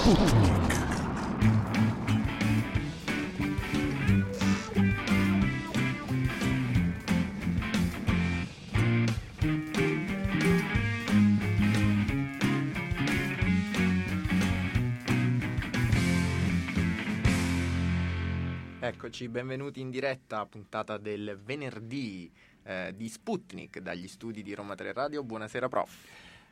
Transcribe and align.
Sputnik. 0.00 0.78
Eccoci, 18.80 19.28
benvenuti 19.28 19.80
in 19.80 19.90
diretta, 19.90 20.46
puntata 20.46 20.96
del 20.96 21.38
venerdì 21.44 22.32
eh, 22.62 22.94
di 22.96 23.06
Sputnik 23.10 23.80
dagli 23.80 24.08
studi 24.08 24.42
di 24.42 24.54
Roma 24.54 24.74
3 24.74 24.94
Radio. 24.94 25.22
Buonasera 25.22 25.68
prof. 25.68 25.94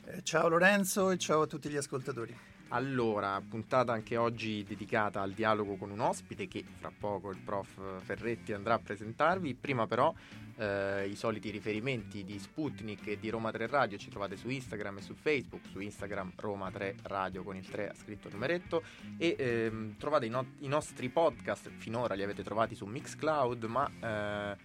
Eh, 0.04 0.22
ciao 0.22 0.48
Lorenzo 0.48 1.10
e 1.10 1.16
ciao 1.16 1.40
a 1.40 1.46
tutti 1.46 1.70
gli 1.70 1.76
ascoltatori. 1.76 2.57
Allora, 2.70 3.40
puntata 3.40 3.94
anche 3.94 4.18
oggi 4.18 4.62
dedicata 4.62 5.22
al 5.22 5.32
dialogo 5.32 5.76
con 5.76 5.90
un 5.90 6.00
ospite 6.00 6.48
che 6.48 6.62
fra 6.78 6.92
poco 6.96 7.30
il 7.30 7.38
prof 7.38 8.02
Ferretti 8.02 8.52
andrà 8.52 8.74
a 8.74 8.78
presentarvi. 8.78 9.54
Prima 9.54 9.86
però 9.86 10.12
eh, 10.56 11.08
i 11.08 11.16
soliti 11.16 11.48
riferimenti 11.50 12.24
di 12.24 12.38
Sputnik 12.38 13.06
e 13.06 13.18
di 13.18 13.30
Roma 13.30 13.50
3 13.50 13.68
Radio 13.68 13.96
ci 13.96 14.10
trovate 14.10 14.36
su 14.36 14.50
Instagram 14.50 14.98
e 14.98 15.00
su 15.00 15.14
Facebook, 15.14 15.66
su 15.70 15.80
Instagram 15.80 16.32
Roma 16.36 16.70
3 16.70 16.96
Radio 17.04 17.42
con 17.42 17.56
il 17.56 17.66
3 17.66 17.88
ha 17.88 17.94
scritto 17.94 18.28
numeretto 18.28 18.82
e 19.16 19.34
ehm, 19.38 19.96
trovate 19.96 20.26
i, 20.26 20.28
no- 20.28 20.52
i, 20.58 20.68
nostri 20.68 21.08
podcast, 21.08 21.70
finora 21.70 22.14
li 22.14 22.22
avete 22.22 22.42
trovati 22.42 22.74
su 22.74 22.84
Mixcloud, 22.84 23.64
ma 23.64 23.90
eh, 23.98 24.56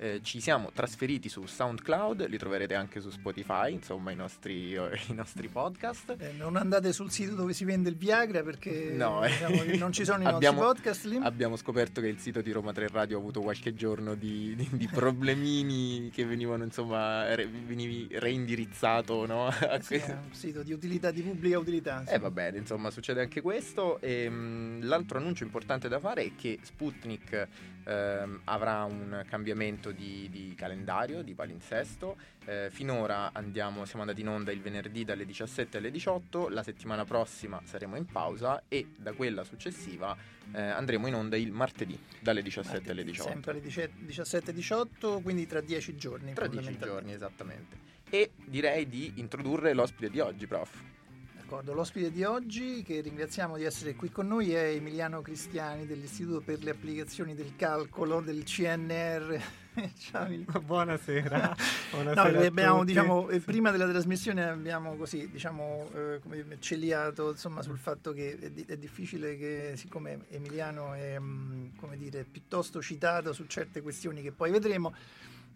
eh, 0.00 0.20
ci 0.22 0.40
siamo 0.40 0.70
trasferiti 0.72 1.28
su 1.28 1.44
SoundCloud, 1.44 2.28
li 2.28 2.38
troverete 2.38 2.74
anche 2.74 3.00
su 3.00 3.10
Spotify, 3.10 3.72
insomma 3.72 4.12
i 4.12 4.14
nostri, 4.14 4.72
i 5.08 5.12
nostri 5.12 5.48
podcast. 5.48 6.14
Eh, 6.18 6.32
non 6.36 6.56
andate 6.56 6.92
sul 6.92 7.10
sito 7.10 7.34
dove 7.34 7.52
si 7.52 7.64
vende 7.64 7.88
il 7.88 7.96
Viagra 7.96 8.42
perché 8.42 8.92
no, 8.92 9.24
eh. 9.24 9.28
diciamo, 9.30 9.62
non 9.76 9.92
ci 9.92 10.04
sono 10.04 10.22
i 10.22 10.26
abbiamo, 10.26 10.62
nostri 10.62 10.82
podcast 10.82 11.04
lì. 11.06 11.18
Abbiamo 11.20 11.56
scoperto 11.56 12.00
che 12.00 12.06
il 12.06 12.18
sito 12.18 12.40
di 12.40 12.52
Roma 12.52 12.72
3 12.72 12.88
Radio 12.88 13.16
ha 13.16 13.20
avuto 13.20 13.40
qualche 13.40 13.74
giorno 13.74 14.14
di, 14.14 14.54
di, 14.54 14.68
di 14.70 14.86
problemini 14.92 16.10
che 16.12 16.24
venivano 16.24 16.62
insomma 16.62 17.34
re, 17.34 17.46
venivi 17.46 18.06
reindirizzato 18.10 19.26
no? 19.26 19.50
sì, 19.82 19.94
è 19.94 20.12
un 20.12 20.32
sito 20.32 20.62
di 20.62 20.72
utilità, 20.72 21.10
di 21.10 21.22
pubblica 21.22 21.58
utilità. 21.58 22.04
Sì. 22.06 22.14
Eh 22.14 22.18
va 22.18 22.30
bene, 22.30 22.58
insomma 22.58 22.90
succede 22.90 23.20
anche 23.20 23.40
questo. 23.40 24.00
E, 24.00 24.28
mh, 24.28 24.86
l'altro 24.86 25.18
annuncio 25.18 25.42
importante 25.42 25.88
da 25.88 25.98
fare 25.98 26.22
è 26.22 26.30
che 26.36 26.60
Sputnik 26.62 27.48
ehm, 27.88 28.40
avrà 28.44 28.84
un 28.84 29.24
cambiamento 29.28 29.67
di, 29.76 30.28
di, 30.30 30.54
calendario, 30.56 31.22
di 31.22 31.34
palinsesto. 31.34 32.16
Eh, 32.44 32.68
finora 32.70 33.32
andiamo, 33.32 33.84
siamo 33.84 34.02
andati 34.02 34.20
in 34.20 34.28
onda 34.28 34.52
il 34.52 34.60
venerdì 34.60 35.04
dalle 35.04 35.26
17 35.26 35.76
alle 35.76 35.90
18, 35.90 36.48
la 36.48 36.62
settimana 36.62 37.04
prossima 37.04 37.60
saremo 37.64 37.96
in 37.96 38.06
pausa 38.06 38.62
e 38.68 38.88
da 38.96 39.12
quella 39.12 39.44
successiva 39.44 40.16
eh, 40.52 40.60
andremo 40.60 41.06
in 41.06 41.14
onda 41.14 41.36
il 41.36 41.52
martedì 41.52 41.98
dalle 42.20 42.42
17 42.42 42.72
martedì, 42.72 42.90
alle 42.90 43.04
18. 43.04 43.28
Sempre 43.28 43.50
alle 43.50 43.60
17 43.60 44.52
18, 44.52 45.20
quindi 45.20 45.46
tra 45.46 45.60
10 45.60 45.96
giorni. 45.96 46.32
Tra 46.32 46.46
10 46.46 46.78
giorni, 46.78 47.12
esattamente. 47.12 47.76
E 48.10 48.30
direi 48.44 48.88
di 48.88 49.12
introdurre 49.16 49.74
l'ospite 49.74 50.08
di 50.08 50.20
oggi, 50.20 50.46
prof. 50.46 50.96
D'accordo, 51.48 51.72
l'ospite 51.72 52.12
di 52.12 52.24
oggi 52.24 52.82
che 52.82 53.00
ringraziamo 53.00 53.56
di 53.56 53.64
essere 53.64 53.94
qui 53.94 54.10
con 54.10 54.26
noi 54.28 54.52
è 54.52 54.64
Emiliano 54.64 55.22
Cristiani 55.22 55.86
dell'Istituto 55.86 56.42
per 56.42 56.62
le 56.62 56.72
applicazioni 56.72 57.34
del 57.34 57.56
calcolo 57.56 58.20
del 58.20 58.44
CNR. 58.44 59.40
Ciao 59.98 60.26
Emiliano. 60.26 60.60
Buonasera. 60.60 61.56
Buonasera 61.90 62.30
no, 62.30 62.46
abbiamo, 62.46 62.84
diciamo, 62.84 63.28
sì. 63.30 63.40
prima 63.40 63.70
della 63.70 63.88
trasmissione 63.88 64.44
abbiamo 64.44 64.94
così, 64.96 65.30
diciamo, 65.30 65.88
eh, 65.94 66.20
celiato 66.58 67.30
insomma, 67.30 67.62
sul 67.62 67.78
fatto 67.78 68.12
che 68.12 68.38
è, 68.38 68.50
di- 68.50 68.66
è, 68.68 68.76
difficile 68.76 69.38
che, 69.38 69.72
siccome 69.76 70.26
Emiliano 70.28 70.92
è, 70.92 71.18
mm, 71.18 71.76
come 71.76 71.96
dire, 71.96 72.26
piuttosto 72.30 72.82
citato 72.82 73.32
su 73.32 73.46
certe 73.46 73.80
questioni 73.80 74.20
che 74.20 74.32
poi 74.32 74.50
vedremo, 74.50 74.92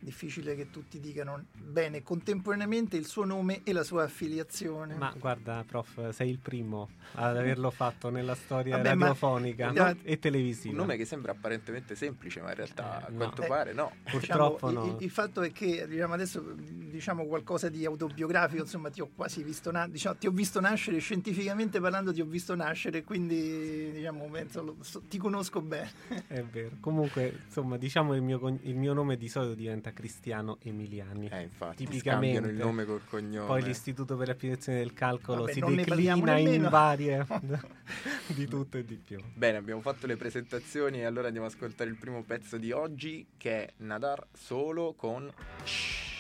difficile 0.03 0.55
che 0.55 0.71
tutti 0.71 1.01
dicano 1.01 1.45
bene 1.53 2.03
contemporaneamente 2.03 2.97
il 2.97 3.07
suo 3.07 3.25
nome 3.25 3.61
e 3.65 3.73
la 3.73 3.85
sua 3.85 4.05
affiliazione. 4.05 4.95
Ma 4.95 5.15
guarda, 5.17 5.65
prof, 5.67 6.11
sei 6.11 6.31
il 6.31 6.39
primo 6.39 6.89
ad 7.15 7.37
averlo 7.37 7.71
fatto 7.71 8.11
nella 8.11 8.35
storia 8.35 8.77
Vabbè, 8.77 8.89
radiofonica 8.89 9.73
ma, 9.73 9.93
no, 9.93 9.99
e 10.03 10.19
televisiva. 10.19 10.73
Un 10.73 10.81
nome 10.81 10.97
che 10.97 11.05
sembra 11.05 11.33
apparentemente 11.33 11.95
semplice, 11.95 12.41
ma 12.41 12.51
in 12.51 12.57
realtà 12.57 13.01
eh, 13.01 13.13
a 13.13 13.15
quanto 13.15 13.43
eh, 13.43 13.47
pare 13.47 13.73
no. 13.73 13.93
Purtroppo 14.03 14.69
diciamo, 14.69 14.87
no. 14.87 14.97
Il, 14.97 15.03
il, 15.05 15.11
fatto 15.11 15.43
è 15.43 15.53
che 15.53 15.87
diciamo, 15.87 16.15
adesso 16.15 16.55
diciamo 16.57 17.25
qualcosa 17.27 17.69
di 17.69 17.85
autobiografico, 17.85 18.63
insomma, 18.63 18.91
ti 18.91 19.01
ho 19.01 19.11
quasi 19.15 19.43
visto 19.43 19.71
na- 19.71 19.87
diciamo, 19.87 20.17
ti 20.17 20.27
ho 20.27 20.33
visto 20.33 20.61
nascere 20.61 20.99
scientificamente 20.99 21.81
parlando, 21.81 22.13
ti 22.13 22.21
ho 22.21 22.27
visto 22.27 22.55
nascere, 22.55 23.05
quindi 23.05 23.93
diciamo, 23.93 24.29
penso, 24.31 24.63
lo, 24.63 24.77
so, 24.81 25.03
ti 25.09 25.19
conosco 25.19 25.61
bene. 25.61 25.91
È 26.27 26.43
vero. 26.43 26.77
Comunque, 26.81 27.43
insomma, 27.47 27.77
diciamo 27.77 28.15
il 28.15 28.23
mio, 28.23 28.59
il 28.63 28.77
mio 28.77 28.93
nome 28.93 29.17
di 29.17 29.29
solito 29.29 29.55
diventa 29.55 29.92
Cristiano 29.93 30.59
Emiliani. 30.63 31.29
Eh, 31.29 31.43
infatti, 31.43 31.85
tipicamente 31.85 32.49
il 32.49 32.57
nome 32.57 32.85
col 32.85 33.05
cognome. 33.05 33.47
Poi 33.47 33.63
l'Istituto 33.63 34.17
per 34.17 34.29
l'applicazione 34.29 34.79
del 34.79 34.93
calcolo 34.93 35.41
Vabbè, 35.41 35.53
si 35.53 35.61
declina 35.61 36.39
in 36.39 36.69
varie 36.69 37.27
di 38.27 38.47
tutto 38.47 38.79
e 38.79 38.85
di 38.85 38.97
più. 38.97 39.19
Bene, 39.35 39.59
abbiamo 39.59 39.81
fatto 39.81 40.07
le 40.07 40.17
presentazioni 40.17 41.01
e 41.01 41.05
allora 41.05 41.27
andiamo 41.27 41.47
ad 41.47 41.53
ascoltare 41.53 41.91
il 41.91 41.97
primo 41.97 42.23
pezzo 42.23 42.57
di 42.57 42.73
oggi 42.73 43.27
che 43.37 43.65
è 43.65 43.73
Nadar 43.79 44.27
solo 44.33 44.95
con 44.95 45.33
Shh. 45.65 46.11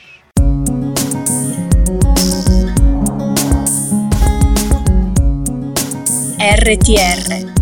RTR 6.44 7.52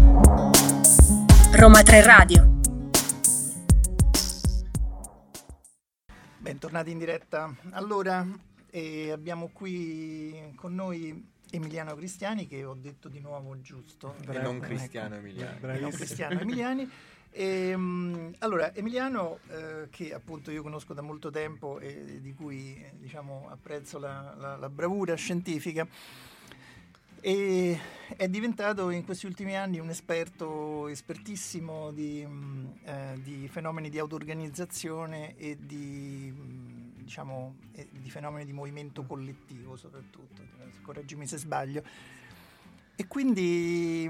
Roma 1.52 1.82
3 1.82 2.02
Radio 2.02 2.49
Bentornati 6.50 6.90
in 6.90 6.98
diretta. 6.98 7.54
Allora, 7.70 8.26
eh, 8.70 9.12
abbiamo 9.12 9.50
qui 9.52 10.52
con 10.56 10.74
noi 10.74 11.30
Emiliano 11.48 11.94
Cristiani, 11.94 12.48
che 12.48 12.64
ho 12.64 12.74
detto 12.74 13.08
di 13.08 13.20
nuovo 13.20 13.60
giusto. 13.60 14.16
E 14.28 14.36
non 14.40 14.58
Cristiano 14.58 15.14
ecco. 15.14 15.26
Emiliani. 15.26 15.80
non 15.80 15.90
Cristiano 15.92 16.40
Emiliani. 16.40 16.90
E, 17.30 17.72
um, 17.72 18.34
allora, 18.40 18.74
Emiliano, 18.74 19.38
eh, 19.46 19.86
che 19.90 20.12
appunto 20.12 20.50
io 20.50 20.62
conosco 20.62 20.92
da 20.92 21.02
molto 21.02 21.30
tempo 21.30 21.78
e 21.78 22.18
di 22.20 22.34
cui 22.34 22.84
diciamo, 22.94 23.46
apprezzo 23.48 24.00
la, 24.00 24.34
la, 24.36 24.56
la 24.56 24.68
bravura 24.68 25.14
scientifica, 25.14 25.86
e 27.20 27.78
è 28.16 28.28
diventato 28.28 28.90
in 28.90 29.04
questi 29.04 29.26
ultimi 29.26 29.56
anni 29.56 29.78
un 29.78 29.90
esperto 29.90 30.88
espertissimo 30.88 31.92
di, 31.92 32.26
eh, 32.84 33.20
di 33.22 33.48
fenomeni 33.48 33.88
di 33.88 33.98
auto-organizzazione 33.98 35.36
e 35.36 35.56
di, 35.60 36.32
diciamo, 36.96 37.56
di 37.90 38.10
fenomeni 38.10 38.44
di 38.44 38.52
movimento 38.52 39.04
collettivo 39.04 39.76
soprattutto, 39.76 40.42
correggimi 40.82 41.26
se 41.26 41.36
sbaglio. 41.36 41.82
E 43.00 43.06
quindi, 43.06 44.04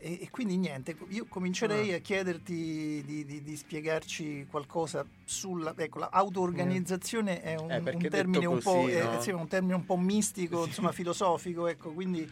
e, 0.00 0.18
e 0.22 0.28
quindi, 0.32 0.56
niente, 0.56 0.96
io 1.10 1.24
comincerei 1.28 1.92
ah. 1.92 1.98
a 1.98 2.00
chiederti 2.00 3.00
di, 3.06 3.24
di, 3.24 3.42
di 3.44 3.56
spiegarci 3.56 4.48
qualcosa 4.50 5.06
sulla 5.22 5.72
ecco, 5.76 6.00
l'auto-organizzazione 6.00 7.40
è 7.40 7.54
un, 7.54 7.70
eh, 7.70 7.76
un, 7.78 8.08
termine 8.10 8.44
un, 8.46 8.58
po', 8.58 8.74
no? 8.74 8.88
è, 8.88 9.20
sì, 9.20 9.30
un, 9.30 9.46
termine 9.46 9.74
un 9.74 9.84
po', 9.84 9.96
mistico, 9.96 10.66
insomma 10.66 10.90
filosofico, 10.90 11.68
ecco, 11.68 11.92
quindi 11.92 12.28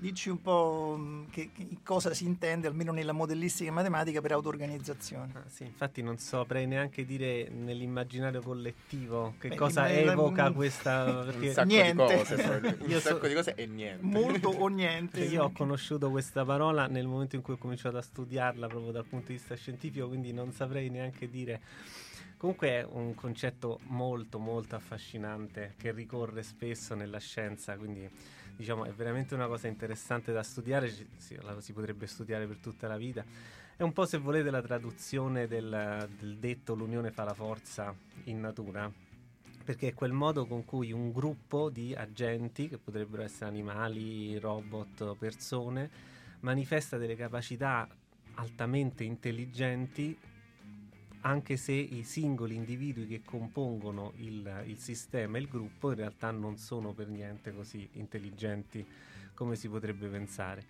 Dici 0.00 0.28
un 0.28 0.40
po' 0.40 0.94
mm, 0.96 1.24
che, 1.30 1.50
che, 1.52 1.66
cosa 1.82 2.14
si 2.14 2.24
intende, 2.24 2.68
almeno 2.68 2.92
nella 2.92 3.10
modellistica 3.10 3.72
matematica, 3.72 4.20
per 4.20 4.30
auto-organizzazione. 4.30 5.32
Ah, 5.34 5.48
sì, 5.48 5.64
infatti 5.64 6.02
non 6.02 6.18
saprei 6.18 6.68
neanche 6.68 7.04
dire 7.04 7.48
nell'immaginario 7.48 8.40
collettivo 8.40 9.34
che 9.38 9.48
Beh, 9.48 9.56
cosa 9.56 9.90
evoca 9.90 10.52
questa... 10.52 11.24
Perché... 11.26 11.48
Un 11.48 11.52
sacco 11.52 11.66
niente. 11.66 12.06
di 12.06 12.16
cose, 12.16 12.34
un 12.34 12.78
io 12.88 13.00
sacco 13.00 13.20
so... 13.22 13.26
di 13.26 13.34
cose 13.34 13.54
e 13.56 13.66
niente. 13.66 14.04
Molto 14.04 14.50
o 14.50 14.68
niente. 14.68 15.24
Io 15.24 15.42
ho 15.44 15.50
conosciuto 15.50 16.10
questa 16.10 16.44
parola 16.44 16.86
nel 16.86 17.08
momento 17.08 17.34
in 17.34 17.42
cui 17.42 17.54
ho 17.54 17.58
cominciato 17.58 17.96
a 17.96 18.02
studiarla 18.02 18.68
proprio 18.68 18.92
dal 18.92 19.04
punto 19.04 19.26
di 19.28 19.32
vista 19.32 19.56
scientifico, 19.56 20.06
quindi 20.06 20.32
non 20.32 20.52
saprei 20.52 20.90
neanche 20.90 21.28
dire... 21.28 21.60
Comunque 22.36 22.68
è 22.68 22.86
un 22.88 23.16
concetto 23.16 23.80
molto 23.86 24.38
molto 24.38 24.76
affascinante 24.76 25.74
che 25.76 25.90
ricorre 25.90 26.44
spesso 26.44 26.94
nella 26.94 27.18
scienza, 27.18 27.76
quindi 27.76 28.08
diciamo, 28.58 28.84
è 28.84 28.92
veramente 28.92 29.34
una 29.34 29.46
cosa 29.46 29.68
interessante 29.68 30.32
da 30.32 30.42
studiare, 30.42 30.92
sì, 31.16 31.38
la 31.42 31.60
si 31.60 31.72
potrebbe 31.72 32.08
studiare 32.08 32.44
per 32.48 32.56
tutta 32.56 32.88
la 32.88 32.96
vita. 32.96 33.24
È 33.76 33.84
un 33.84 33.92
po' 33.92 34.04
se 34.04 34.18
volete 34.18 34.50
la 34.50 34.60
traduzione 34.60 35.46
del, 35.46 36.08
del 36.18 36.38
detto 36.38 36.74
l'unione 36.74 37.12
fa 37.12 37.22
la 37.22 37.34
forza 37.34 37.94
in 38.24 38.40
natura, 38.40 38.90
perché 39.64 39.88
è 39.88 39.94
quel 39.94 40.10
modo 40.10 40.44
con 40.46 40.64
cui 40.64 40.90
un 40.90 41.12
gruppo 41.12 41.70
di 41.70 41.94
agenti, 41.94 42.68
che 42.68 42.78
potrebbero 42.78 43.22
essere 43.22 43.46
animali, 43.46 44.36
robot, 44.40 45.14
persone, 45.14 45.88
manifesta 46.40 46.96
delle 46.96 47.14
capacità 47.14 47.88
altamente 48.34 49.04
intelligenti 49.04 50.18
anche 51.28 51.58
se 51.58 51.72
i 51.72 52.04
singoli 52.04 52.54
individui 52.54 53.06
che 53.06 53.20
compongono 53.22 54.14
il, 54.16 54.64
il 54.64 54.78
sistema, 54.78 55.36
il 55.36 55.46
gruppo, 55.46 55.90
in 55.90 55.96
realtà 55.96 56.30
non 56.30 56.56
sono 56.56 56.94
per 56.94 57.08
niente 57.08 57.52
così 57.52 57.86
intelligenti 57.92 58.84
come 59.34 59.54
si 59.54 59.68
potrebbe 59.68 60.08
pensare. 60.08 60.64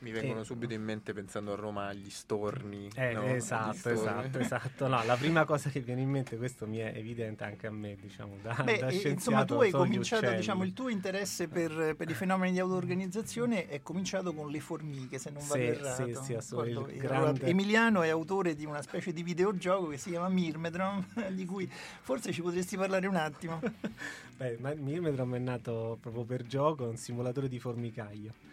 Mi 0.00 0.12
vengono 0.12 0.40
e... 0.40 0.44
subito 0.44 0.72
in 0.72 0.82
mente 0.82 1.12
pensando 1.12 1.52
a 1.52 1.56
Roma 1.56 1.88
agli 1.88 2.08
storni. 2.08 2.88
Eh, 2.94 3.12
no? 3.12 3.24
esatto, 3.26 3.74
storni. 3.74 3.98
esatto, 3.98 4.38
esatto. 4.38 4.88
No, 4.88 5.04
la 5.04 5.16
prima 5.16 5.44
cosa 5.44 5.68
che 5.68 5.80
viene 5.80 6.00
in 6.00 6.08
mente, 6.08 6.36
questo 6.36 6.66
mi 6.66 6.78
è 6.78 6.92
evidente 6.96 7.44
anche 7.44 7.66
a 7.66 7.70
me, 7.70 7.96
diciamo, 8.00 8.36
da, 8.42 8.62
Beh, 8.64 8.78
da 8.78 8.90
Insomma, 8.90 9.44
tu 9.44 9.54
hai 9.54 9.70
cominciato, 9.70 10.30
diciamo, 10.30 10.64
il 10.64 10.72
tuo 10.72 10.88
interesse 10.88 11.48
per, 11.48 11.94
per, 11.96 12.08
i 12.08 12.14
fenomeni 12.14 12.52
di 12.52 12.60
auto-organizzazione 12.60 13.68
è 13.68 13.82
cominciato 13.82 14.32
con 14.32 14.50
le 14.50 14.60
formiche, 14.60 15.18
se 15.18 15.30
non 15.30 15.46
vado 15.46 15.60
errato. 15.60 16.06
Sì, 16.06 16.18
sì, 16.22 16.34
assolutamente. 16.34 17.06
Grande... 17.06 17.46
Emiliano 17.46 18.02
è 18.02 18.08
autore 18.08 18.54
di 18.54 18.64
una 18.64 18.80
specie 18.80 19.12
di 19.12 19.22
videogioco 19.22 19.88
che 19.88 19.98
si 19.98 20.10
chiama 20.10 20.28
Mirmedron, 20.28 21.04
di 21.32 21.44
cui 21.44 21.70
forse 21.70 22.32
ci 22.32 22.40
potresti 22.40 22.76
parlare 22.76 23.06
un 23.06 23.16
attimo. 23.16 23.60
Beh, 24.36 24.56
Mirmedron 24.76 25.34
è 25.34 25.38
nato 25.38 25.98
proprio 26.00 26.24
per 26.24 26.46
gioco, 26.46 26.88
un 26.88 26.96
simulatore 26.96 27.48
di 27.48 27.58
formicaio 27.58 28.48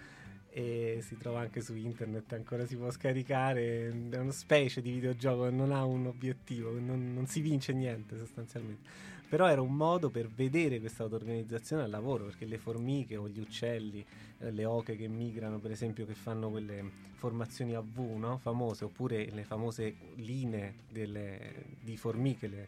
e 0.57 1.01
si 1.03 1.17
trova 1.17 1.41
anche 1.41 1.61
su 1.61 1.75
internet, 1.75 2.33
ancora 2.33 2.65
si 2.65 2.75
può 2.75 2.89
scaricare, 2.89 3.89
è 4.09 4.17
una 4.17 4.31
specie 4.31 4.81
di 4.81 4.89
videogioco 4.89 5.51
non 5.51 5.71
ha 5.71 5.85
un 5.85 6.07
obiettivo, 6.07 6.71
non, 6.71 7.13
non 7.13 7.27
si 7.27 7.41
vince 7.41 7.73
niente 7.73 8.17
sostanzialmente. 8.17 8.89
Però 9.29 9.47
era 9.47 9.61
un 9.61 9.75
modo 9.75 10.09
per 10.09 10.27
vedere 10.27 10.79
questa 10.79 11.03
auto-organizzazione 11.03 11.83
al 11.83 11.91
lavoro, 11.91 12.23
perché 12.25 12.45
le 12.45 12.57
formiche 12.57 13.17
o 13.17 13.27
gli 13.27 13.39
uccelli, 13.39 14.03
eh, 14.39 14.49
le 14.49 14.65
oche 14.65 14.95
che 14.95 15.07
migrano, 15.07 15.59
per 15.59 15.69
esempio, 15.69 16.07
che 16.07 16.15
fanno 16.15 16.49
quelle 16.49 16.83
formazioni 17.13 17.75
a 17.75 17.81
V, 17.81 18.15
no? 18.17 18.39
famose, 18.39 18.83
oppure 18.83 19.29
le 19.29 19.43
famose 19.43 19.93
linee 20.15 20.73
delle, 20.89 21.65
di 21.79 21.95
formiche, 21.97 22.47
le, 22.47 22.67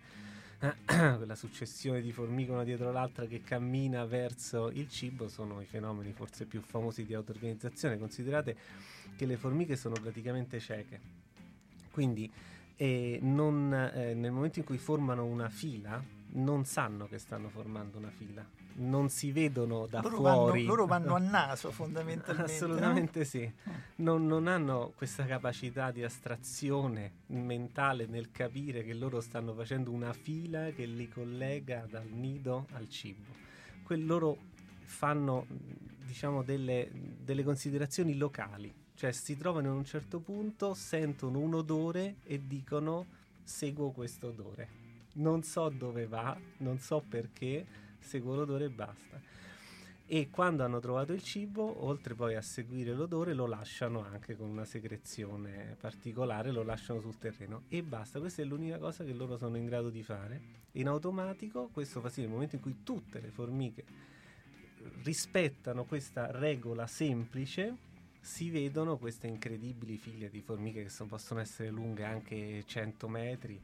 quella 0.85 1.35
successione 1.35 2.01
di 2.01 2.11
formiche 2.11 2.51
una 2.51 2.65
dietro 2.65 2.91
l'altra 2.91 3.25
che 3.25 3.41
cammina 3.41 4.03
verso 4.05 4.69
il 4.69 4.89
cibo 4.89 5.29
sono 5.29 5.61
i 5.61 5.65
fenomeni 5.65 6.11
forse 6.11 6.45
più 6.45 6.61
famosi 6.61 7.05
di 7.05 7.13
auto-organizzazione. 7.13 7.97
Considerate 7.97 8.57
che 9.15 9.25
le 9.25 9.37
formiche 9.37 9.77
sono 9.77 9.95
praticamente 10.01 10.59
cieche, 10.59 10.99
quindi 11.91 12.29
eh, 12.75 13.19
non, 13.21 13.73
eh, 13.73 14.13
nel 14.13 14.31
momento 14.31 14.59
in 14.59 14.65
cui 14.65 14.77
formano 14.77 15.23
una 15.23 15.49
fila 15.49 16.03
non 16.31 16.65
sanno 16.65 17.07
che 17.07 17.17
stanno 17.19 17.47
formando 17.49 17.97
una 17.97 18.11
fila 18.11 18.45
non 18.79 19.09
si 19.09 19.31
vedono 19.31 19.87
da 19.87 20.01
loro 20.01 20.15
fuori. 20.17 20.65
Vanno, 20.65 20.75
loro 20.75 20.85
vanno 20.85 21.15
a 21.15 21.19
naso 21.19 21.71
fondamentalmente. 21.71 22.51
Assolutamente 22.51 23.19
no? 23.19 23.25
sì. 23.25 23.51
Non, 23.95 24.25
non, 24.25 24.47
hanno 24.47 24.93
questa 24.95 25.25
capacità 25.25 25.91
di 25.91 26.03
astrazione 26.03 27.11
mentale 27.27 28.05
nel 28.05 28.31
capire 28.31 28.83
che 28.83 28.93
loro 28.93 29.21
stanno 29.21 29.53
facendo 29.53 29.91
una 29.91 30.13
fila 30.13 30.69
che 30.71 30.85
li 30.85 31.07
collega 31.07 31.85
dal 31.89 32.07
nido 32.07 32.67
al 32.73 32.89
cibo. 32.89 33.33
Que- 33.83 33.97
loro 33.97 34.37
fanno 34.83 35.45
diciamo 36.09 36.41
delle, 36.41 36.89
delle 36.91 37.43
considerazioni 37.43 38.15
locali, 38.15 38.73
cioè 38.95 39.11
si 39.11 39.37
trovano 39.37 39.67
in 39.67 39.75
un 39.75 39.85
certo 39.85 40.19
punto, 40.19 40.73
sentono 40.73 41.39
un 41.39 41.53
odore 41.53 42.15
e 42.23 42.41
dicono 42.47 43.05
seguo 43.43 43.91
questo 43.91 44.27
odore. 44.27 44.77
Non 45.13 45.43
so 45.43 45.69
dove 45.69 46.07
va, 46.07 46.35
non 46.57 46.79
so 46.79 47.03
perché, 47.07 47.65
seguo 47.99 48.35
l'odore 48.35 48.65
e 48.65 48.69
basta. 48.69 49.19
E 50.11 50.29
quando 50.31 50.63
hanno 50.63 50.79
trovato 50.79 51.13
il 51.13 51.21
cibo, 51.21 51.85
oltre 51.85 52.15
poi 52.15 52.35
a 52.35 52.41
seguire 52.41 52.95
l'odore, 52.95 53.35
lo 53.35 53.45
lasciano 53.45 54.03
anche 54.03 54.35
con 54.35 54.49
una 54.49 54.65
secrezione 54.65 55.77
particolare, 55.79 56.49
lo 56.49 56.63
lasciano 56.63 56.99
sul 56.99 57.19
terreno 57.19 57.65
e 57.67 57.83
basta. 57.83 58.19
Questa 58.19 58.41
è 58.41 58.45
l'unica 58.45 58.79
cosa 58.79 59.03
che 59.03 59.13
loro 59.13 59.37
sono 59.37 59.55
in 59.55 59.65
grado 59.65 59.91
di 59.91 60.01
fare. 60.01 60.41
In 60.71 60.87
automatico, 60.87 61.69
questo 61.71 62.01
fa 62.01 62.09
sì 62.09 62.21
nel 62.21 62.31
momento 62.31 62.55
in 62.55 62.61
cui 62.61 62.81
tutte 62.81 63.19
le 63.19 63.29
formiche 63.29 63.83
rispettano 65.03 65.83
questa 65.83 66.31
regola 66.31 66.87
semplice, 66.87 67.75
si 68.19 68.49
vedono 68.49 68.97
queste 68.97 69.27
incredibili 69.27 69.97
figlie 69.97 70.31
di 70.31 70.41
formiche 70.41 70.81
che 70.81 70.89
sono, 70.89 71.09
possono 71.09 71.39
essere 71.39 71.69
lunghe 71.69 72.03
anche 72.03 72.63
100 72.65 73.07
metri 73.07 73.61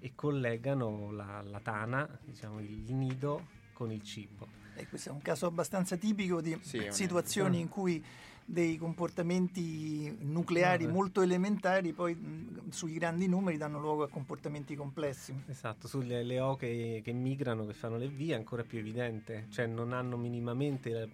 e 0.00 0.12
collegano 0.16 1.12
la, 1.12 1.40
la 1.42 1.60
tana, 1.60 2.18
diciamo 2.24 2.58
il 2.58 2.92
nido 2.92 3.62
con 3.74 3.92
il 3.92 4.02
cibo. 4.02 4.46
E 4.76 4.88
questo 4.88 5.10
è 5.10 5.12
un 5.12 5.20
caso 5.20 5.44
abbastanza 5.44 5.96
tipico 5.96 6.40
di 6.40 6.56
sì, 6.62 6.86
situazioni 6.88 7.60
in 7.60 7.68
cui 7.68 8.02
dei 8.46 8.76
comportamenti 8.76 10.14
nucleari 10.20 10.86
molto 10.86 11.22
elementari 11.22 11.92
poi 11.92 12.14
mh, 12.14 12.70
sui 12.70 12.92
grandi 12.92 13.26
numeri 13.26 13.56
danno 13.56 13.80
luogo 13.80 14.02
a 14.02 14.08
comportamenti 14.08 14.74
complessi. 14.74 15.34
Esatto, 15.46 15.88
sulle 15.88 16.22
le 16.22 16.40
oche 16.40 17.00
che 17.02 17.12
migrano, 17.12 17.66
che 17.66 17.72
fanno 17.72 17.96
le 17.96 18.08
vie 18.08 18.34
è 18.34 18.36
ancora 18.36 18.62
più 18.62 18.78
evidente, 18.78 19.46
cioè 19.50 19.66
non 19.66 19.92
hanno 19.92 20.16
minimamente 20.16 20.90
la, 20.90 21.08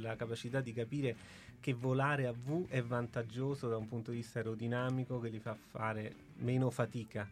la 0.00 0.16
capacità 0.16 0.60
di 0.60 0.72
capire 0.72 1.16
che 1.58 1.72
volare 1.72 2.26
a 2.26 2.32
V 2.32 2.68
è 2.68 2.82
vantaggioso 2.82 3.68
da 3.68 3.76
un 3.76 3.88
punto 3.88 4.10
di 4.10 4.18
vista 4.18 4.38
aerodinamico 4.38 5.18
che 5.18 5.28
li 5.28 5.40
fa 5.40 5.56
fare 5.56 6.14
meno 6.36 6.70
fatica. 6.70 7.28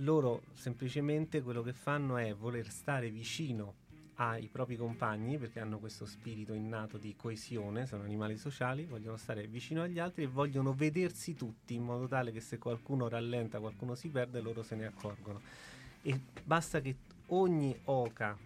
Loro 0.00 0.42
semplicemente 0.52 1.42
quello 1.42 1.62
che 1.62 1.72
fanno 1.72 2.16
è 2.16 2.34
voler 2.34 2.70
stare 2.70 3.10
vicino 3.10 3.84
ai 4.16 4.48
propri 4.48 4.76
compagni 4.76 5.36
perché 5.38 5.60
hanno 5.60 5.78
questo 5.78 6.06
spirito 6.06 6.54
innato 6.54 6.96
di 6.96 7.14
coesione, 7.16 7.86
sono 7.86 8.02
animali 8.02 8.36
sociali, 8.36 8.84
vogliono 8.84 9.16
stare 9.16 9.46
vicino 9.46 9.82
agli 9.82 9.98
altri 9.98 10.24
e 10.24 10.26
vogliono 10.26 10.72
vedersi 10.72 11.34
tutti 11.34 11.74
in 11.74 11.82
modo 11.82 12.06
tale 12.06 12.32
che 12.32 12.40
se 12.40 12.58
qualcuno 12.58 13.08
rallenta, 13.08 13.60
qualcuno 13.60 13.94
si 13.94 14.08
perde, 14.08 14.40
loro 14.40 14.62
se 14.62 14.74
ne 14.74 14.86
accorgono. 14.86 15.40
E 16.02 16.20
basta 16.44 16.80
che 16.80 16.96
ogni 17.26 17.76
oca 17.84 18.38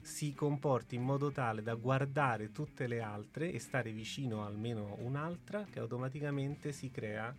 si 0.00 0.34
comporti 0.34 0.96
in 0.96 1.02
modo 1.02 1.30
tale 1.30 1.62
da 1.62 1.74
guardare 1.74 2.50
tutte 2.50 2.86
le 2.86 3.00
altre 3.00 3.52
e 3.52 3.58
stare 3.58 3.92
vicino 3.92 4.44
almeno 4.44 4.96
un'altra 5.00 5.64
che 5.70 5.78
automaticamente 5.78 6.72
si 6.72 6.90
crea 6.90 7.34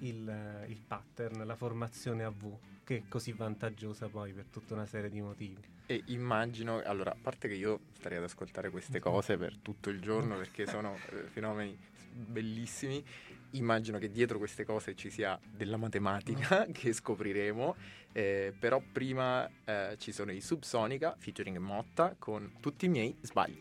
il, 0.00 0.64
il 0.66 0.80
pattern, 0.86 1.46
la 1.46 1.54
formazione 1.54 2.24
a 2.24 2.30
V 2.30 2.56
che 2.82 2.96
è 2.96 3.02
così 3.08 3.32
vantaggiosa 3.32 4.08
poi 4.08 4.32
per 4.32 4.46
tutta 4.46 4.74
una 4.74 4.86
serie 4.86 5.10
di 5.10 5.20
motivi. 5.20 5.78
E 5.90 6.04
immagino, 6.06 6.80
allora, 6.84 7.10
a 7.10 7.16
parte 7.20 7.48
che 7.48 7.54
io 7.54 7.80
starei 7.94 8.18
ad 8.18 8.22
ascoltare 8.22 8.70
queste 8.70 9.00
cose 9.00 9.36
per 9.36 9.56
tutto 9.60 9.90
il 9.90 10.00
giorno 10.00 10.36
perché 10.36 10.64
sono 10.64 10.94
eh, 10.94 11.22
fenomeni 11.32 11.76
bellissimi, 12.12 13.04
immagino 13.52 13.98
che 13.98 14.08
dietro 14.12 14.38
queste 14.38 14.64
cose 14.64 14.94
ci 14.94 15.10
sia 15.10 15.36
della 15.50 15.76
matematica 15.76 16.68
che 16.70 16.92
scopriremo, 16.92 17.74
eh, 18.12 18.54
però 18.56 18.80
prima 18.92 19.50
eh, 19.64 19.96
ci 19.98 20.12
sono 20.12 20.30
i 20.30 20.40
Subsonica 20.40 21.16
featuring 21.18 21.56
Motta 21.56 22.14
con 22.16 22.52
tutti 22.60 22.84
i 22.84 22.88
miei 22.88 23.16
sbagli. 23.22 23.58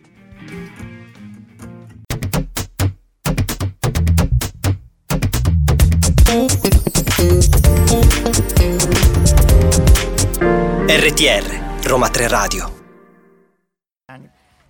RTR 10.86 11.69
Roma 11.90 12.08
3 12.08 12.28
Radio. 12.28 12.72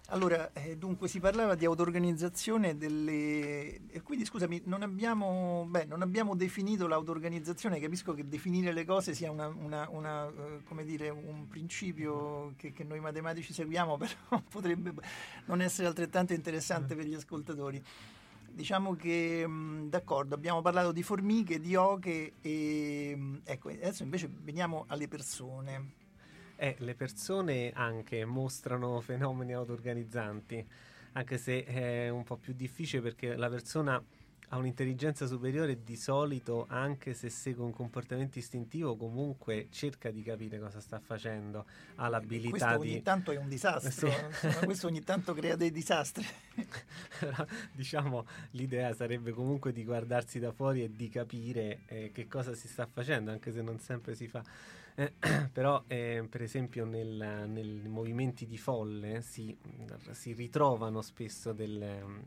Allora, 0.07 0.53
eh, 0.53 0.77
dunque 0.77 1.09
si 1.09 1.19
parlava 1.19 1.55
di 1.55 1.65
auto-organizzazione 1.65 2.77
delle... 2.77 3.89
E 3.89 4.01
quindi 4.03 4.23
scusami, 4.23 4.61
non 4.63 4.83
abbiamo, 4.83 5.65
beh, 5.67 5.83
non 5.83 6.01
abbiamo 6.01 6.33
definito 6.33 6.87
l'auto-organizzazione, 6.87 7.81
capisco 7.81 8.13
che 8.13 8.25
definire 8.25 8.71
le 8.71 8.85
cose 8.85 9.13
sia 9.13 9.31
una, 9.31 9.47
una, 9.47 9.89
una, 9.89 10.27
uh, 10.27 10.83
dire, 10.85 11.09
un 11.09 11.49
principio 11.49 12.53
che, 12.55 12.71
che, 12.71 12.85
noi 12.85 13.01
matematici 13.01 13.51
seguiamo, 13.51 13.97
però 13.99 14.41
potrebbe 14.49 14.93
non 15.47 15.59
essere 15.61 15.87
altrettanto 15.89 16.31
interessante 16.31 16.95
per 16.95 17.03
gli 17.03 17.15
ascoltatori. 17.15 17.83
Diciamo 18.49 18.95
che, 18.95 19.45
mh, 19.45 19.89
d'accordo, 19.89 20.35
abbiamo 20.35 20.61
parlato 20.61 20.93
di 20.93 21.03
formiche, 21.03 21.59
di 21.59 21.75
oche 21.75 22.35
e 22.39 23.41
ecco, 23.43 23.67
adesso 23.67 24.03
invece 24.03 24.29
veniamo 24.31 24.85
alle 24.87 25.09
persone. 25.09 25.98
Eh, 26.61 26.75
le 26.79 26.93
persone 26.93 27.71
anche 27.73 28.25
mostrano 28.25 28.99
fenomeni 28.99 29.53
auto-organizzanti, 29.53 30.67
anche 31.13 31.37
se 31.37 31.63
è 31.63 32.09
un 32.09 32.25
po' 32.25 32.35
più 32.35 32.51
difficile 32.51 33.01
perché 33.01 33.37
la 33.37 33.47
persona 33.49 34.03
ha 34.49 34.57
un'intelligenza 34.57 35.27
superiore 35.27 35.83
di 35.83 35.95
solito, 35.95 36.65
anche 36.69 37.13
se 37.13 37.29
segue 37.29 37.63
un 37.63 37.71
comportamento 37.71 38.39
istintivo, 38.39 38.95
comunque 38.95 39.67
cerca 39.69 40.09
di 40.09 40.23
capire 40.23 40.59
cosa 40.59 40.79
sta 40.79 40.99
facendo, 40.99 41.65
ha 41.95 42.07
l'abilità 42.07 42.49
questo 42.49 42.67
di... 42.67 42.75
Questo 42.77 42.93
ogni 42.93 43.01
tanto 43.03 43.31
è 43.31 43.37
un 43.37 43.47
disastro, 43.47 44.09
sì. 44.09 44.65
questo 44.65 44.87
ogni 44.87 45.03
tanto 45.03 45.33
crea 45.33 45.55
dei 45.55 45.71
disastri. 45.71 46.25
diciamo, 47.73 48.25
l'idea 48.51 48.93
sarebbe 48.93 49.31
comunque 49.31 49.71
di 49.71 49.83
guardarsi 49.83 50.39
da 50.39 50.51
fuori 50.51 50.83
e 50.83 50.95
di 50.95 51.09
capire 51.09 51.81
eh, 51.85 52.11
che 52.11 52.27
cosa 52.27 52.55
si 52.55 52.67
sta 52.67 52.87
facendo, 52.87 53.29
anche 53.29 53.51
se 53.51 53.61
non 53.61 53.79
sempre 53.79 54.15
si 54.15 54.27
fa. 54.27 54.43
Eh, 54.95 55.13
però 55.53 55.83
eh, 55.85 56.25
per 56.27 56.41
esempio 56.41 56.85
nel, 56.85 57.45
nei 57.47 57.87
movimenti 57.87 58.47
di 58.47 58.57
folle 58.57 59.21
si, 59.21 59.55
si 60.11 60.33
ritrovano 60.33 61.01
spesso 61.03 61.53
del, 61.53 62.17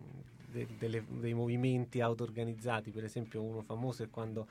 de, 0.52 0.66
delle, 0.78 1.04
dei 1.08 1.34
movimenti 1.34 2.00
auto-organizzati, 2.00 2.90
per 2.90 3.04
esempio 3.04 3.42
uno 3.42 3.62
famoso 3.62 4.02
è 4.02 4.10
quando 4.10 4.46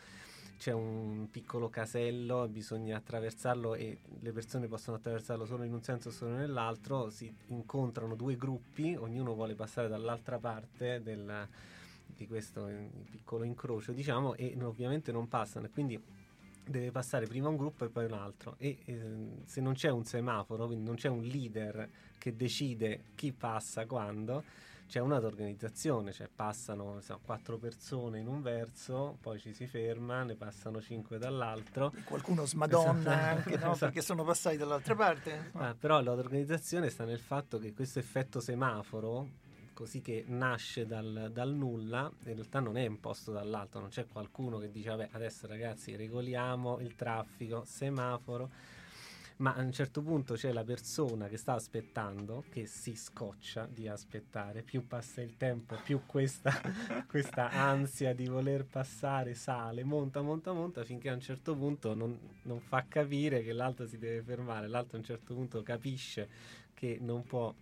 c'è 0.57 0.71
un 0.71 1.27
piccolo 1.31 1.69
casello, 1.69 2.47
bisogna 2.47 2.97
attraversarlo 2.97 3.73
e 3.73 3.97
le 4.19 4.31
persone 4.31 4.67
possono 4.67 4.97
attraversarlo 4.97 5.45
solo 5.45 5.63
in 5.63 5.73
un 5.73 5.81
senso 5.81 6.09
o 6.09 6.11
solo 6.11 6.35
nell'altro, 6.35 7.09
si 7.09 7.33
incontrano 7.47 8.13
due 8.13 8.35
gruppi, 8.35 8.95
ognuno 8.95 9.33
vuole 9.33 9.55
passare 9.55 9.87
dall'altra 9.87 10.37
parte 10.37 11.01
del, 11.01 11.47
di 12.05 12.27
questo 12.27 12.69
piccolo 13.09 13.43
incrocio, 13.43 13.91
diciamo, 13.91 14.35
e 14.35 14.55
ovviamente 14.61 15.11
non 15.11 15.27
passano. 15.27 15.67
Quindi 15.73 15.99
deve 16.63 16.91
passare 16.91 17.25
prima 17.25 17.49
un 17.49 17.57
gruppo 17.57 17.85
e 17.85 17.89
poi 17.89 18.05
un 18.05 18.13
altro. 18.13 18.55
E 18.59 18.77
eh, 18.85 19.01
se 19.45 19.61
non 19.61 19.73
c'è 19.73 19.89
un 19.89 20.05
semaforo, 20.05 20.67
quindi 20.67 20.85
non 20.85 20.95
c'è 20.95 21.09
un 21.09 21.23
leader 21.23 21.89
che 22.17 22.35
decide 22.35 23.05
chi 23.15 23.31
passa 23.31 23.87
quando, 23.87 24.43
c'è 24.91 24.99
un'organizzazione, 24.99 26.11
cioè 26.11 26.27
passano 26.27 26.99
so, 26.99 27.17
quattro 27.23 27.57
persone 27.57 28.19
in 28.19 28.27
un 28.27 28.41
verso, 28.41 29.17
poi 29.21 29.39
ci 29.39 29.53
si 29.53 29.65
ferma, 29.65 30.23
ne 30.23 30.35
passano 30.35 30.81
cinque 30.81 31.17
dall'altro. 31.17 31.93
Qualcuno 32.03 32.45
smadonna 32.45 33.29
anche, 33.29 33.51
no? 33.51 33.71
esatto. 33.71 33.77
perché 33.77 34.01
sono 34.01 34.25
passati 34.25 34.57
dall'altra 34.57 34.93
parte. 34.93 35.51
Ah, 35.53 35.73
però 35.79 36.01
l'organizzazione 36.01 36.89
sta 36.89 37.05
nel 37.05 37.21
fatto 37.21 37.57
che 37.57 37.71
questo 37.71 37.99
effetto 37.99 38.41
semaforo, 38.41 39.29
così 39.71 40.01
che 40.01 40.25
nasce 40.27 40.85
dal, 40.85 41.29
dal, 41.31 41.53
nulla, 41.53 42.11
in 42.25 42.33
realtà 42.33 42.59
non 42.59 42.75
è 42.75 42.83
imposto 42.83 43.31
dall'alto, 43.31 43.79
non 43.79 43.87
c'è 43.87 44.05
qualcuno 44.07 44.57
che 44.57 44.69
dice 44.71 44.89
vabbè 44.89 45.07
adesso 45.13 45.47
ragazzi 45.47 45.95
regoliamo 45.95 46.79
il 46.81 46.95
traffico, 46.95 47.63
semaforo 47.63 48.49
ma 49.41 49.55
a 49.55 49.61
un 49.61 49.71
certo 49.71 50.01
punto 50.01 50.35
c'è 50.35 50.51
la 50.51 50.63
persona 50.63 51.27
che 51.27 51.35
sta 51.35 51.53
aspettando 51.53 52.45
che 52.49 52.67
si 52.67 52.95
scoccia 52.95 53.67
di 53.67 53.87
aspettare, 53.87 54.61
più 54.61 54.85
passa 54.85 55.21
il 55.21 55.35
tempo, 55.35 55.75
più 55.83 56.01
questa, 56.05 56.51
questa 57.09 57.49
ansia 57.49 58.13
di 58.13 58.27
voler 58.27 58.65
passare 58.65 59.33
sale, 59.33 59.83
monta, 59.83 60.21
monta, 60.21 60.53
monta, 60.53 60.83
finché 60.83 61.09
a 61.09 61.13
un 61.15 61.21
certo 61.21 61.55
punto 61.55 61.95
non, 61.95 62.17
non 62.43 62.59
fa 62.59 62.85
capire 62.87 63.41
che 63.41 63.51
l'altro 63.51 63.87
si 63.87 63.97
deve 63.97 64.21
fermare, 64.21 64.67
l'altro 64.67 64.97
a 64.97 64.99
un 64.99 65.05
certo 65.05 65.33
punto 65.33 65.63
capisce 65.63 66.29
che 66.75 66.99
non 67.01 67.23
può 67.23 67.53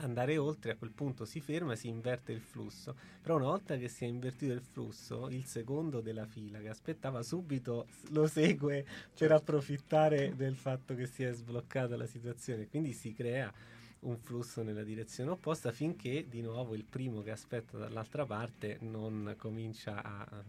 andare 0.00 0.36
oltre, 0.36 0.72
a 0.72 0.76
quel 0.76 0.90
punto 0.90 1.24
si 1.24 1.40
ferma 1.40 1.72
e 1.72 1.76
si 1.76 1.88
inverte 1.88 2.32
il 2.32 2.40
flusso. 2.40 2.94
Però 3.22 3.36
una 3.36 3.46
volta 3.46 3.76
che 3.76 3.88
si 3.88 4.04
è 4.04 4.08
invertito 4.08 4.52
il 4.52 4.62
flusso, 4.62 5.28
il 5.28 5.44
secondo 5.44 6.00
della 6.00 6.26
fila 6.26 6.58
che 6.60 6.68
aspettava 6.68 7.22
subito 7.22 7.86
lo 8.10 8.26
segue 8.26 8.82
per 8.82 8.92
certo. 9.14 9.34
approfittare 9.34 10.34
del 10.36 10.56
fatto 10.56 10.94
che 10.94 11.06
si 11.06 11.24
è 11.24 11.32
sbloccata 11.32 11.96
la 11.96 12.06
situazione. 12.06 12.68
Quindi 12.68 12.92
si 12.92 13.12
crea 13.12 13.52
un 14.00 14.16
flusso 14.16 14.62
nella 14.62 14.84
direzione 14.84 15.30
opposta 15.30 15.72
finché 15.72 16.26
di 16.28 16.40
nuovo 16.40 16.74
il 16.74 16.84
primo 16.84 17.22
che 17.22 17.32
aspetta 17.32 17.78
dall'altra 17.78 18.24
parte 18.24 18.78
non 18.82 19.34
comincia 19.36 20.02
a, 20.02 20.44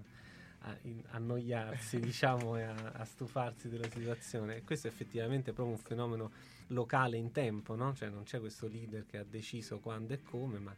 a 0.62 0.78
annoiarsi, 1.12 2.00
diciamo, 2.02 2.58
e 2.58 2.64
a, 2.64 2.92
a, 2.94 3.06
stufarsi 3.06 3.70
della 3.70 3.90
situazione. 3.90 4.64
Questo 4.64 4.88
è 4.88 4.90
effettivamente 4.90 5.54
proprio 5.54 5.76
un 5.76 5.82
fenomeno 5.82 6.32
locale 6.68 7.18
in 7.18 7.32
tempo, 7.32 7.76
no? 7.76 7.94
cioè 7.96 8.10
non 8.10 8.24
c'è 8.24 8.40
questo 8.40 8.68
leader 8.68 9.06
che 9.06 9.18
ha 9.18 9.26
deciso 9.28 9.80
quando 9.80 10.14
e 10.14 10.22
come, 10.24 10.60
ma 10.60 10.76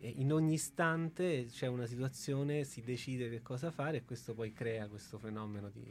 in 0.00 0.32
ogni 0.32 0.54
istante 0.54 1.46
c'è 1.46 1.66
una 1.66 1.86
situazione, 1.86 2.64
si 2.64 2.82
decide 2.82 3.28
che 3.28 3.42
cosa 3.42 3.70
fare 3.70 3.98
e 3.98 4.04
questo 4.04 4.32
poi 4.32 4.52
crea 4.52 4.86
questo 4.86 5.18
fenomeno 5.18 5.68
di 5.70 5.82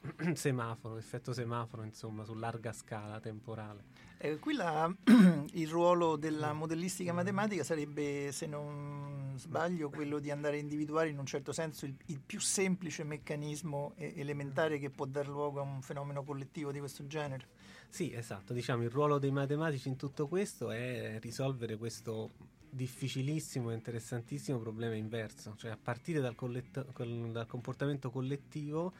semaforo, 0.34 0.96
effetto 0.96 1.32
semaforo, 1.32 1.82
insomma, 1.82 2.24
su 2.24 2.34
larga 2.34 2.72
scala 2.72 3.20
temporale. 3.20 4.06
Eh, 4.18 4.38
qui 4.38 4.54
la, 4.54 4.92
il 5.52 5.68
ruolo 5.68 6.16
della 6.16 6.52
modellistica 6.52 7.12
matematica 7.12 7.62
sarebbe, 7.62 8.32
se 8.32 8.46
non 8.46 9.34
sbaglio, 9.36 9.90
quello 9.90 10.18
di 10.18 10.30
andare 10.30 10.56
a 10.56 10.60
individuare 10.60 11.08
in 11.08 11.18
un 11.18 11.26
certo 11.26 11.52
senso 11.52 11.86
il, 11.86 11.94
il 12.06 12.20
più 12.24 12.40
semplice 12.40 13.04
meccanismo 13.04 13.92
elementare 13.96 14.78
che 14.78 14.90
può 14.90 15.06
dar 15.06 15.28
luogo 15.28 15.60
a 15.60 15.62
un 15.62 15.82
fenomeno 15.82 16.24
collettivo 16.24 16.72
di 16.72 16.80
questo 16.80 17.06
genere. 17.06 17.46
Sì, 17.88 18.12
esatto, 18.12 18.52
diciamo 18.52 18.82
il 18.82 18.90
ruolo 18.90 19.18
dei 19.18 19.30
matematici 19.30 19.88
in 19.88 19.96
tutto 19.96 20.26
questo 20.28 20.70
è 20.70 21.18
risolvere 21.20 21.76
questo 21.76 22.32
difficilissimo 22.70 23.70
e 23.70 23.74
interessantissimo 23.74 24.58
problema 24.58 24.94
inverso, 24.94 25.54
cioè 25.56 25.70
a 25.70 25.78
partire 25.80 26.20
dal, 26.20 26.34
collet- 26.34 26.84
dal 27.30 27.46
comportamento 27.46 28.10
collettivo 28.10 28.92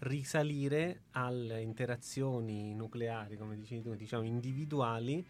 risalire 0.00 1.02
alle 1.12 1.60
interazioni 1.60 2.74
nucleari, 2.74 3.36
come 3.36 3.56
dicevi 3.56 3.82
tu, 3.82 3.94
diciamo 3.94 4.24
individuali 4.24 5.24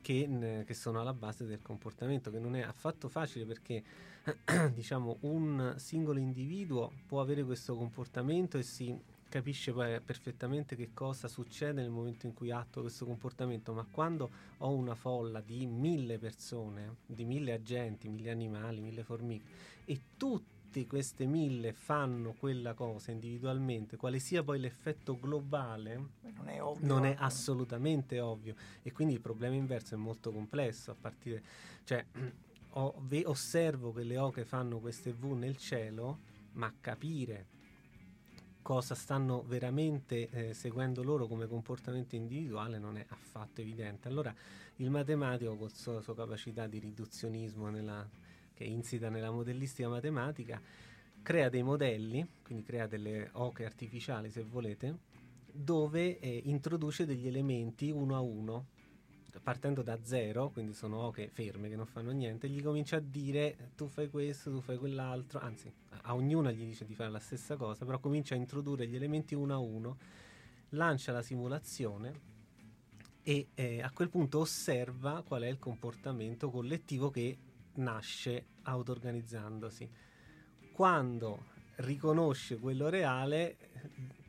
che, 0.00 0.64
che, 0.64 0.74
sono 0.74 1.00
alla 1.00 1.12
base 1.12 1.44
del 1.46 1.60
comportamento, 1.62 2.30
che 2.30 2.38
non 2.38 2.54
è 2.54 2.62
affatto 2.62 3.08
facile 3.08 3.44
perché 3.44 3.82
diciamo 4.72 5.18
un 5.22 5.74
singolo 5.78 6.18
individuo 6.18 6.92
può 7.06 7.20
avere 7.20 7.42
questo 7.44 7.76
comportamento 7.76 8.58
e 8.58 8.62
si 8.62 8.96
capisce 9.28 9.72
perfettamente 9.72 10.76
che 10.76 10.90
cosa 10.94 11.28
succede 11.28 11.82
nel 11.82 11.90
momento 11.90 12.26
in 12.26 12.34
cui 12.34 12.50
atto 12.50 12.80
questo 12.80 13.04
comportamento, 13.04 13.72
ma 13.72 13.86
quando 13.90 14.30
ho 14.58 14.72
una 14.72 14.94
folla 14.94 15.40
di 15.40 15.66
mille 15.66 16.18
persone, 16.18 16.98
di 17.06 17.24
mille 17.24 17.52
agenti, 17.52 18.08
mille 18.08 18.30
animali, 18.30 18.80
mille 18.80 19.02
formiche, 19.02 19.44
e 19.84 20.00
tutte 20.76 20.86
queste 20.86 21.24
mille 21.24 21.72
fanno 21.72 22.34
quella 22.38 22.74
cosa 22.74 23.10
individualmente, 23.10 23.96
quale 23.96 24.18
sia 24.18 24.42
poi 24.42 24.58
l'effetto 24.58 25.18
globale, 25.18 26.08
non 26.34 26.48
è, 26.48 26.62
ovvio, 26.62 26.86
non 26.86 27.06
è 27.06 27.14
assolutamente 27.18 28.20
ovvio. 28.20 28.54
E 28.82 28.92
quindi 28.92 29.14
il 29.14 29.20
problema 29.20 29.54
inverso 29.54 29.94
è 29.94 29.96
molto 29.96 30.30
complesso, 30.32 30.90
a 30.90 30.96
partire, 31.00 31.42
cioè, 31.84 32.04
osservo 33.24 33.92
che 33.92 34.02
le 34.02 34.18
oche 34.18 34.44
fanno 34.44 34.78
queste 34.78 35.12
V 35.12 35.24
nel 35.32 35.56
cielo, 35.56 36.18
ma 36.52 36.72
capire 36.78 37.54
cosa 38.60 38.94
stanno 38.94 39.44
veramente 39.46 40.28
eh, 40.28 40.52
seguendo 40.52 41.02
loro 41.02 41.26
come 41.26 41.46
comportamento 41.46 42.16
individuale 42.16 42.78
non 42.78 42.98
è 42.98 43.06
affatto 43.08 43.60
evidente. 43.60 44.08
Allora 44.08 44.34
il 44.76 44.90
matematico 44.90 45.56
con 45.56 45.70
la 45.94 46.00
sua 46.02 46.14
capacità 46.14 46.66
di 46.66 46.80
riduzionismo 46.80 47.70
nella, 47.70 48.06
che 48.56 48.64
insita 48.64 49.10
nella 49.10 49.30
modellistica 49.30 49.88
matematica 49.88 50.60
crea 51.22 51.50
dei 51.50 51.62
modelli, 51.62 52.26
quindi 52.42 52.64
crea 52.64 52.86
delle 52.86 53.28
oche 53.32 53.66
artificiali 53.66 54.30
se 54.30 54.42
volete, 54.42 54.96
dove 55.52 56.18
eh, 56.18 56.40
introduce 56.44 57.04
degli 57.04 57.26
elementi 57.26 57.90
uno 57.90 58.16
a 58.16 58.20
uno 58.20 58.66
partendo 59.42 59.82
da 59.82 59.98
zero, 60.02 60.48
quindi 60.48 60.72
sono 60.72 60.98
oche 60.98 61.28
ferme 61.28 61.68
che 61.68 61.76
non 61.76 61.84
fanno 61.84 62.10
niente, 62.10 62.48
gli 62.48 62.62
comincia 62.62 62.96
a 62.96 63.00
dire 63.00 63.72
tu 63.76 63.86
fai 63.86 64.08
questo, 64.08 64.50
tu 64.50 64.60
fai 64.60 64.78
quell'altro, 64.78 65.38
anzi 65.40 65.70
a 66.02 66.14
ognuna 66.14 66.50
gli 66.50 66.64
dice 66.64 66.86
di 66.86 66.94
fare 66.94 67.10
la 67.10 67.18
stessa 67.18 67.56
cosa, 67.56 67.84
però 67.84 67.98
comincia 67.98 68.34
a 68.34 68.38
introdurre 68.38 68.86
gli 68.86 68.96
elementi 68.96 69.34
uno 69.34 69.52
a 69.52 69.58
uno, 69.58 69.98
lancia 70.70 71.12
la 71.12 71.22
simulazione 71.22 72.34
e 73.22 73.48
eh, 73.54 73.82
a 73.82 73.90
quel 73.90 74.08
punto 74.08 74.38
osserva 74.38 75.22
qual 75.26 75.42
è 75.42 75.48
il 75.48 75.58
comportamento 75.58 76.50
collettivo 76.50 77.10
che 77.10 77.36
nasce 77.76 78.46
auto-organizzandosi. 78.62 79.88
Quando 80.72 81.54
riconosce 81.76 82.58
quello 82.58 82.88
reale, 82.88 83.56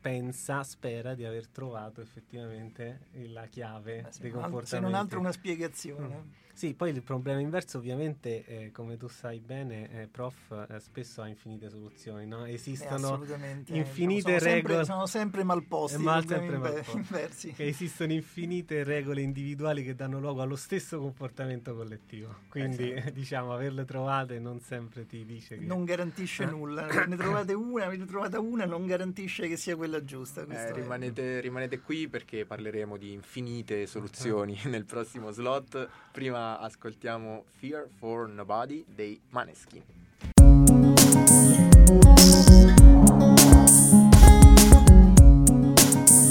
pensa, 0.00 0.62
spera 0.62 1.14
di 1.14 1.24
aver 1.24 1.48
trovato 1.48 2.00
effettivamente 2.00 3.08
la 3.28 3.46
chiave 3.46 4.02
Beh, 4.02 4.10
dei 4.20 4.30
comportamenti. 4.30 4.66
Se 4.68 4.80
non 4.80 4.94
altro 4.94 5.18
una 5.18 5.32
spiegazione. 5.32 6.16
Mm. 6.16 6.46
Sì, 6.58 6.74
poi 6.74 6.90
il 6.90 7.04
problema 7.04 7.38
inverso 7.38 7.78
ovviamente, 7.78 8.44
eh, 8.44 8.72
come 8.72 8.96
tu 8.96 9.06
sai 9.06 9.38
bene, 9.38 9.88
eh, 9.92 10.08
prof, 10.08 10.66
eh, 10.68 10.80
spesso 10.80 11.22
ha 11.22 11.28
infinite 11.28 11.70
soluzioni, 11.70 12.26
no? 12.26 12.46
Esistono 12.46 13.22
eh, 13.22 13.62
infinite 13.66 14.40
sono 14.40 14.52
regole... 14.52 14.74
Sempre, 14.74 14.84
sono 14.84 15.06
sempre 15.06 15.44
malposti. 15.44 16.02
Mal, 16.02 16.26
sempre 16.26 16.58
malposti. 16.58 17.54
esistono 17.58 18.12
infinite 18.12 18.82
regole 18.82 19.20
individuali 19.20 19.84
che 19.84 19.94
danno 19.94 20.18
luogo 20.18 20.42
allo 20.42 20.56
stesso 20.56 20.98
comportamento 20.98 21.76
collettivo. 21.76 22.34
Quindi, 22.48 22.90
esatto. 22.90 23.10
diciamo, 23.14 23.52
averle 23.52 23.84
trovate 23.84 24.40
non 24.40 24.58
sempre 24.58 25.06
ti 25.06 25.24
dice 25.24 25.58
che... 25.58 25.64
Non 25.64 25.84
garantisce 25.84 26.42
eh? 26.42 26.46
nulla. 26.46 26.88
ne 27.06 27.14
trovate 27.14 27.52
una, 27.52 27.84
avete 27.84 28.04
trovata 28.04 28.40
una, 28.40 28.64
non 28.64 28.84
garantisce 28.84 29.46
che 29.46 29.56
sia 29.56 29.76
quella 29.76 30.02
giusta. 30.02 30.44
Eh, 30.44 30.72
rimanete, 30.72 31.38
rimanete 31.38 31.78
qui 31.78 32.08
perché 32.08 32.44
parleremo 32.44 32.96
di 32.96 33.12
infinite 33.12 33.86
soluzioni 33.86 34.58
nel 34.66 34.86
prossimo 34.86 35.30
slot. 35.30 35.88
Prima 36.10 36.46
ascoltiamo 36.56 37.44
Fear 37.58 37.88
for 37.98 38.28
Nobody 38.28 38.84
dei 38.86 39.20
Maneskin. 39.30 39.82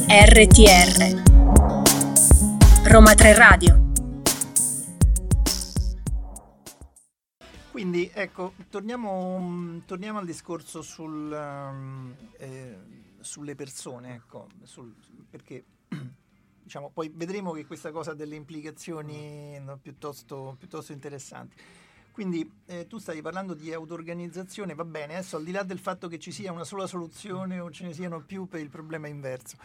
RTR 0.09 1.23
Roma 2.89 3.13
3 3.13 3.33
Radio 3.33 3.85
Quindi 7.77 8.09
ecco, 8.11 8.53
torniamo, 8.71 9.83
torniamo 9.85 10.17
al 10.17 10.25
discorso 10.25 10.81
sul, 10.81 11.31
um, 11.31 12.11
eh, 12.39 12.75
sulle 13.19 13.53
persone, 13.53 14.15
ecco, 14.15 14.47
sul, 14.63 14.95
perché 15.29 15.63
diciamo, 16.67 16.91
poi 16.93 17.09
vedremo 17.13 17.53
che 17.53 17.65
questa 17.65 17.91
cosa 17.91 18.11
ha 18.11 18.13
delle 18.13 18.35
implicazioni 18.35 19.57
no, 19.59 19.79
piuttosto, 19.81 20.55
piuttosto, 20.59 20.91
interessanti. 20.91 21.55
Quindi 22.11 22.51
eh, 22.65 22.87
tu 22.87 22.97
stai 22.97 23.21
parlando 23.21 23.53
di 23.53 23.71
auto-organizzazione, 23.71 24.75
va 24.75 24.83
bene, 24.83 25.13
adesso 25.13 25.37
al 25.37 25.43
di 25.43 25.51
là 25.51 25.63
del 25.63 25.79
fatto 25.79 26.07
che 26.07 26.19
ci 26.19 26.31
sia 26.31 26.51
una 26.51 26.65
sola 26.65 26.85
soluzione 26.85 27.59
o 27.59 27.71
ce 27.71 27.85
ne 27.85 27.93
siano 27.93 28.21
più 28.21 28.47
per 28.47 28.59
il 28.59 28.69
problema 28.69 29.07
inverso, 29.07 29.55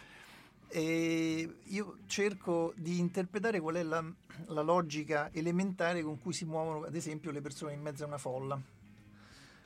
e 0.69 1.55
io 1.61 1.97
cerco 2.05 2.73
di 2.75 2.99
interpretare 2.99 3.59
qual 3.59 3.75
è 3.75 3.83
la, 3.83 4.03
la, 4.47 4.61
logica 4.61 5.29
elementare 5.33 6.03
con 6.03 6.19
cui 6.19 6.31
si 6.31 6.45
muovono, 6.45 6.85
ad 6.85 6.95
esempio, 6.95 7.31
le 7.31 7.41
persone 7.41 7.73
in 7.73 7.81
mezzo 7.81 8.03
a 8.03 8.07
una 8.07 8.17
folla. 8.17 8.59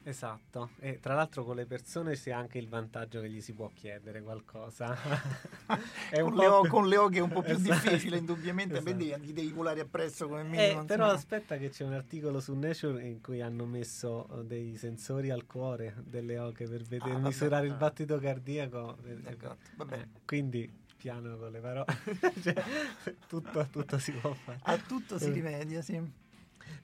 Esatto, 0.07 0.69
e 0.79 1.01
tra 1.01 1.15
l'altro 1.15 1.43
con 1.43 1.57
le 1.57 1.65
persone 1.65 2.13
c'è 2.13 2.31
anche 2.31 2.57
il 2.57 2.69
vantaggio 2.69 3.19
che 3.19 3.29
gli 3.29 3.41
si 3.41 3.51
può 3.51 3.69
chiedere 3.73 4.21
qualcosa. 4.21 4.95
con, 6.21 6.33
le 6.33 6.47
o- 6.47 6.65
con, 6.65 6.87
le 6.87 6.95
oghe 6.95 7.17
è 7.17 7.21
un 7.21 7.27
po' 7.27 7.41
più 7.41 7.55
esatto. 7.55 7.89
difficile, 7.89 8.15
indubbiamente, 8.15 8.77
esatto. 8.77 8.95
Beh, 8.95 9.19
gli 9.19 9.33
devi 9.33 9.51
volare 9.51 9.81
appresso 9.81 10.29
come 10.29 10.43
minimo. 10.43 10.83
Eh, 10.83 10.85
però 10.85 11.07
aspetta 11.07 11.57
che 11.57 11.67
c'è 11.67 11.83
un 11.83 11.91
articolo 11.91 12.39
su 12.39 12.55
Nature 12.55 13.05
in 13.05 13.19
cui 13.19 13.41
hanno 13.41 13.65
messo 13.65 14.27
uh, 14.29 14.43
dei 14.43 14.77
sensori 14.77 15.29
al 15.29 15.45
cuore 15.45 15.95
delle 16.05 16.39
oche 16.39 16.69
per 16.69 16.83
vedere, 16.83 17.11
ah, 17.11 17.19
misurare 17.19 17.67
vabbè, 17.67 17.73
il 17.73 17.77
battito 17.77 18.17
cardiaco. 18.17 18.97
Eh, 19.03 20.07
quindi 20.23 20.71
piano 20.95 21.35
con 21.35 21.51
le 21.51 21.59
parole, 21.59 21.85
cioè, 22.41 22.63
tutto, 23.27 23.67
tutto 23.69 23.97
si 23.97 24.13
può 24.13 24.31
fare. 24.31 24.59
A 24.61 24.77
tutto 24.77 25.19
si 25.19 25.31
rimedia, 25.31 25.81
sì. 25.81 26.25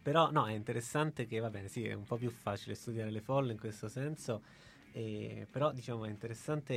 Però 0.03 0.31
no, 0.31 0.45
è 0.47 0.51
interessante 0.51 1.25
che, 1.25 1.39
va 1.39 1.49
bene, 1.49 1.69
sì, 1.69 1.85
è 1.85 1.93
un 1.93 2.03
po' 2.03 2.17
più 2.17 2.29
facile 2.29 2.75
studiare 2.75 3.09
le 3.09 3.21
folle 3.21 3.53
in 3.53 3.57
questo 3.57 3.87
senso, 3.87 4.41
eh, 4.91 5.47
però 5.49 5.71
diciamo 5.71 6.03
è 6.03 6.09
interessante 6.09 6.73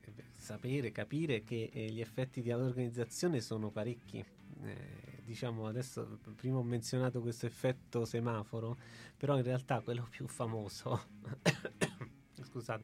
eh, 0.00 0.12
sapere, 0.32 0.90
capire 0.90 1.44
che 1.44 1.70
eh, 1.72 1.86
gli 1.90 2.00
effetti 2.00 2.42
di 2.42 2.50
auto-organizzazione 2.50 3.40
sono 3.40 3.70
parecchi. 3.70 4.18
Eh, 4.18 5.22
diciamo 5.24 5.68
adesso, 5.68 6.18
prima 6.34 6.58
ho 6.58 6.64
menzionato 6.64 7.20
questo 7.20 7.46
effetto 7.46 8.04
semaforo, 8.04 8.76
però 9.16 9.36
in 9.36 9.44
realtà 9.44 9.80
quello 9.80 10.04
più 10.10 10.26
famoso, 10.26 11.00
scusate, 12.42 12.82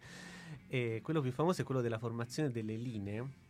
eh, 0.68 1.00
quello 1.02 1.20
più 1.20 1.32
famoso 1.32 1.62
è 1.62 1.64
quello 1.64 1.80
della 1.80 1.98
formazione 1.98 2.52
delle 2.52 2.76
linee 2.76 3.48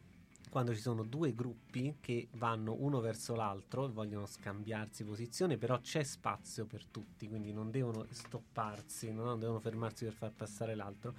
quando 0.51 0.75
ci 0.75 0.81
sono 0.81 1.05
due 1.05 1.33
gruppi 1.33 1.97
che 2.01 2.27
vanno 2.33 2.75
uno 2.81 2.99
verso 3.01 3.37
l'altro 3.37 3.87
e 3.87 3.91
vogliono 3.91 4.27
scambiarsi 4.27 5.05
posizione, 5.05 5.57
però 5.57 5.81
c'è 5.81 6.03
spazio 6.03 6.67
per 6.67 6.85
tutti, 6.87 7.29
quindi 7.29 7.53
non 7.53 7.71
devono 7.71 8.05
stopparsi, 8.11 9.13
no? 9.13 9.25
non 9.25 9.39
devono 9.39 9.61
fermarsi 9.61 10.05
per 10.05 10.13
far 10.13 10.33
passare 10.33 10.75
l'altro. 10.75 11.15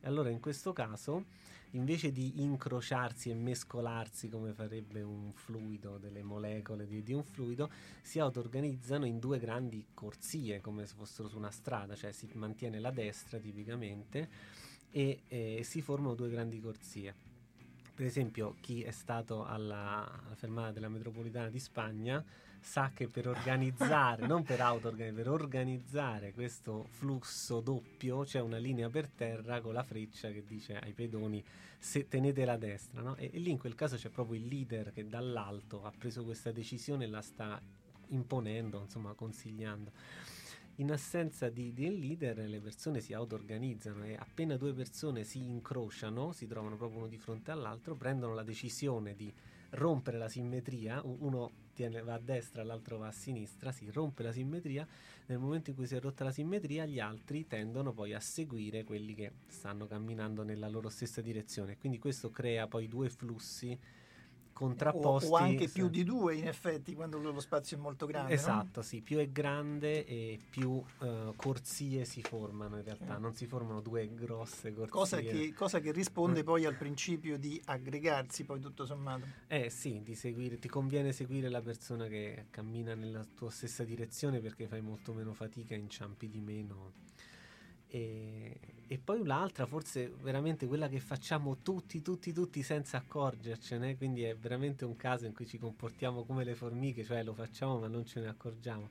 E 0.00 0.06
allora 0.08 0.30
in 0.30 0.40
questo 0.40 0.72
caso, 0.72 1.26
invece 1.72 2.10
di 2.10 2.42
incrociarsi 2.42 3.30
e 3.30 3.34
mescolarsi 3.34 4.28
come 4.28 4.52
farebbe 4.52 5.02
un 5.02 5.30
fluido, 5.32 5.96
delle 5.96 6.24
molecole 6.24 6.88
di, 6.88 7.04
di 7.04 7.12
un 7.12 7.22
fluido, 7.22 7.70
si 8.02 8.18
auto-organizzano 8.18 9.06
in 9.06 9.20
due 9.20 9.38
grandi 9.38 9.86
corsie, 9.94 10.60
come 10.60 10.84
se 10.84 10.94
fossero 10.96 11.28
su 11.28 11.36
una 11.36 11.52
strada, 11.52 11.94
cioè 11.94 12.10
si 12.10 12.28
mantiene 12.32 12.80
la 12.80 12.90
destra 12.90 13.38
tipicamente 13.38 14.28
e 14.90 15.20
eh, 15.28 15.60
si 15.62 15.80
formano 15.80 16.14
due 16.14 16.28
grandi 16.28 16.60
corsie 16.60 17.27
per 17.98 18.06
esempio 18.06 18.54
chi 18.60 18.84
è 18.84 18.92
stato 18.92 19.44
alla, 19.44 20.08
alla, 20.24 20.36
fermata 20.36 20.70
della 20.70 20.88
metropolitana 20.88 21.48
di 21.48 21.58
Spagna 21.58 22.24
sa 22.60 22.92
che 22.94 23.08
per 23.08 23.26
organizzare, 23.26 24.24
non 24.28 24.44
per 24.44 24.60
auto-organizzare, 24.60 25.22
per 25.24 25.28
organizzare 25.32 26.32
questo 26.32 26.86
flusso 26.90 27.58
doppio 27.58 28.22
c'è 28.22 28.38
una 28.38 28.58
linea 28.58 28.88
per 28.88 29.08
terra 29.08 29.60
con 29.60 29.72
la 29.72 29.82
freccia 29.82 30.30
che 30.30 30.44
dice 30.46 30.78
ai 30.78 30.92
pedoni 30.92 31.44
se 31.76 32.06
tenete 32.06 32.44
la 32.44 32.56
destra, 32.56 33.00
no? 33.00 33.16
e, 33.16 33.30
e 33.32 33.38
lì 33.40 33.50
in 33.50 33.58
quel 33.58 33.74
caso 33.74 33.96
c'è 33.96 34.10
proprio 34.10 34.38
il 34.38 34.46
leader 34.46 34.92
che 34.92 35.08
dall'alto 35.08 35.84
ha 35.84 35.90
preso 35.90 36.22
questa 36.22 36.52
decisione 36.52 37.02
e 37.02 37.08
la 37.08 37.20
sta 37.20 37.60
imponendo, 38.10 38.80
insomma 38.80 39.12
consigliando 39.14 39.90
in 40.80 40.92
assenza 40.92 41.48
di, 41.48 41.72
di, 41.72 41.86
un 41.86 41.94
leader 41.94 42.38
le 42.38 42.60
persone 42.60 43.00
si 43.00 43.12
auto-organizzano 43.12 44.04
e 44.04 44.14
appena 44.14 44.56
due 44.56 44.72
persone 44.72 45.24
si 45.24 45.38
incrociano, 45.38 46.32
si 46.32 46.46
trovano 46.46 46.76
proprio 46.76 47.00
uno 47.00 47.08
di 47.08 47.18
fronte 47.18 47.50
all'altro, 47.50 47.94
prendono 47.94 48.34
la 48.34 48.44
decisione 48.44 49.14
di 49.14 49.32
rompere 49.70 50.18
la 50.18 50.28
simmetria, 50.28 51.02
uno 51.02 51.50
tiene, 51.74 52.00
va 52.02 52.14
a 52.14 52.18
destra, 52.18 52.62
l'altro 52.62 52.96
va 52.96 53.08
a 53.08 53.12
sinistra, 53.12 53.72
si 53.72 53.90
rompe 53.90 54.22
la 54.22 54.32
simmetria, 54.32 54.86
nel 55.26 55.38
momento 55.38 55.70
in 55.70 55.76
cui 55.76 55.86
si 55.86 55.96
è 55.96 56.00
rotta 56.00 56.24
la 56.24 56.32
simmetria 56.32 56.86
gli 56.86 57.00
altri 57.00 57.46
tendono 57.46 57.92
poi 57.92 58.14
a 58.14 58.20
seguire 58.20 58.84
quelli 58.84 59.14
che 59.14 59.32
stanno 59.48 59.86
camminando 59.86 60.42
nella 60.42 60.68
loro 60.68 60.88
stessa 60.88 61.20
direzione, 61.20 61.76
quindi 61.76 61.98
questo 61.98 62.30
crea 62.30 62.68
poi 62.68 62.86
due 62.88 63.10
flussi 63.10 63.78
contrapposti. 64.58 65.30
O, 65.30 65.34
o 65.34 65.36
anche 65.36 65.68
più 65.68 65.88
di 65.88 66.02
due 66.02 66.34
in 66.34 66.48
effetti 66.48 66.92
quando 66.94 67.18
lo 67.18 67.38
spazio 67.38 67.76
è 67.76 67.80
molto 67.80 68.06
grande. 68.06 68.32
Esatto, 68.32 68.80
no? 68.80 68.82
sì, 68.82 69.00
più 69.00 69.18
è 69.18 69.28
grande 69.28 70.04
e 70.04 70.40
più 70.50 70.70
uh, 70.70 70.84
corsie 71.36 72.04
si 72.04 72.22
formano 72.22 72.76
in 72.76 72.82
realtà, 72.82 73.16
eh. 73.16 73.20
non 73.20 73.34
si 73.34 73.46
formano 73.46 73.80
due 73.80 74.12
grosse 74.12 74.74
corsie. 74.74 74.90
Cosa 74.90 75.20
che, 75.20 75.54
cosa 75.54 75.78
che 75.78 75.92
risponde 75.92 76.42
mm. 76.42 76.44
poi 76.44 76.64
al 76.64 76.74
principio 76.74 77.38
di 77.38 77.60
aggregarsi 77.66 78.44
poi 78.44 78.58
tutto 78.58 78.84
sommato. 78.84 79.26
Eh 79.46 79.70
sì, 79.70 80.02
di 80.02 80.16
seguire, 80.16 80.58
ti 80.58 80.68
conviene 80.68 81.12
seguire 81.12 81.48
la 81.48 81.62
persona 81.62 82.08
che 82.08 82.46
cammina 82.50 82.94
nella 82.94 83.24
tua 83.36 83.50
stessa 83.50 83.84
direzione 83.84 84.40
perché 84.40 84.66
fai 84.66 84.80
molto 84.80 85.12
meno 85.12 85.32
fatica, 85.34 85.76
inciampi 85.76 86.28
di 86.28 86.40
meno. 86.40 87.06
E, 87.90 88.60
e, 88.86 88.98
poi 88.98 89.18
un'altra, 89.20 89.66
forse 89.66 90.12
veramente 90.20 90.66
quella 90.66 90.88
che 90.88 91.00
facciamo 91.00 91.58
tutti, 91.62 92.02
tutti, 92.02 92.32
tutti 92.32 92.62
senza 92.62 92.98
accorgercene, 92.98 93.96
quindi 93.96 94.22
è 94.22 94.36
veramente 94.36 94.84
un 94.84 94.96
caso 94.96 95.26
in 95.26 95.32
cui 95.32 95.46
ci 95.46 95.58
comportiamo 95.58 96.24
come 96.24 96.44
le 96.44 96.54
formiche, 96.54 97.04
cioè 97.04 97.22
lo 97.22 97.32
facciamo 97.32 97.78
ma 97.78 97.88
non 97.88 98.04
ce 98.04 98.20
ne 98.20 98.28
accorgiamo. 98.28 98.90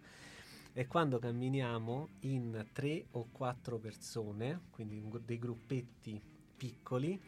È 0.73 0.85
quando 0.85 1.19
camminiamo 1.19 2.09
in 2.21 2.65
tre 2.73 3.05
o 3.11 3.27
quattro 3.31 3.77
persone, 3.77 4.61
quindi 4.71 5.03
dei 5.25 5.39
gruppetti 5.39 6.21
piccoli, 6.55 7.19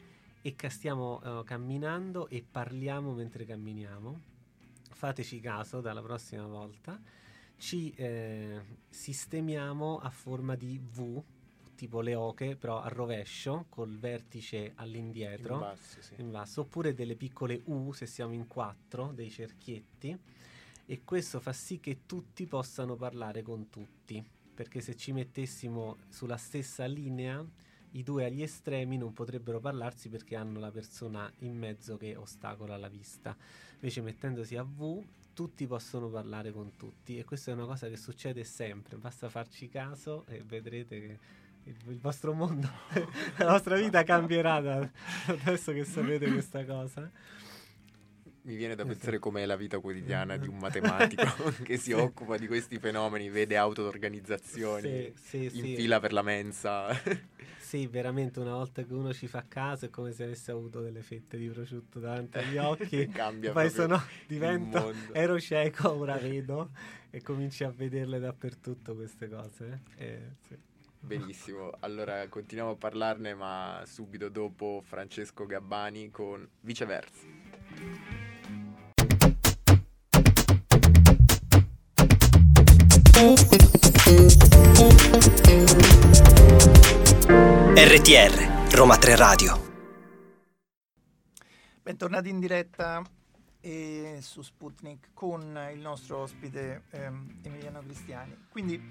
e 0.42 0.56
stiamo 0.70 1.20
uh, 1.22 1.44
camminando 1.44 2.28
e 2.30 2.44
parliamo 2.50 3.14
mentre 3.14 3.46
camminiamo. 3.46 4.20
Fateci 4.92 5.40
caso 5.40 5.82
dalla 5.82 6.02
prossima 6.02 6.46
volta. 6.46 7.00
Ci 7.58 7.92
eh, 7.96 8.62
sistemiamo 8.90 10.00
a 10.00 10.10
forma 10.10 10.56
di 10.56 10.80
V 10.80 11.22
tipo 11.80 12.02
le 12.02 12.14
oche, 12.14 12.58
però 12.58 12.82
a 12.82 12.90
rovescio, 12.90 13.68
col 13.70 13.98
vertice 13.98 14.74
all'indietro, 14.76 15.54
in 15.54 15.60
basso, 15.62 16.02
sì. 16.02 16.14
in 16.18 16.30
basso, 16.30 16.62
oppure 16.62 16.94
delle 16.94 17.16
piccole 17.16 17.62
U 17.68 17.94
se 17.94 18.06
siamo 18.06 18.34
in 18.34 18.48
quattro, 18.48 19.14
dei 19.14 19.30
cerchietti, 19.30 20.18
e 20.86 21.02
questo 21.06 21.40
fa 21.40 21.54
sì 21.54 21.80
che 21.80 22.00
tutti 22.06 22.46
possano 22.48 22.98
parlare 22.98 23.44
con 23.44 23.70
tutti, 23.70 24.22
perché 24.54 24.82
se 24.82 24.98
ci 24.98 25.14
mettessimo 25.14 26.00
sulla 26.10 26.36
stessa 26.36 26.84
linea, 26.86 27.48
i 27.92 28.04
due 28.04 28.26
agli 28.26 28.42
estremi 28.42 28.98
non 28.98 29.14
potrebbero 29.14 29.62
parlarsi 29.62 30.10
perché 30.10 30.36
hanno 30.36 30.60
la 30.60 30.72
persona 30.72 31.32
in 31.40 31.58
mezzo 31.58 31.96
che 31.96 32.18
ostacola 32.18 32.76
la 32.76 32.90
vista. 32.90 33.36
Invece 33.76 34.02
mettendosi 34.02 34.58
a 34.58 34.64
V 34.64 35.02
tutti 35.34 35.66
possono 35.66 36.10
parlare 36.10 36.52
con 36.52 36.76
tutti 36.76 37.18
e 37.18 37.24
questa 37.24 37.52
è 37.52 37.54
una 37.54 37.66
cosa 37.66 37.88
che 37.88 37.96
succede 37.96 38.44
sempre, 38.44 38.98
basta 38.98 39.30
farci 39.30 39.70
caso 39.70 40.26
e 40.26 40.44
vedrete 40.44 41.00
che 41.00 41.20
il 41.88 42.00
vostro 42.00 42.34
mondo, 42.34 42.70
la 43.38 43.52
vostra 43.52 43.76
vita 43.76 44.04
cambierà 44.04 44.60
da, 44.60 44.90
adesso 45.28 45.72
che 45.72 45.86
sapete 45.86 46.30
questa 46.32 46.66
cosa. 46.66 47.10
Mi 48.42 48.56
viene 48.56 48.74
da 48.74 48.86
pensare 48.86 49.20
com'è 49.20 49.46
la 49.46 49.56
vita 49.58 49.80
quotidiana 49.80 50.38
di 50.38 50.48
un 50.48 50.58
matematico 50.60 51.54
che 51.64 51.78
si 51.78 51.92
occupa 51.92 52.38
di 52.38 52.48
questi 52.48 52.80
fenomeni, 52.80 53.30
vede 53.30 53.58
auto-organizzazioni, 53.58 55.14
sì, 55.16 55.50
sì, 55.50 55.58
in 55.58 55.66
sì. 55.66 55.76
fila 55.76 56.00
per 56.00 56.14
la 56.14 56.22
mensa. 56.22 56.88
Sì, 57.58 57.86
veramente 57.86 58.40
una 58.40 58.54
volta 58.54 58.82
che 58.82 58.92
uno 58.94 59.14
ci 59.14 59.28
fa 59.28 59.46
caso 59.48 59.86
è 59.86 59.90
come 59.92 60.12
se 60.12 60.24
avesse 60.24 60.50
avuto 60.50 60.82
delle 60.82 61.04
fette 61.04 61.38
di 61.38 61.48
prosciutto 61.50 62.00
davanti 62.00 62.40
agli 62.40 62.58
occhi. 62.58 63.08
Cambia 63.10 63.52
poi 63.52 63.70
sono, 63.70 64.02
divento, 64.26 64.92
ero 65.12 65.40
cieco, 65.40 65.92
ora 65.92 66.16
vedo 66.18 66.72
e 67.12 67.22
cominci 67.22 67.64
a 67.64 67.70
vederle 67.70 68.18
dappertutto 68.20 68.96
queste 68.96 69.30
cose. 69.30 69.82
Eh, 69.98 70.20
sì. 70.48 70.69
Benissimo, 71.02 71.72
allora 71.80 72.28
continuiamo 72.28 72.72
a 72.72 72.76
parlarne 72.76 73.34
ma 73.34 73.84
subito 73.86 74.28
dopo 74.28 74.82
Francesco 74.84 75.46
Gabbani 75.46 76.12
con 76.12 76.48
Viceversa. 76.60 77.26
RTR, 87.76 88.74
Roma 88.76 88.98
3 88.98 89.16
Radio. 89.16 89.68
Bentornati 91.82 92.30
in 92.30 92.40
diretta 92.40 93.02
eh, 93.62 94.20
su 94.22 94.42
Sputnik 94.42 95.10
con 95.14 95.58
il 95.74 95.80
nostro 95.80 96.20
ospite 96.20 96.84
ehm, 96.92 97.40
Emiliano 97.42 97.82
Cristiani. 97.82 98.48
Quindi 98.50 98.82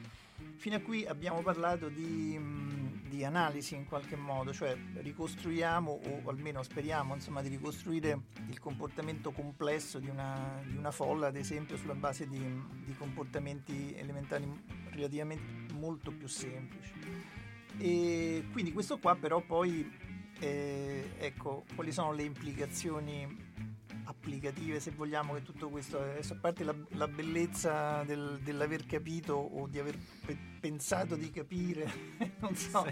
Fino 0.57 0.77
a 0.77 0.81
qui 0.81 1.07
abbiamo 1.07 1.41
parlato 1.43 1.89
di, 1.89 2.37
mm, 2.37 3.09
di, 3.09 3.25
analisi 3.25 3.75
in 3.75 3.85
qualche 3.87 4.17
modo, 4.17 4.53
cioè 4.53 4.77
ricostruiamo 4.95 6.01
o 6.25 6.29
almeno 6.29 6.63
speriamo 6.63 7.15
insomma, 7.15 7.43
di 7.43 7.49
ricostruire 7.49 8.23
il 8.49 8.59
comportamento 8.59 9.31
complesso 9.31 9.99
di 9.99 10.09
una, 10.09 10.61
di 10.65 10.77
una 10.77 10.91
folla, 10.91 11.29
ad 11.29 11.37
esempio 11.37 11.77
sulla 11.77 11.95
base 11.95 12.29
di, 12.29 12.39
di, 12.85 12.95
comportamenti 12.97 13.95
elementari 13.97 14.51
relativamente 14.91 15.73
molto 15.75 16.11
più 16.11 16.27
semplici. 16.27 16.93
E 17.79 18.45
quindi 18.51 18.73
questo 18.73 18.99
qua 18.99 19.15
però 19.15 19.41
poi, 19.41 19.89
eh, 20.41 21.13
ecco, 21.19 21.65
quali 21.75 21.93
sono 21.93 22.13
le 22.13 22.25
implicazioni 22.25 23.47
applicative, 24.09 24.81
se 24.81 24.91
vogliamo, 24.91 25.35
che 25.35 25.43
tutto 25.43 25.69
questo, 25.69 26.01
adesso 26.01 26.33
a 26.33 26.37
parte 26.41 26.65
la, 26.65 26.75
la 26.93 27.07
bellezza 27.07 28.03
del, 28.05 28.41
dell'aver 28.43 28.87
capito 28.87 29.35
o 29.35 29.67
di 29.67 29.79
aver 29.79 29.99
pe- 30.25 30.37
pensato 30.59 31.15
di 31.15 31.31
capire, 31.31 31.91
non 32.41 32.55
so, 32.57 32.87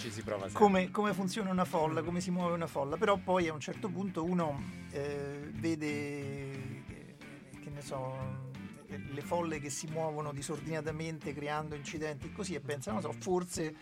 Ci 0.00 0.10
si 0.10 0.22
prova 0.22 0.48
come, 0.52 0.90
come 0.90 1.14
funziona 1.14 1.50
una 1.50 1.64
folla, 1.64 2.02
come 2.02 2.20
si 2.20 2.30
muove 2.30 2.54
una 2.54 2.66
folla, 2.66 2.96
però 2.96 3.16
poi 3.18 3.46
a 3.46 3.52
un 3.52 3.60
certo 3.60 3.88
punto 3.88 4.24
uno 4.24 4.60
eh, 4.90 5.48
vede, 5.54 5.86
eh, 5.86 7.16
che 7.60 7.70
ne 7.70 7.80
so, 7.80 8.46
le 8.88 9.20
folle 9.20 9.60
che 9.60 9.70
si 9.70 9.86
muovono 9.86 10.32
disordinatamente 10.32 11.32
creando 11.34 11.76
incidenti 11.76 12.26
e 12.26 12.32
così 12.32 12.54
e 12.54 12.60
pensa, 12.60 12.90
non 12.90 13.00
so, 13.00 13.12
forse 13.12 13.76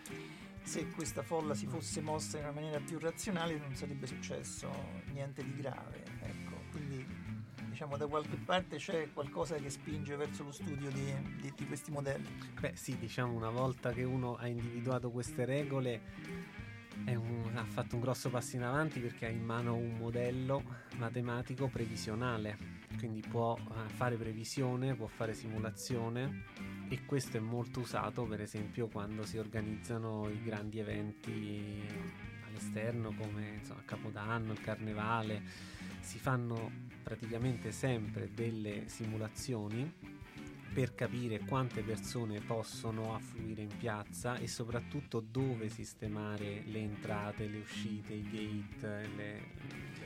se 0.61 0.89
questa 0.89 1.23
folla 1.23 1.55
si 1.55 1.65
fosse 1.65 2.01
mossa 2.01 2.37
in 2.37 2.43
una 2.43 2.51
maniera 2.51 2.79
più 2.79 2.99
razionale 2.99 3.57
non 3.57 3.73
sarebbe 3.73 4.05
successo 4.05 4.69
niente 5.13 5.41
di 5.41 5.55
grave. 5.55 6.03
Diciamo 7.77 7.95
da 7.95 8.07
qualche 8.07 8.37
parte 8.37 8.77
c'è 8.77 9.07
qualcosa 9.13 9.53
che 9.57 9.69
spinge 9.69 10.15
verso 10.15 10.43
lo 10.43 10.51
studio 10.51 10.89
di, 10.89 11.13
di- 11.39 11.53
di 11.55 11.67
questi 11.67 11.91
modelli. 11.91 12.25
Beh 12.59 12.71
sì, 12.73 12.97
diciamo 12.97 13.31
una 13.35 13.51
volta 13.51 13.91
che 13.91 14.03
uno 14.03 14.35
ha 14.35 14.47
individuato 14.47 15.11
queste 15.11 15.45
regole 15.45 16.01
un- 17.05 17.51
ha 17.53 17.63
fatto 17.65 17.93
un 17.93 18.01
grosso 18.01 18.31
passo 18.31 18.55
in 18.55 18.63
avanti 18.63 18.99
perché 18.99 19.27
ha 19.27 19.29
in 19.29 19.43
mano 19.43 19.75
un 19.75 19.95
modello 19.95 20.63
matematico 20.97 21.67
previsionale, 21.67 22.57
quindi 22.97 23.21
può 23.21 23.55
eh, 23.55 23.87
fare 23.89 24.15
previsione, 24.15 24.95
può 24.95 25.05
fare 25.05 25.35
simulazione 25.35 26.45
e 26.89 27.05
questo 27.05 27.37
è 27.37 27.39
molto 27.39 27.81
usato 27.81 28.23
per 28.23 28.41
esempio 28.41 28.87
quando 28.87 29.23
si 29.23 29.37
organizzano 29.37 30.27
i 30.29 30.41
grandi 30.41 30.79
eventi 30.79 31.85
all'esterno 32.47 33.13
come 33.13 33.57
insomma, 33.59 33.83
Capodanno, 33.85 34.51
il 34.51 34.61
Carnevale, 34.61 35.75
si 36.07 36.19
fanno 36.19 36.71
praticamente 37.03 37.73
sempre 37.73 38.31
delle 38.33 38.87
simulazioni 38.87 39.93
per 40.73 40.95
capire 40.95 41.39
quante 41.39 41.81
persone 41.81 42.39
possono 42.39 43.13
affluire 43.13 43.63
in 43.63 43.75
piazza 43.77 44.37
e 44.37 44.47
soprattutto 44.47 45.19
dove 45.19 45.67
sistemare 45.67 46.63
le 46.65 46.79
entrate, 46.79 47.47
le 47.47 47.57
uscite, 47.57 48.13
i 48.13 48.23
gate, 48.23 49.07
le, 49.17 49.41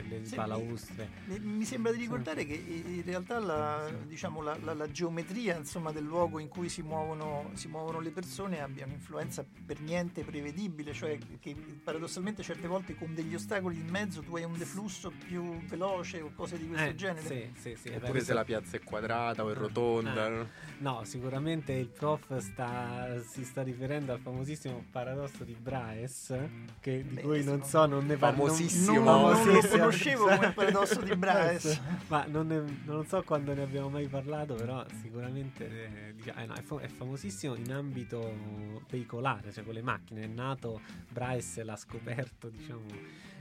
le 0.08 0.24
Sì, 0.24 0.34
balaustre. 0.36 1.08
Mi, 1.26 1.38
mi 1.40 1.64
sembra 1.64 1.92
di 1.92 1.98
ricordare 1.98 2.44
che 2.46 2.54
in 2.54 3.02
realtà 3.04 3.38
la, 3.38 3.90
diciamo, 4.06 4.42
la, 4.42 4.56
la- 4.62 4.74
la 4.74 4.90
geometria 4.90 5.56
insomma, 5.56 5.92
del 5.92 6.04
luogo 6.04 6.38
in 6.38 6.48
cui 6.48 6.68
si 6.68 6.82
muovono, 6.82 7.50
si 7.54 7.68
muovono 7.68 8.00
le 8.00 8.10
persone 8.10 8.60
abbia 8.60 8.84
un'influenza 8.86 9.44
per 9.66 9.80
niente 9.80 10.22
prevedibile, 10.24 10.92
cioè 10.92 11.18
che 11.40 11.54
paradossalmente 11.82 12.42
certe 12.42 12.66
volte 12.66 12.94
con 12.94 13.14
degli 13.14 13.34
ostacoli 13.34 13.78
in 13.78 13.88
mezzo 13.88 14.20
tu 14.22 14.36
hai 14.36 14.44
un 14.44 14.56
deflusso 14.56 15.12
più 15.26 15.60
veloce 15.66 16.20
o 16.20 16.32
cose 16.34 16.58
di 16.58 16.66
questo 16.68 16.88
Eh, 16.90 16.94
genere. 16.94 17.26
Sì, 17.26 17.60
sì, 17.60 17.76
sì. 17.80 17.94
Oppure 17.94 18.20
se 18.20 18.32
la 18.32 18.44
piazza 18.44 18.76
è 18.76 18.80
quadrata 18.82 19.44
o 19.44 19.50
è 19.50 19.54
rotonda. 19.54 20.24
Ah. 20.26 20.46
no? 20.78 21.04
Sicuramente 21.04 21.72
il 21.72 21.88
prof 21.88 22.36
sta, 22.38 23.20
si 23.26 23.44
sta 23.44 23.62
riferendo 23.62 24.12
al 24.12 24.18
famosissimo 24.20 24.84
paradosso 24.90 25.44
di 25.44 25.54
Bryce, 25.58 26.50
che, 26.80 27.04
di 27.06 27.14
Beh, 27.14 27.20
cui 27.22 27.44
non 27.44 27.62
so, 27.64 27.86
non 27.86 28.06
ne 28.06 28.16
parlo. 28.16 28.46
Famosissimo. 28.46 28.92
Non, 29.00 29.04
non 29.04 29.36
famosissimo. 29.36 29.90
Conoscevo 29.92 30.26
come 30.26 30.52
paradosso 30.52 31.00
di 31.02 31.14
Bryce. 31.16 31.80
Ma 32.08 32.24
non, 32.26 32.46
ne- 32.46 32.80
non 32.84 33.06
so 33.06 33.22
quando 33.22 33.54
ne 33.54 33.62
abbiamo 33.62 33.88
mai 33.88 34.08
parlato, 34.08 34.54
però 34.54 34.84
sicuramente 35.00 36.14
eh, 36.24 36.32
eh 36.34 36.46
no, 36.46 36.54
è, 36.54 36.62
fa- 36.62 36.80
è 36.80 36.88
famosissimo 36.88 37.54
in 37.54 37.72
ambito 37.72 38.80
veicolare, 38.88 39.52
cioè 39.52 39.64
con 39.64 39.74
le 39.74 39.82
macchine. 39.82 40.24
È 40.24 40.26
nato, 40.26 40.80
Bryce 41.08 41.62
l'ha 41.62 41.76
scoperto, 41.76 42.48
diciamo, 42.48 42.84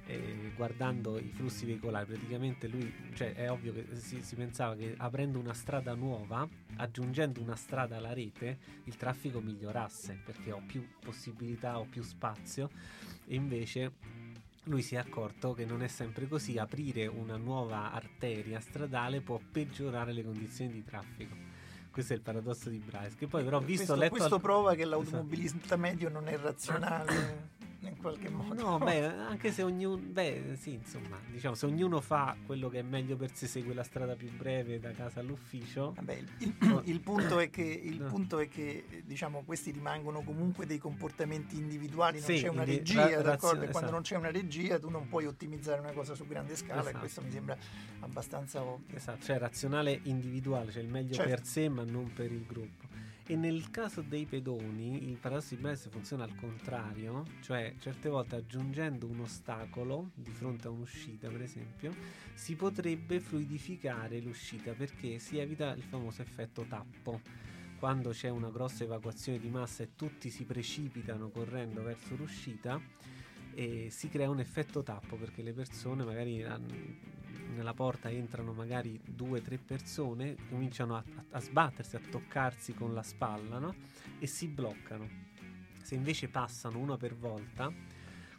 eh, 0.07 0.51
guardando 0.55 1.17
i 1.17 1.31
flussi 1.33 1.65
veicolari. 1.65 2.05
Praticamente 2.05 2.67
lui, 2.67 2.93
cioè 3.13 3.33
è 3.33 3.49
ovvio 3.49 3.73
che 3.73 3.87
si, 3.93 4.21
si 4.21 4.35
pensava 4.35 4.75
che 4.75 4.93
aprendo 4.97 5.39
una 5.39 5.53
strada 5.53 5.93
nuova, 5.93 6.47
aggiungendo 6.77 7.41
una 7.41 7.55
strada 7.55 7.97
alla 7.97 8.13
rete, 8.13 8.57
il 8.85 8.95
traffico 8.95 9.39
migliorasse 9.39 10.19
perché 10.23 10.51
ho 10.51 10.61
più 10.65 10.85
possibilità, 10.99 11.79
ho 11.79 11.85
più 11.85 12.03
spazio. 12.03 12.69
E 13.27 13.35
invece 13.35 13.93
lui 14.65 14.82
si 14.82 14.95
è 14.95 14.97
accorto 15.00 15.54
che 15.54 15.65
non 15.65 15.82
è 15.82 15.88
sempre 15.88 16.28
così, 16.28 16.58
aprire 16.58 17.08
una 17.08 17.38
nuova 17.38 17.91
arteria 17.91 18.60
stradale 18.60 19.21
può 19.21 19.39
peggiorare 19.52 20.13
le 20.13 20.24
condizioni 20.24 20.71
di 20.71 20.84
traffico. 20.84 21.36
Questo 21.89 22.13
è 22.13 22.15
il 22.15 22.21
paradosso 22.21 22.69
di 22.69 22.78
Bryce, 22.78 23.15
che 23.17 23.28
poi 23.28 23.43
però 23.43 23.60
visto 23.60 23.86
questo, 23.86 23.95
letto 23.95 24.15
questo 24.15 24.36
al- 24.36 24.41
prova 24.41 24.76
che 24.76 24.86
l'automobilista 24.86 25.76
medio 25.76 26.10
non 26.10 26.28
è 26.28 26.38
razionale 26.39 27.50
in 27.83 27.97
qualche 27.97 28.29
modo. 28.29 28.53
No, 28.53 28.77
beh, 28.77 29.05
anche 29.05 29.51
se 29.51 29.63
ognuno, 29.63 29.97
beh, 29.97 30.55
sì, 30.59 30.73
insomma, 30.73 31.17
diciamo, 31.31 31.55
se 31.55 31.65
ognuno 31.65 31.99
fa 31.99 32.35
quello 32.45 32.69
che 32.69 32.79
è 32.79 32.83
meglio 32.83 33.15
per 33.15 33.33
sé, 33.33 33.47
segue 33.47 33.73
la 33.73 33.83
strada 33.83 34.15
più 34.15 34.29
breve 34.31 34.79
da 34.79 34.91
casa 34.91 35.19
all'ufficio. 35.19 35.93
Vabbè, 35.95 36.13
il, 36.13 36.29
il- 36.39 36.81
il 36.85 36.99
punto 37.01 37.39
è 37.39 37.49
che, 37.49 37.63
il 37.63 38.01
No. 38.01 38.07
punto 38.07 38.39
è 38.39 38.47
che 38.47 38.85
diciamo, 39.05 39.41
questi 39.43 39.71
rimangono 39.71 40.21
comunque 40.21 40.65
dei 40.65 40.77
comportamenti 40.77 41.57
individuali, 41.57 42.17
non 42.19 42.25
Sì, 42.27 42.41
c'è 42.41 42.47
una 42.49 42.63
regia, 42.63 43.09
ra- 43.09 43.21
d'accordo? 43.21 43.29
razio- 43.31 43.51
E 43.51 43.57
quando 43.57 43.69
esatto. 43.69 43.91
non 43.91 44.01
c'è 44.01 44.15
una 44.15 44.31
regia 44.31 44.79
tu 44.79 44.89
non 44.89 45.07
puoi 45.09 45.25
ottimizzare 45.25 45.79
una 45.81 45.91
cosa 45.91 46.13
su 46.15 46.25
grande 46.27 46.55
scala 46.55 46.79
e 46.79 46.83
Esatto. 46.83 46.97
questo 46.99 47.21
mi 47.21 47.31
sembra 47.31 47.57
abbastanza 48.01 48.61
ovvio. 48.63 48.95
Esatto, 48.95 49.23
cioè 49.25 49.37
razionale 49.37 49.99
individuale, 50.03 50.71
cioè 50.71 50.83
il 50.83 50.89
meglio 50.89 51.13
Certo. 51.15 51.29
per 51.29 51.45
sé 51.45 51.67
ma 51.69 51.83
non 51.83 52.11
per 52.13 52.31
il 52.31 52.45
gruppo. 52.45 52.80
E 53.31 53.37
nel 53.37 53.71
caso 53.71 54.01
dei 54.01 54.25
pedoni 54.25 55.09
il 55.09 55.15
paradosso 55.15 55.55
di 55.55 55.61
Bryce 55.61 55.89
funziona 55.89 56.25
al 56.25 56.35
contrario, 56.35 57.23
cioè 57.39 57.75
certe 57.79 58.09
volte 58.09 58.35
aggiungendo 58.35 59.07
un 59.07 59.21
ostacolo 59.21 60.11
di 60.15 60.31
fronte 60.31 60.67
a 60.67 60.69
un'uscita 60.69 61.29
per 61.29 61.41
esempio, 61.41 61.95
si 62.33 62.57
potrebbe 62.57 63.21
fluidificare 63.21 64.19
l'uscita 64.19 64.73
perché 64.73 65.17
si 65.19 65.37
evita 65.37 65.73
il 65.75 65.83
famoso 65.83 66.21
effetto 66.21 66.65
tappo. 66.67 67.21
Quando 67.79 68.09
c'è 68.09 68.27
una 68.27 68.49
grossa 68.49 68.83
evacuazione 68.83 69.39
di 69.39 69.49
massa 69.49 69.83
e 69.83 69.95
tutti 69.95 70.29
si 70.29 70.43
precipitano 70.43 71.29
correndo 71.29 71.83
verso 71.83 72.17
l'uscita, 72.17 72.81
e 73.53 73.87
si 73.91 74.09
crea 74.09 74.29
un 74.29 74.41
effetto 74.41 74.83
tappo 74.83 75.15
perché 75.15 75.41
le 75.41 75.53
persone 75.53 76.03
magari 76.03 76.43
hanno- 76.43 77.29
nella 77.51 77.73
porta 77.73 78.09
entrano 78.09 78.53
magari 78.53 78.99
due 79.03 79.39
o 79.39 79.41
tre 79.41 79.57
persone 79.57 80.35
cominciano 80.49 80.95
a, 80.95 81.03
a- 81.15 81.23
a 81.31 81.39
sbattersi 81.39 81.95
a 81.95 82.01
toccarsi 82.09 82.73
con 82.73 82.93
la 82.93 83.03
spalla 83.03 83.59
no? 83.59 83.75
e 84.19 84.27
si 84.27 84.47
bloccano 84.47 85.07
se 85.81 85.95
invece 85.95 86.29
passano 86.29 86.79
una 86.79 86.97
per 86.97 87.15
volta 87.15 87.71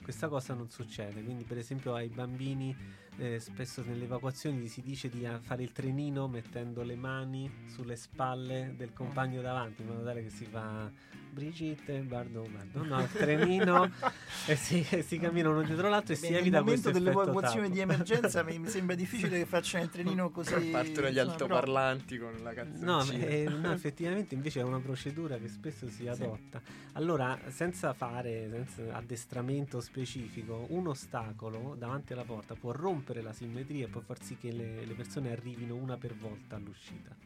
questa 0.02 0.28
cosa 0.28 0.54
non 0.54 0.68
succede 0.70 1.22
quindi 1.22 1.44
per 1.44 1.58
esempio 1.58 1.94
ai 1.94 2.08
bambini 2.08 2.74
eh, 3.18 3.38
spesso 3.38 3.82
nelle 3.84 4.04
evacuazioni 4.04 4.66
si 4.66 4.80
dice 4.80 5.08
di 5.08 5.24
eh, 5.24 5.38
fare 5.40 5.62
il 5.62 5.72
trenino 5.72 6.26
mettendo 6.28 6.82
le 6.82 6.96
mani 6.96 7.66
sulle 7.66 7.96
spalle 7.96 8.74
del 8.76 8.92
compagno 8.92 9.40
davanti 9.42 9.82
in 9.82 9.88
modo 9.88 10.02
tale 10.02 10.22
che 10.22 10.30
si 10.30 10.44
fa 10.46 10.90
Brigitte, 11.32 11.98
Bardot, 12.00 12.46
Bardot, 12.46 12.86
no, 12.86 13.00
il 13.00 13.08
trenino 13.10 13.90
e 14.46 14.54
si, 14.54 14.86
e 14.90 15.00
si 15.00 15.18
cammina 15.18 15.48
uno 15.48 15.62
dietro 15.62 15.88
l'altro 15.88 16.12
e 16.12 16.18
Beh, 16.18 16.26
si 16.26 16.30
nel 16.32 16.40
evita 16.40 16.60
momento 16.60 16.90
questo 16.90 16.90
effetto 16.90 17.04
dell'evacuazione 17.04 17.62
tappo. 17.68 17.74
di 17.74 17.80
emergenza 17.80 18.42
mi, 18.42 18.58
mi 18.58 18.68
sembra 18.68 18.94
difficile 18.94 19.38
che 19.38 19.46
facciano 19.46 19.84
il 19.84 19.90
trenino 19.90 20.30
così. 20.30 20.68
Partono 20.70 21.08
gli 21.08 21.14
però- 21.14 21.30
altoparlanti 21.30 22.18
con 22.18 22.34
la 22.42 22.52
canzoncina. 22.52 23.24
No, 23.24 23.26
eh, 23.26 23.44
no, 23.48 23.72
effettivamente 23.72 24.34
invece 24.34 24.60
è 24.60 24.62
una 24.62 24.80
procedura 24.80 25.38
che 25.38 25.48
spesso 25.48 25.88
si 25.88 26.06
adotta. 26.06 26.60
Allora, 26.92 27.38
senza 27.48 27.94
fare 27.94 28.48
senza 28.50 28.94
addestramento 28.94 29.80
specifico, 29.80 30.66
un 30.68 30.88
ostacolo 30.88 31.74
davanti 31.78 32.12
alla 32.12 32.24
porta 32.24 32.54
può 32.54 32.72
rompere 32.72 33.22
la 33.22 33.32
simmetria 33.32 33.86
e 33.86 33.88
può 33.88 34.02
far 34.02 34.22
sì 34.22 34.36
che 34.36 34.52
le, 34.52 34.84
le 34.84 34.92
persone 34.94 35.32
arrivino 35.32 35.74
una 35.74 35.96
per 35.96 36.14
volta 36.14 36.56
all'uscita. 36.56 37.16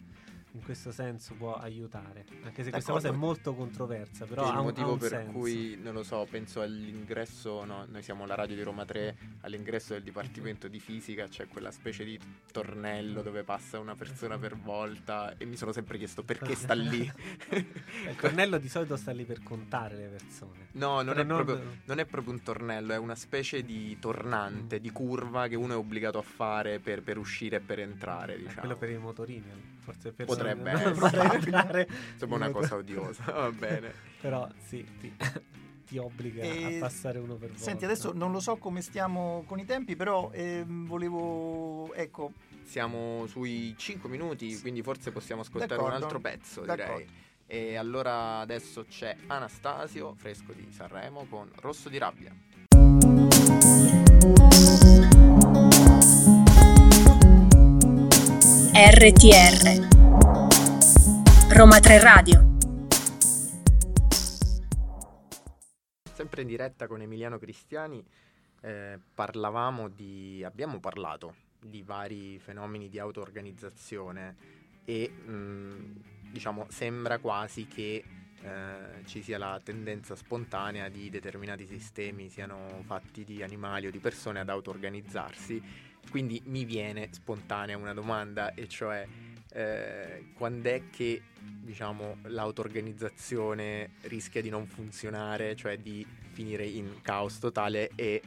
In 0.57 0.62
questo 0.64 0.90
senso 0.90 1.35
può 1.35 1.55
aiutare, 1.55 2.25
anche 2.42 2.64
se 2.64 2.71
questa 2.71 2.90
cosa 2.90 3.09
è 3.09 3.11
molto 3.12 3.55
controversa, 3.55 4.25
però 4.25 4.47
è 4.51 4.57
il 4.57 4.62
motivo 4.62 4.97
per 4.97 5.11
senso. 5.11 5.33
cui, 5.33 5.79
non 5.81 5.92
lo 5.92 6.03
so, 6.03 6.27
penso 6.31 6.62
all'ingresso, 6.62 7.62
no, 7.66 7.85
noi 7.90 8.03
siamo 8.03 8.25
la 8.25 8.35
radio 8.35 8.57
di 8.57 8.62
Roma 8.62 8.87
3, 8.87 9.16
all'ingresso 9.42 9.92
del 9.92 10.03
Dipartimento 10.03 10.66
di 10.66 10.81
Fisica 10.81 11.29
c'è 11.29 11.47
quella 11.47 11.71
specie 11.71 12.05
di 12.05 12.19
tornello 12.51 13.21
dove 13.21 13.42
passa 13.42 13.79
una 13.79 13.95
persona 13.95 14.38
per 14.38 14.57
volta 14.57 15.37
e 15.37 15.45
mi 15.45 15.57
sono 15.57 15.73
sempre 15.73 15.99
chiesto 15.99 16.23
perché 16.25 16.55
sta 16.55 16.73
lì. 16.73 17.01
Il 17.53 18.16
tornello 18.19 18.57
di 18.57 18.69
solito 18.71 18.97
sta 18.97 19.12
lì 19.12 19.25
per 19.25 19.42
contare 19.42 19.95
le 19.97 20.07
persone. 20.09 20.69
No, 20.73 21.03
non 21.03 21.19
è, 21.19 21.23
non- 21.23 21.45
proprio, 21.45 21.71
non 21.85 21.99
è 21.99 22.07
proprio 22.07 22.33
un 22.33 22.42
tornello, 22.42 22.95
è 22.95 22.99
una 22.99 23.14
specie 23.14 23.62
di 23.62 23.99
tornante, 23.99 24.81
di 24.81 24.90
curva 24.90 25.49
che 25.49 25.55
uno 25.55 25.75
è 25.75 25.77
obbligato 25.77 26.16
a 26.16 26.23
fare 26.23 26.79
per, 26.79 27.03
per 27.03 27.19
uscire 27.19 27.57
e 27.57 27.61
per 27.61 27.81
entrare, 27.81 28.37
È 28.37 28.38
diciamo. 28.38 28.61
quello 28.61 28.77
per 28.77 28.88
i 28.90 28.97
motorini, 28.97 29.75
forse 29.87 30.12
per 30.12 30.27
Potrebbe 30.27 30.70
essere. 30.72 31.88
Insomma, 32.12 32.35
una 32.37 32.51
cosa 32.51 32.75
odiosa, 32.75 33.22
va 33.31 33.51
bene. 33.53 33.92
Però 34.20 34.49
sì, 34.66 34.85
ti, 34.99 35.14
ti 35.87 35.96
obbliga 35.99 36.42
E- 36.42 36.77
a 36.77 36.81
passare 36.81 37.20
uno 37.20 37.35
per 37.37 37.51
volta. 37.51 37.62
Senti, 37.62 37.85
adesso 37.85 38.12
non 38.12 38.33
lo 38.33 38.40
so 38.40 38.57
come 38.57 38.83
stiamo 38.83 39.44
con 39.46 39.61
i 39.61 39.64
tempi, 39.64 39.94
però 39.94 40.31
ehm, 40.33 40.87
volevo. 40.87 41.94
Ecco, 41.94 42.33
Siamo 42.64 43.27
sui 43.29 43.75
5 43.77 44.09
minuti, 44.11 44.59
quindi 44.61 44.83
forse 44.83 45.12
possiamo 45.12 45.42
ascoltare 45.42 45.75
un 45.75 45.87
D'accordo. 45.87 46.05
altro 46.05 46.18
pezzo, 46.20 46.61
D'accordo. 46.62 46.92
direi. 46.96 47.09
E 47.46 47.77
allora 47.77 48.38
adesso 48.38 48.85
c'è 48.88 49.16
Anastasio, 49.29 50.14
fresco 50.16 50.53
di 50.53 50.66
Sanremo, 50.72 51.27
con 51.31 51.49
Rosso 51.61 51.88
di 51.88 51.99
rabbia. 51.99 52.35
RTR 58.79 59.89
Roma 61.57 61.81
3 61.81 61.99
Radio 61.99 62.59
Sempre 66.12 66.43
in 66.43 66.47
diretta 66.47 66.87
con 66.87 67.01
Emiliano 67.01 67.39
Cristiani 67.39 68.05
eh, 68.61 68.99
parlavamo 69.15 69.89
di, 69.89 70.45
abbiamo 70.45 70.79
parlato 70.79 71.37
di 71.59 71.83
vari 71.83 72.39
fenomeni 72.39 72.91
di 72.91 72.99
auto-organizzazione 72.99 74.37
e 74.85 75.09
mh, 75.09 76.31
diciamo 76.31 76.67
sembra 76.69 77.19
quasi 77.19 77.67
che 77.67 78.05
eh, 78.43 79.05
ci 79.07 79.23
sia 79.23 79.39
la 79.39 79.59
tendenza 79.65 80.15
spontanea 80.15 80.91
di 80.91 81.09
determinati 81.09 81.65
sistemi 81.65 82.29
siano 82.29 82.83
fatti 82.85 83.25
di 83.25 83.43
animali 83.43 83.87
o 83.87 83.91
di 83.91 84.01
persone 84.01 84.41
ad 84.41 84.51
auto-organizzarsi. 84.51 85.95
Quindi 86.11 86.40
mi 86.47 86.64
viene 86.64 87.09
spontanea 87.12 87.77
una 87.77 87.95
domanda, 87.95 88.55
e 88.55 88.69
cioè 88.69 89.07
eh, 89.53 90.33
quando 90.35 90.69
è 90.69 90.83
che 90.90 91.23
diciamo, 91.38 92.19
l'auto-organizzazione 92.25 93.92
rischia 94.03 94.40
di 94.40 94.51
non 94.51 94.66
funzionare, 94.66 95.57
cioè 95.57 95.79
di 95.79 96.07
finire 96.33 96.64
in 96.66 97.01
caos 97.03 97.38
totale 97.38 97.90
e 97.95 98.23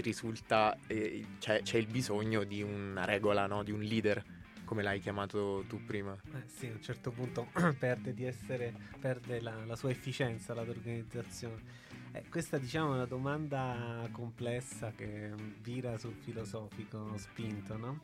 risulta, 0.00 0.76
eh, 0.86 1.24
c'è, 1.38 1.62
c'è, 1.62 1.78
il 1.78 1.86
bisogno 1.86 2.44
di 2.44 2.62
una 2.62 3.04
regola, 3.04 3.46
no? 3.46 3.62
di 3.62 3.70
un 3.70 3.80
leader 3.80 4.22
come 4.64 4.82
l'hai 4.82 5.00
chiamato 5.00 5.64
tu 5.68 5.82
prima. 5.84 6.14
Eh 6.34 6.42
sì, 6.46 6.66
a 6.66 6.72
un 6.72 6.82
certo 6.82 7.10
punto 7.10 7.48
perde 7.78 8.14
essere, 8.26 8.74
perde 9.00 9.40
la, 9.40 9.64
la 9.64 9.76
sua 9.76 9.90
efficienza 9.90 10.54
l'organizzazione. 10.54 11.84
Eh, 12.16 12.24
questa 12.30 12.56
diciamo 12.56 12.92
è 12.92 12.94
una 12.94 13.04
domanda 13.04 14.08
complessa 14.10 14.90
che 14.92 15.34
vira 15.60 15.98
sul 15.98 16.14
filosofico 16.14 17.14
spinto, 17.18 17.76
no? 17.76 18.00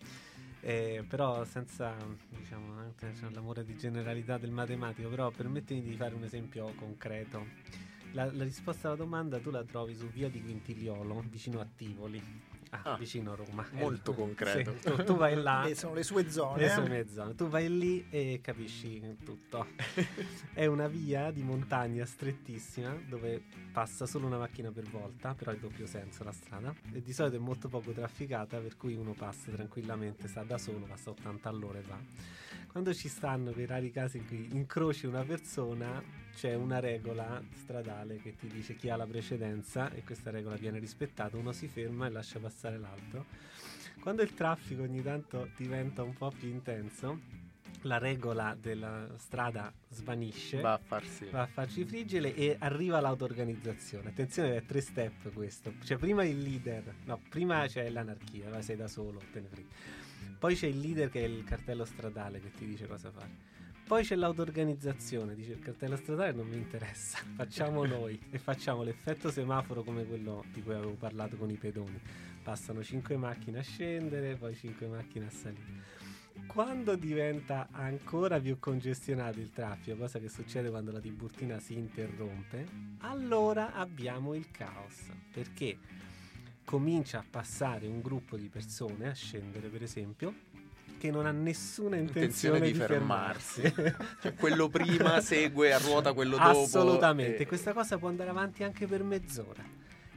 Eh, 0.60 1.02
però 1.08 1.44
senza 1.44 1.96
diciamo 2.28 2.78
anche 2.78 3.10
l'amore 3.30 3.64
di 3.64 3.74
generalità 3.74 4.36
del 4.36 4.50
matematico, 4.50 5.08
però 5.08 5.30
permettimi 5.30 5.80
di 5.80 5.96
fare 5.96 6.14
un 6.14 6.24
esempio 6.24 6.74
concreto. 6.74 7.46
La, 8.12 8.30
la 8.30 8.44
risposta 8.44 8.88
alla 8.88 8.98
domanda 8.98 9.38
tu 9.38 9.50
la 9.50 9.64
trovi 9.64 9.94
su 9.94 10.06
via 10.08 10.28
di 10.28 10.42
Quintiliolo, 10.42 11.24
vicino 11.30 11.60
a 11.60 11.66
Tivoli 11.74 12.22
Ah, 12.74 12.92
ah, 12.92 12.96
vicino 12.96 13.32
a 13.32 13.34
Roma. 13.34 13.66
Molto 13.72 14.12
eh, 14.12 14.14
concreto. 14.14 14.74
Sì, 14.78 14.80
tu, 14.80 15.04
tu, 15.04 15.16
vai 15.16 15.34
là. 15.34 15.66
e 15.66 15.74
sono 15.74 15.92
le 15.92 16.02
sue 16.02 16.30
zone. 16.30 16.58
Le 16.62 16.68
sue 16.70 17.06
zone. 17.06 17.34
Tu 17.34 17.46
vai 17.46 17.68
lì 17.68 18.06
e 18.08 18.40
capisci 18.42 19.18
tutto. 19.22 19.66
è 20.54 20.64
una 20.64 20.88
via 20.88 21.30
di 21.30 21.42
montagna 21.42 22.06
strettissima 22.06 22.96
dove 23.06 23.42
passa 23.72 24.06
solo 24.06 24.26
una 24.26 24.38
macchina 24.38 24.70
per 24.70 24.84
volta, 24.88 25.34
però 25.34 25.50
è 25.50 25.56
doppio 25.56 25.86
senso 25.86 26.24
la 26.24 26.32
strada. 26.32 26.74
E 26.92 27.02
di 27.02 27.12
solito 27.12 27.36
è 27.36 27.40
molto 27.40 27.68
poco 27.68 27.92
trafficata, 27.92 28.58
per 28.58 28.78
cui 28.78 28.94
uno 28.94 29.12
passa 29.12 29.50
tranquillamente, 29.50 30.26
sta 30.26 30.42
da 30.42 30.56
solo, 30.56 30.86
passa 30.86 31.10
80 31.10 31.48
all'ora 31.50 31.78
e 31.78 31.82
va. 31.82 31.98
Quando 32.72 32.94
ci 32.94 33.08
stanno 33.08 33.52
quei 33.52 33.66
rari 33.66 33.90
casi 33.90 34.16
in 34.16 34.26
cui 34.26 34.48
incroci 34.52 35.04
una 35.04 35.22
persona, 35.24 36.02
c'è 36.34 36.54
una 36.54 36.80
regola 36.80 37.38
stradale 37.52 38.16
che 38.16 38.34
ti 38.34 38.46
dice 38.46 38.76
chi 38.76 38.88
ha 38.88 38.96
la 38.96 39.06
precedenza 39.06 39.90
e 39.92 40.02
questa 40.02 40.30
regola 40.30 40.56
viene 40.56 40.78
rispettata, 40.78 41.36
uno 41.36 41.52
si 41.52 41.68
ferma 41.68 42.06
e 42.06 42.10
lascia 42.10 42.38
passare 42.38 42.78
l'altro. 42.78 43.26
Quando 44.00 44.22
il 44.22 44.32
traffico 44.32 44.80
ogni 44.80 45.02
tanto 45.02 45.50
diventa 45.54 46.02
un 46.02 46.14
po' 46.14 46.30
più 46.30 46.48
intenso, 46.48 47.20
la 47.82 47.98
regola 47.98 48.56
della 48.58 49.06
strada 49.18 49.70
svanisce, 49.90 50.60
va 50.62 50.72
a 50.72 50.78
farsi, 50.78 51.26
va 51.26 51.42
a 51.42 51.46
farci 51.46 51.84
friggere 51.84 52.34
e 52.34 52.56
arriva 52.58 53.00
l'auto-organizzazione. 53.00 54.08
Attenzione, 54.08 54.56
è 54.56 54.64
tre 54.64 54.80
step 54.80 55.30
questo. 55.34 55.74
Cioè, 55.84 55.98
prima 55.98 56.24
il 56.24 56.40
leader, 56.40 56.94
no, 57.04 57.20
prima 57.28 57.66
c'è 57.66 57.90
l'anarchia, 57.90 58.62
sei 58.62 58.76
da 58.76 58.88
solo, 58.88 59.20
te 59.30 59.40
ne 59.40 59.48
frega. 59.48 59.68
Poi 60.42 60.56
c'è 60.56 60.66
il 60.66 60.80
leader 60.80 61.08
che 61.08 61.20
è 61.20 61.28
il 61.28 61.44
cartello 61.44 61.84
stradale 61.84 62.40
che 62.40 62.50
ti 62.50 62.66
dice 62.66 62.88
cosa 62.88 63.12
fare. 63.12 63.30
Poi 63.86 64.02
c'è 64.02 64.16
l'auto-organizzazione, 64.16 65.36
dice 65.36 65.52
il 65.52 65.60
cartello 65.60 65.94
stradale 65.94 66.32
non 66.32 66.48
mi 66.48 66.56
interessa, 66.56 67.18
facciamo 67.36 67.84
noi 67.86 68.20
e 68.28 68.38
facciamo 68.38 68.82
l'effetto 68.82 69.30
semaforo 69.30 69.84
come 69.84 70.04
quello 70.04 70.44
di 70.52 70.60
cui 70.60 70.74
avevo 70.74 70.94
parlato 70.94 71.36
con 71.36 71.48
i 71.48 71.54
pedoni. 71.54 71.96
Passano 72.42 72.82
5 72.82 73.16
macchine 73.16 73.60
a 73.60 73.62
scendere, 73.62 74.34
poi 74.34 74.56
5 74.56 74.88
macchine 74.88 75.26
a 75.26 75.30
salire. 75.30 76.00
Quando 76.48 76.96
diventa 76.96 77.68
ancora 77.70 78.40
più 78.40 78.58
congestionato 78.58 79.38
il 79.38 79.52
traffico, 79.52 79.96
cosa 79.96 80.18
che 80.18 80.28
succede 80.28 80.70
quando 80.70 80.90
la 80.90 80.98
Tiburtina 80.98 81.60
si 81.60 81.74
interrompe, 81.74 82.66
allora 82.98 83.74
abbiamo 83.74 84.34
il 84.34 84.50
caos. 84.50 85.06
Perché 85.32 85.78
comincia 86.72 87.18
a 87.18 87.24
passare 87.28 87.86
un 87.86 88.00
gruppo 88.00 88.38
di 88.38 88.48
persone 88.48 89.06
a 89.06 89.12
scendere, 89.12 89.68
per 89.68 89.82
esempio, 89.82 90.32
che 90.96 91.10
non 91.10 91.26
ha 91.26 91.30
nessuna 91.30 91.96
intenzione, 91.96 92.56
intenzione 92.56 92.60
di, 92.60 92.72
di, 92.72 92.78
fermarsi. 92.78 93.60
fermarsi. 93.60 94.06
cioè, 94.22 94.34
quello 94.34 94.70
prima 94.70 95.20
segue 95.20 95.70
a 95.70 95.76
ruota 95.76 96.14
quello 96.14 96.38
dopo. 96.38 96.62
Assolutamente, 96.62 97.42
e... 97.42 97.46
questa 97.46 97.74
cosa 97.74 97.98
può 97.98 98.08
andare 98.08 98.30
avanti 98.30 98.62
anche 98.62 98.86
per 98.86 99.02
mezz'ora. 99.02 99.62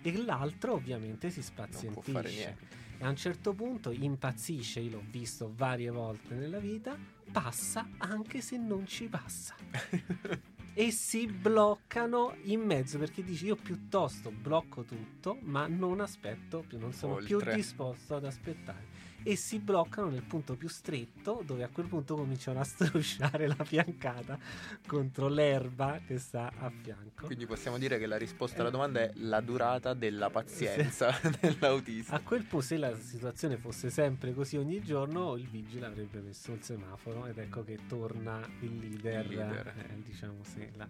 E 0.01 0.17
l'altro 0.23 0.75
ovviamente 0.75 1.29
si 1.29 1.41
spazientisce. 1.41 2.57
E 2.99 3.03
a 3.03 3.09
un 3.09 3.17
certo 3.17 3.51
punto 3.51 3.91
impazzisce, 3.91 4.79
io 4.79 4.91
l'ho 4.91 5.03
visto 5.09 5.51
varie 5.53 5.89
volte 5.89 6.35
nella 6.35 6.59
vita, 6.59 6.97
passa 7.33 7.85
anche 7.97 8.39
se 8.39 8.55
non 8.55 8.87
ci 8.87 9.09
passa. 9.09 9.55
e 10.77 10.91
si 10.91 11.25
bloccano 11.25 12.35
in 12.43 12.59
mezzo 12.59 12.99
perché 12.99 13.23
dici 13.23 13.45
io 13.45 13.55
piuttosto 13.55 14.29
blocco 14.29 14.83
tutto 14.83 15.37
ma 15.41 15.67
non 15.67 16.01
aspetto 16.01 16.65
più, 16.67 16.77
non 16.77 16.91
sono 16.91 17.13
Oltre. 17.13 17.27
più 17.27 17.53
disposto 17.55 18.15
ad 18.15 18.25
aspettare 18.25 18.94
e 19.27 19.35
si 19.35 19.57
bloccano 19.57 20.09
nel 20.09 20.21
punto 20.21 20.55
più 20.55 20.67
stretto 20.67 21.41
dove 21.43 21.63
a 21.63 21.69
quel 21.69 21.87
punto 21.87 22.15
cominciano 22.15 22.59
a 22.59 22.63
strusciare 22.63 23.47
la 23.47 23.63
fiancata 23.63 24.37
contro 24.85 25.27
l'erba 25.27 25.99
che 26.05 26.19
sta 26.19 26.51
a 26.55 26.69
fianco. 26.69 27.25
Quindi 27.25 27.47
possiamo 27.47 27.79
dire 27.79 27.97
che 27.97 28.05
la 28.05 28.17
risposta 28.17 28.61
alla 28.61 28.69
domanda 28.69 29.01
è 29.01 29.11
la 29.15 29.41
durata 29.41 29.95
della 29.95 30.29
pazienza 30.29 31.11
sì. 31.11 31.31
dell'autista. 31.41 32.13
A 32.13 32.19
quel 32.19 32.41
punto 32.41 32.61
se 32.61 32.77
la 32.77 32.95
situazione 32.95 33.57
fosse 33.57 33.89
sempre 33.89 34.31
così 34.35 34.57
ogni 34.57 34.79
giorno 34.83 35.35
il 35.37 35.47
vigile 35.47 35.87
avrebbe 35.87 36.21
messo 36.21 36.51
il 36.51 36.61
semaforo 36.61 37.25
ed 37.25 37.39
ecco 37.39 37.63
che 37.63 37.79
torna 37.87 38.47
il 38.59 38.77
leader, 38.77 39.25
il 39.25 39.35
leader. 39.35 39.73
Eh, 39.89 40.03
diciamo 40.03 40.43
sì, 40.43 40.69
la... 40.75 40.87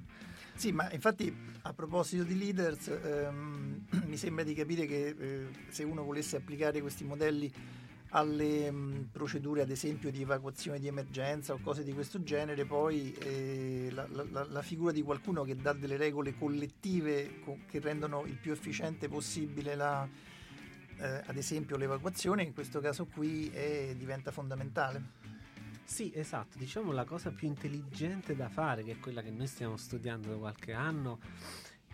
Sì, 0.53 0.73
ma 0.73 0.91
infatti 0.91 1.33
a 1.61 1.73
proposito 1.73 2.23
di 2.23 2.37
leaders, 2.37 2.87
ehm, 2.87 3.85
mi 4.07 4.17
sembra 4.17 4.43
di 4.43 4.53
capire 4.53 4.85
che 4.85 5.15
eh, 5.17 5.47
se 5.69 5.83
uno 5.83 6.03
volesse 6.03 6.35
applicare 6.35 6.81
questi 6.81 7.05
modelli 7.05 7.51
alle 8.15 8.71
mh, 8.71 8.75
mm, 8.75 9.01
procedure 9.11 9.61
ad 9.61 9.69
esempio 9.69 10.09
di 10.09 10.21
evacuazione 10.21 10.79
di 10.79 10.87
emergenza 10.87 11.53
o 11.53 11.59
cose 11.61 11.83
di 11.83 11.93
questo 11.93 12.23
genere, 12.23 12.65
poi 12.65 13.13
eh, 13.13 13.89
la, 13.91 14.07
la, 14.09 14.45
la, 14.45 14.61
figura 14.61 14.91
di 14.91 15.01
qualcuno 15.01 15.43
che 15.43 15.55
dà 15.55 15.73
delle 15.73 15.97
regole 15.97 16.37
collettive 16.37 17.39
co- 17.41 17.59
che 17.67 17.79
rendono 17.79 18.23
il 18.25 18.37
più 18.37 18.53
efficiente 18.53 19.09
possibile 19.09 19.75
la, 19.75 20.07
eh, 20.97 21.23
ad 21.25 21.35
esempio 21.35 21.75
l'evacuazione, 21.75 22.43
in 22.43 22.53
questo 22.53 22.79
caso 22.79 23.05
qui 23.05 23.49
è, 23.49 23.93
diventa 23.97 24.31
fondamentale. 24.31 25.23
Sì, 25.83 26.11
esatto, 26.15 26.57
diciamo 26.57 26.91
la 26.93 27.03
cosa 27.03 27.31
più 27.31 27.47
intelligente 27.47 28.35
da 28.35 28.49
fare, 28.49 28.83
che 28.83 28.93
è 28.93 28.99
quella 28.99 29.21
che 29.21 29.29
noi 29.29 29.45
stiamo 29.45 29.77
studiando 29.77 30.29
da 30.29 30.37
qualche 30.37 30.73
anno, 30.73 31.19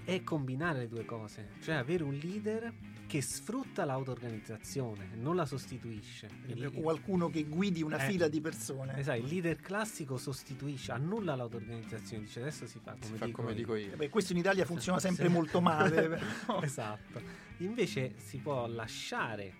è 0.03 0.23
combinare 0.23 0.79
le 0.79 0.87
due 0.87 1.05
cose, 1.05 1.49
cioè 1.61 1.75
avere 1.75 2.03
un 2.03 2.13
leader 2.13 2.73
che 3.11 3.21
sfrutta 3.21 3.83
l'auto-organizzazione, 3.83 5.09
non 5.15 5.35
la 5.35 5.45
sostituisce. 5.45 6.29
Il, 6.45 6.71
qualcuno 6.71 7.29
che 7.29 7.43
guidi 7.43 7.81
una 7.81 7.97
eh, 7.97 8.09
fila 8.09 8.29
di 8.29 8.39
persone. 8.39 8.97
Esatto, 8.97 9.19
il 9.19 9.25
leader 9.25 9.57
classico 9.57 10.17
sostituisce, 10.17 10.93
annulla 10.93 11.35
l'auto-organizzazione, 11.35 12.23
dice 12.23 12.39
adesso 12.39 12.65
si 12.67 12.79
fa 12.81 12.91
come, 12.91 13.03
si 13.03 13.11
dico, 13.11 13.25
fa 13.25 13.31
come 13.31 13.53
dico, 13.53 13.75
io. 13.75 13.97
Beh, 13.97 14.09
questo 14.09 14.31
in 14.31 14.37
Italia 14.37 14.63
funziona 14.63 14.99
sempre 14.99 15.27
sì. 15.27 15.33
molto 15.33 15.59
male. 15.59 16.19
esatto. 16.63 17.21
Invece 17.57 18.13
si 18.17 18.37
può 18.37 18.65
lasciare 18.67 19.55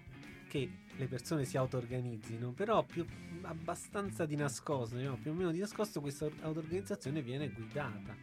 che 0.48 0.70
le 0.96 1.08
persone 1.08 1.44
si 1.44 1.58
auto-organizzino, 1.58 2.52
però 2.52 2.84
più, 2.84 3.06
abbastanza 3.42 4.26
di 4.26 4.38
nascosto, 4.38 4.96
diciamo, 4.96 5.18
più 5.18 5.32
o 5.32 5.34
meno 5.34 5.52
di 5.52 5.60
nascosto 5.60 6.00
questa 6.00 6.30
auto-organizzazione 6.42 7.22
viene 7.22 7.50
guidata 7.50 8.16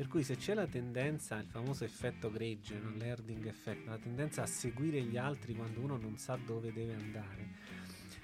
per 0.00 0.08
cui 0.08 0.22
se 0.22 0.38
c'è 0.38 0.54
la 0.54 0.66
tendenza, 0.66 1.36
il 1.36 1.46
famoso 1.46 1.84
effetto 1.84 2.30
gregge, 2.30 2.78
no? 2.78 2.90
l'herding 2.96 3.44
effect, 3.44 3.86
la 3.86 3.98
tendenza 3.98 4.40
a 4.40 4.46
seguire 4.46 5.02
gli 5.02 5.18
altri 5.18 5.54
quando 5.54 5.78
uno 5.78 5.98
non 5.98 6.16
sa 6.16 6.38
dove 6.42 6.72
deve 6.72 6.94
andare, 6.94 7.48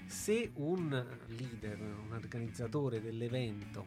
se 0.07 0.49
un 0.55 0.89
leader, 1.27 1.79
un 1.79 2.13
organizzatore 2.13 2.99
dell'evento 2.99 3.85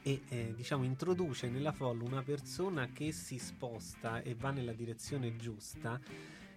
e 0.00 0.22
eh, 0.30 0.54
diciamo 0.56 0.82
introduce 0.82 1.50
nella 1.50 1.72
folla 1.72 2.04
una 2.04 2.22
persona 2.22 2.88
che 2.90 3.12
si 3.12 3.36
sposta 3.36 4.22
e 4.22 4.34
va 4.34 4.50
nella 4.50 4.72
direzione 4.72 5.36
giusta 5.36 6.00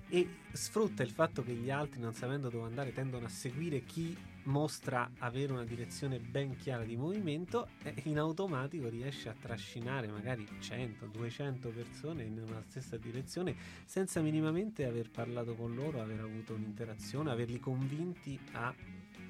e 0.07 0.29
sfrutta 0.53 1.03
il 1.03 1.11
fatto 1.11 1.43
che 1.43 1.51
gli 1.51 1.69
altri 1.69 1.99
non 1.99 2.13
sapendo 2.13 2.47
dove 2.47 2.67
andare 2.67 2.93
tendono 2.93 3.25
a 3.25 3.29
seguire 3.29 3.83
chi 3.83 4.15
mostra 4.43 5.11
avere 5.19 5.51
una 5.51 5.63
direzione 5.63 6.19
ben 6.19 6.55
chiara 6.57 6.83
di 6.83 6.95
movimento 6.95 7.67
e 7.83 7.93
in 8.05 8.17
automatico 8.17 8.89
riesce 8.89 9.29
a 9.29 9.35
trascinare 9.39 10.07
magari 10.07 10.47
100, 10.59 11.05
200 11.07 11.69
persone 11.69 12.23
in 12.23 12.39
una 12.39 12.61
stessa 12.67 12.97
direzione 12.97 13.55
senza 13.85 14.21
minimamente 14.21 14.85
aver 14.85 15.09
parlato 15.09 15.55
con 15.55 15.75
loro, 15.75 16.01
aver 16.01 16.19
avuto 16.21 16.53
un'interazione, 16.53 17.31
averli 17.31 17.59
convinti 17.59 18.39
a 18.53 18.73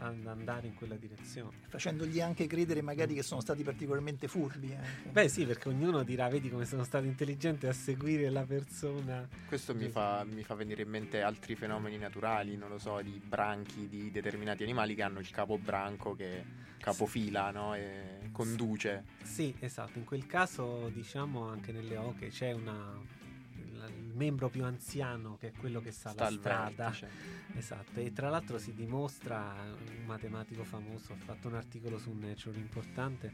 ad 0.01 0.25
andare 0.25 0.67
in 0.67 0.73
quella 0.73 0.95
direzione. 0.95 1.55
Facendogli 1.67 2.19
anche 2.21 2.47
credere 2.47 2.81
magari 2.81 3.13
che 3.13 3.23
sono 3.23 3.39
stati 3.39 3.63
particolarmente 3.63 4.27
furbi. 4.27 4.73
Anche. 4.73 5.09
Beh 5.09 5.29
sì, 5.29 5.45
perché 5.45 5.69
ognuno 5.69 6.03
dirà, 6.03 6.27
vedi 6.27 6.49
come 6.49 6.65
sono 6.65 6.83
stato 6.83 7.05
intelligente 7.05 7.67
a 7.67 7.73
seguire 7.73 8.29
la 8.29 8.43
persona. 8.43 9.27
Questo 9.47 9.75
mi 9.75 9.89
fa, 9.89 10.23
mi 10.23 10.43
fa 10.43 10.55
venire 10.55 10.81
in 10.81 10.89
mente 10.89 11.21
altri 11.21 11.55
fenomeni 11.55 11.97
naturali, 11.97 12.57
non 12.57 12.69
lo 12.69 12.79
so, 12.79 12.99
di 13.01 13.21
branchi 13.23 13.87
di 13.87 14.11
determinati 14.11 14.63
animali 14.63 14.95
che 14.95 15.03
hanno 15.03 15.19
il 15.19 15.29
capo 15.29 15.57
branco 15.57 16.15
che 16.15 16.43
capofila 16.79 17.51
no? 17.51 17.75
e 17.75 18.29
conduce. 18.31 19.03
Sì, 19.21 19.53
esatto, 19.59 19.99
in 19.99 20.03
quel 20.03 20.25
caso 20.25 20.89
diciamo 20.89 21.47
anche 21.47 21.71
nelle 21.71 21.95
oche 21.97 22.29
c'è 22.29 22.51
una 22.53 23.19
membro 24.13 24.49
più 24.49 24.63
anziano 24.63 25.37
che 25.37 25.49
è 25.49 25.51
quello 25.51 25.79
che 25.81 25.91
sa 25.91 26.09
Sta 26.11 26.29
la 26.29 26.31
strada. 26.37 26.83
vertice. 26.89 27.09
Esatto, 27.55 27.99
e 27.99 28.11
tra 28.13 28.29
l'altro 28.29 28.57
si 28.57 28.73
dimostra, 28.73 29.53
un 29.67 30.05
matematico 30.05 30.63
famoso 30.63 31.13
ha 31.13 31.17
fatto 31.17 31.47
un 31.47 31.55
articolo 31.55 31.97
su 31.97 32.11
Nature 32.13 32.57
importante 32.57 33.31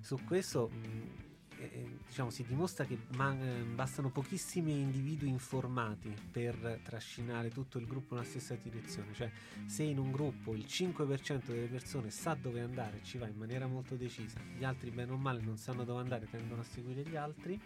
su 0.00 0.18
questo, 0.24 0.68
mh, 0.68 1.26
eh, 1.60 1.98
diciamo 2.06 2.30
si 2.30 2.44
dimostra 2.46 2.84
che 2.84 2.96
man- 3.16 3.42
eh, 3.42 3.62
bastano 3.74 4.10
pochissimi 4.10 4.72
individui 4.80 5.28
informati 5.28 6.14
per 6.30 6.78
trascinare 6.84 7.50
tutto 7.50 7.78
il 7.78 7.86
gruppo 7.86 8.14
nella 8.14 8.24
stessa 8.26 8.54
direzione, 8.54 9.12
cioè 9.12 9.28
se 9.66 9.82
in 9.82 9.98
un 9.98 10.12
gruppo 10.12 10.54
il 10.54 10.64
5% 10.66 11.46
delle 11.46 11.66
persone 11.66 12.10
sa 12.10 12.34
dove 12.34 12.60
andare 12.60 12.98
e 12.98 13.02
ci 13.02 13.18
va 13.18 13.26
in 13.26 13.36
maniera 13.36 13.66
molto 13.66 13.96
decisa, 13.96 14.38
gli 14.56 14.62
altri 14.64 14.90
bene 14.90 15.10
o 15.12 15.16
male 15.16 15.40
non 15.40 15.56
sanno 15.58 15.82
dove 15.84 16.00
andare, 16.00 16.28
tendono 16.30 16.60
a 16.60 16.64
seguire 16.64 17.02
gli 17.02 17.16
altri, 17.16 17.60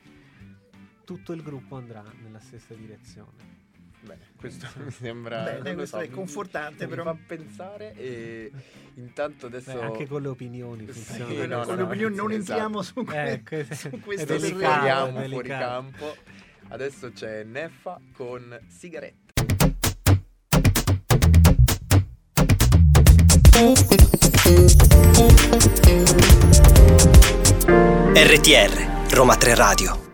tutto 1.04 1.32
il 1.32 1.42
gruppo 1.42 1.76
andrà 1.76 2.02
nella 2.22 2.40
stessa 2.40 2.74
direzione. 2.74 3.60
Bene, 4.00 4.20
questo 4.36 4.66
mi 4.82 4.90
sembra. 4.90 5.58
Bene, 5.60 5.86
so, 5.86 5.98
è 5.98 6.08
mi- 6.08 6.10
confortante, 6.10 6.84
mi 6.84 6.90
però. 6.90 7.04
fa 7.04 7.16
pensare 7.26 7.94
e 7.96 8.50
intanto 8.94 9.46
adesso. 9.46 9.72
Beh, 9.72 9.80
anche 9.80 10.06
con 10.08 10.22
le 10.22 10.28
opinioni 10.28 10.86
Sì, 10.92 11.00
funziona. 11.00 11.46
no, 11.58 11.64
con 11.64 11.74
no, 11.74 11.76
le 11.76 11.82
opinioni 11.82 12.16
non 12.16 12.30
esatto. 12.32 12.50
entriamo 12.52 12.82
su, 12.82 13.04
que- 13.04 13.32
Eh, 13.32 13.42
que- 13.44 13.74
su 13.74 13.90
è 13.90 13.98
questo 14.00 14.24
delicato, 14.38 14.50
terreno. 14.58 14.74
è 14.74 14.78
Fuoriamo 14.78 15.10
fuori 15.12 15.28
delicato. 15.28 15.64
campo. 15.64 16.16
Adesso 16.68 17.12
c'è 17.12 17.44
Neffa 17.44 18.00
con 18.12 18.58
sigarette. 18.68 19.20
RTR, 28.14 29.10
Roma 29.14 29.36
3 29.36 29.54
Radio. 29.54 30.11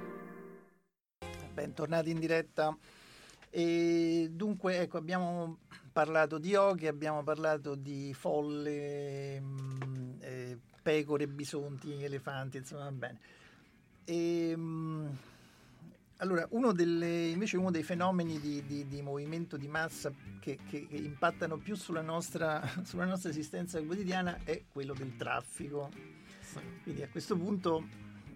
Bentornati 1.78 2.10
in 2.10 2.18
diretta. 2.18 2.76
E 3.50 4.30
dunque, 4.32 4.80
ecco, 4.80 4.96
abbiamo 4.98 5.58
parlato 5.92 6.36
di 6.38 6.56
oche, 6.56 6.88
abbiamo 6.88 7.22
parlato 7.22 7.76
di 7.76 8.12
folle, 8.14 9.38
mh, 9.38 10.16
eh, 10.18 10.58
pecore, 10.82 11.28
bisonti, 11.28 12.02
elefanti, 12.02 12.56
insomma, 12.56 12.82
va 12.82 12.90
bene. 12.90 13.18
E, 14.04 14.56
mh, 14.56 15.18
allora, 16.16 16.48
uno 16.50 16.72
delle, 16.72 17.28
invece 17.28 17.56
uno 17.56 17.70
dei 17.70 17.84
fenomeni 17.84 18.40
di, 18.40 18.66
di- 18.66 18.88
di 18.88 19.00
movimento 19.00 19.56
di 19.56 19.68
massa 19.68 20.12
che, 20.40 20.58
che- 20.68 20.88
che 20.88 20.96
impattano 20.96 21.58
più 21.58 21.76
sulla 21.76 22.02
nostra, 22.02 22.60
sulla 22.82 23.04
nostra 23.04 23.30
esistenza 23.30 23.80
quotidiana 23.80 24.40
è 24.42 24.64
quello 24.68 24.94
del 24.94 25.14
traffico. 25.16 25.92
Quindi 26.82 27.02
a 27.02 27.08
questo 27.08 27.36
punto 27.36 27.86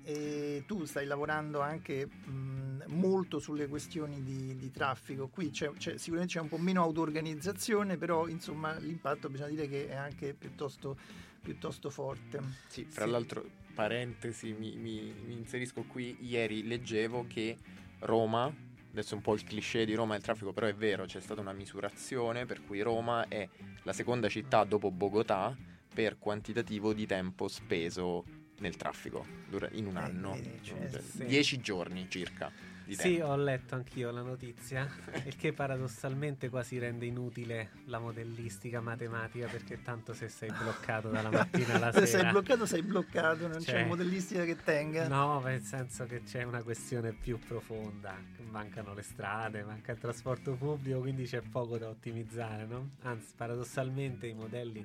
eh, 0.04 0.64
tu 0.66 0.84
stai 0.84 1.06
lavorando 1.06 1.60
anche 1.60 2.06
mh, 2.06 2.84
molto 2.88 3.38
sulle 3.38 3.68
questioni 3.68 4.22
di, 4.22 4.56
di 4.56 4.70
traffico. 4.70 5.28
Qui 5.28 5.50
c'è, 5.50 5.70
c'è- 5.72 5.96
sicuramente 5.96 6.34
c'è 6.34 6.40
un 6.40 6.48
po' 6.48 6.58
meno 6.58 6.82
auto-organizzazione, 6.82 7.96
però 7.96 8.26
insomma 8.28 8.76
l'impatto 8.78 9.28
bisogna 9.28 9.50
dire 9.50 9.68
che 9.68 9.88
è 9.88 9.94
anche 9.94 10.34
piuttosto, 10.34 10.96
piuttosto 11.40 11.90
forte. 11.90 12.40
Sì, 12.68 12.84
fra 12.84 13.04
Sì. 13.04 13.10
l'altro, 13.10 13.44
parentesi, 13.74 14.52
mi, 14.52 14.76
mi- 14.76 15.14
mi 15.24 15.34
inserisco 15.34 15.82
qui. 15.82 16.16
Ieri 16.20 16.66
leggevo 16.66 17.26
che 17.28 17.56
Roma, 18.00 18.52
adesso 18.90 19.12
è 19.12 19.16
un 19.16 19.22
po' 19.22 19.34
il 19.34 19.44
cliché 19.44 19.84
di 19.84 19.94
Roma 19.94 20.14
e 20.14 20.18
il 20.18 20.22
traffico, 20.22 20.52
però 20.52 20.66
è 20.66 20.74
vero, 20.74 21.04
c'è 21.04 21.20
stata 21.20 21.40
una 21.40 21.52
misurazione 21.52 22.44
per 22.46 22.64
cui 22.64 22.80
Roma 22.80 23.28
è 23.28 23.48
la 23.84 23.92
seconda 23.92 24.28
città 24.28 24.64
dopo 24.64 24.90
Bogotà 24.90 25.56
per 25.94 26.18
quantitativo 26.18 26.92
di 26.92 27.06
tempo 27.06 27.48
speso 27.48 28.24
nel 28.58 28.76
traffico 28.76 29.24
dura- 29.48 29.68
in 29.72 29.86
un 29.86 29.96
Eh, 29.96 30.00
anno. 30.00 30.38
cioè, 30.62 30.88
sì. 31.00 31.24
Dieci 31.26 31.60
giorni 31.60 32.06
circa 32.08 32.50
di 32.84 32.94
Sì, 32.94 33.14
tempo. 33.16 33.26
ho 33.26 33.36
letto 33.36 33.74
anch'io 33.76 34.10
la 34.10 34.22
notizia, 34.22 34.88
il 35.24 35.36
che 35.36 35.52
paradossalmente 35.52 36.48
quasi 36.48 36.78
rende 36.78 37.06
inutile 37.06 37.70
la 37.86 37.98
modellistica 38.00 38.80
matematica 38.80 39.46
perché 39.46 39.82
tanto 39.82 40.12
se 40.14 40.28
sei 40.28 40.50
bloccato 40.50 41.08
dalla 41.08 41.30
mattina 41.30 41.74
alla 41.74 41.90
Se 41.92 42.06
sera... 42.06 42.22
sei 42.22 42.30
bloccato, 42.30 42.66
sei 42.66 42.82
bloccato, 42.82 43.46
non 43.48 43.62
Cioè, 43.62 43.74
c'è 43.82 43.86
modellistica 43.86 44.44
che 44.44 44.56
tenga. 44.62 45.06
No, 45.08 45.40
nel 45.40 45.62
senso 45.62 46.06
che 46.06 46.22
c'è 46.24 46.42
una 46.42 46.62
questione 46.62 47.12
più 47.12 47.38
profonda, 47.38 48.16
mancano 48.50 48.94
le 48.94 49.02
strade, 49.02 49.62
manca 49.64 49.92
il 49.92 49.98
trasporto 49.98 50.54
pubblico, 50.54 51.00
quindi 51.00 51.24
c'è 51.24 51.40
poco 51.40 51.78
da 51.78 51.88
ottimizzare, 51.88 52.66
no? 52.66 52.90
Anzi, 53.02 53.32
paradossalmente 53.36 54.26
i 54.26 54.34
modelli 54.34 54.84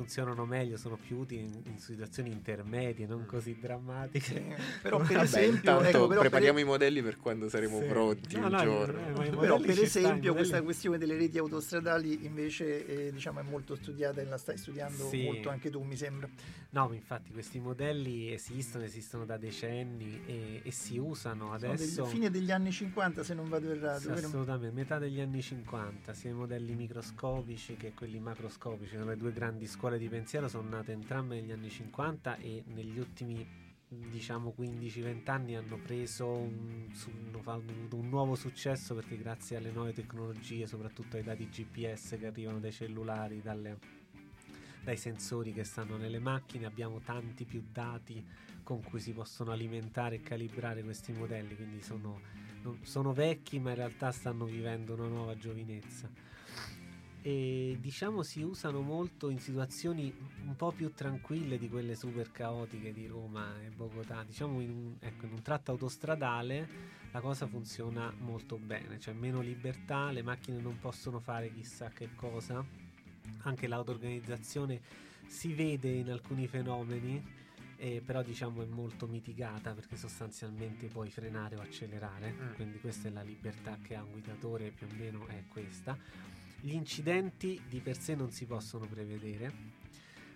funzionano 0.00 0.46
meglio, 0.46 0.78
sono 0.78 0.96
più 0.96 1.18
utili 1.18 1.42
in, 1.42 1.60
in 1.64 1.78
situazioni 1.78 2.30
intermedie, 2.30 3.06
non 3.06 3.26
così 3.26 3.58
drammatiche. 3.60 4.56
Però 4.80 4.96
per 4.98 5.08
Vabbè, 5.08 5.22
esempio, 5.22 5.80
ecco, 5.82 5.90
però 5.90 6.06
per- 6.08 6.18
prepariamo 6.20 6.58
i 6.58 6.64
modelli 6.64 7.02
per 7.02 7.18
quando 7.18 7.48
saremo 7.50 7.80
Sì. 7.80 7.84
pronti 7.86 8.36
No, 8.36 8.46
un 8.46 8.52
no, 8.52 8.62
giorno. 8.62 8.98
eh, 9.06 9.10
ma 9.12 9.26
i 9.26 9.30
Però 9.30 9.60
per 9.60 9.78
esempio 9.78 10.32
questa 10.32 10.54
modelli- 10.56 10.64
questione 10.64 10.98
delle 10.98 11.16
reti 11.16 11.36
autostradali 11.38 12.24
invece 12.24 12.86
eh, 13.08 13.12
diciamo, 13.12 13.40
è 13.40 13.42
molto 13.42 13.74
studiata 13.74 14.20
e 14.20 14.24
la 14.24 14.38
stai 14.38 14.56
studiando 14.56 15.06
Sì. 15.08 15.22
molto 15.24 15.50
anche 15.50 15.68
tu 15.70 15.82
mi 15.82 15.96
sembra. 15.96 16.28
No, 16.70 16.90
infatti 16.92 17.30
questi 17.32 17.58
modelli 17.60 18.32
esistono, 18.32 18.84
esistono 18.84 19.24
da 19.26 19.36
decenni 19.36 20.20
e, 20.24 20.60
e 20.64 20.70
si 20.70 20.96
usano 20.98 21.52
adesso. 21.52 22.04
fine 22.06 22.30
degli 22.30 22.50
anni 22.52 22.70
50 22.72 23.22
se 23.22 23.34
non 23.34 23.48
vado 23.48 23.70
errato. 23.70 24.00
Sì, 24.00 24.10
assolutamente, 24.10 24.74
metà 24.74 24.98
degli 24.98 25.20
anni 25.20 25.42
50, 25.42 26.14
sia 26.14 26.30
i 26.30 26.32
modelli 26.32 26.74
microscopici 26.74 27.76
che 27.76 27.92
quelli 27.92 28.18
macroscopici, 28.20 28.96
sono 28.96 29.10
le 29.10 29.16
due 29.16 29.32
grandi 29.32 29.66
scuole 29.66 29.89
di 29.98 30.08
pensiero, 30.08 30.48
sono 30.48 30.68
nate 30.68 30.92
entrambe 30.92 31.40
negli 31.40 31.52
anni 31.52 31.70
50 31.70 32.36
e 32.36 32.64
negli 32.66 32.98
ultimi 32.98 33.68
diciamo 33.88 34.54
15-20 34.56 35.30
anni 35.30 35.56
hanno 35.56 35.76
preso 35.76 36.28
un, 36.28 36.88
avuto 37.44 37.96
un 37.96 38.08
nuovo 38.08 38.36
successo 38.36 38.94
perché 38.94 39.16
grazie 39.16 39.56
alle 39.56 39.72
nuove 39.72 39.92
tecnologie, 39.92 40.66
soprattutto 40.66 41.16
ai 41.16 41.24
dati 41.24 41.48
GPS 41.48 42.16
che 42.18 42.26
arrivano 42.26 42.60
dai 42.60 42.72
cellulari, 42.72 43.42
dalle- 43.42 43.78
dai 44.82 44.96
sensori 44.96 45.52
che 45.52 45.64
stanno 45.64 45.96
nelle 45.96 46.20
macchine, 46.20 46.66
abbiamo 46.66 47.00
tanti 47.00 47.44
più 47.44 47.64
dati 47.72 48.24
con 48.62 48.82
cui 48.82 49.00
si 49.00 49.12
possono 49.12 49.50
alimentare 49.50 50.16
e 50.16 50.20
calibrare 50.20 50.82
questi 50.82 51.12
modelli, 51.12 51.56
quindi 51.56 51.82
sono 51.82 52.20
sono 52.82 53.12
vecchi 53.14 53.58
ma 53.58 53.70
in 53.70 53.76
realtà 53.76 54.12
stanno 54.12 54.44
vivendo 54.44 54.92
una 54.92 55.06
nuova 55.06 55.34
giovinezza 55.34 56.10
e 57.22 57.76
diciamo 57.80 58.22
si 58.22 58.42
usano 58.42 58.80
molto 58.80 59.28
in 59.28 59.38
situazioni 59.38 60.12
un 60.46 60.56
po' 60.56 60.72
più 60.72 60.92
tranquille 60.94 61.58
di 61.58 61.68
quelle 61.68 61.94
super 61.94 62.30
caotiche 62.30 62.92
di 62.92 63.06
Roma 63.06 63.60
e 63.62 63.68
Bogotà 63.68 64.22
diciamo 64.24 64.60
in 64.60 64.70
un, 64.70 64.94
ecco, 64.98 65.26
in 65.26 65.32
un 65.32 65.42
tratto 65.42 65.70
autostradale 65.72 66.68
la 67.10 67.20
cosa 67.20 67.46
funziona 67.46 68.12
molto 68.20 68.56
bene 68.56 68.96
c'è 68.96 69.12
meno 69.12 69.40
libertà 69.40 70.10
le 70.10 70.22
macchine 70.22 70.60
non 70.60 70.78
possono 70.78 71.20
fare 71.20 71.52
chissà 71.52 71.90
che 71.90 72.14
cosa 72.14 72.64
anche 73.42 73.66
l'auto-organizzazione 73.66 74.80
si 75.26 75.52
vede 75.52 75.90
in 75.90 76.10
alcuni 76.10 76.46
fenomeni 76.46 77.38
eh, 77.76 78.02
però 78.04 78.22
diciamo 78.22 78.62
è 78.62 78.66
molto 78.66 79.06
mitigata 79.06 79.72
perché 79.72 79.96
sostanzialmente 79.96 80.88
puoi 80.88 81.08
frenare 81.10 81.56
o 81.56 81.62
accelerare, 81.62 82.30
Mm. 82.30 82.54
quindi 82.54 82.78
questa 82.78 83.08
è 83.08 83.10
la 83.10 83.22
libertà 83.22 83.78
che 83.82 83.94
ha 83.96 84.02
un 84.02 84.12
guidatore, 84.12 84.70
più 84.70 84.86
o 84.86 84.94
meno 84.98 85.26
è 85.28 85.44
questa. 85.48 85.96
Gli 86.62 86.74
incidenti 86.74 87.58
di 87.68 87.80
per 87.80 87.96
sé 87.96 88.14
non 88.14 88.30
si 88.30 88.44
possono 88.44 88.86
prevedere, 88.86 89.50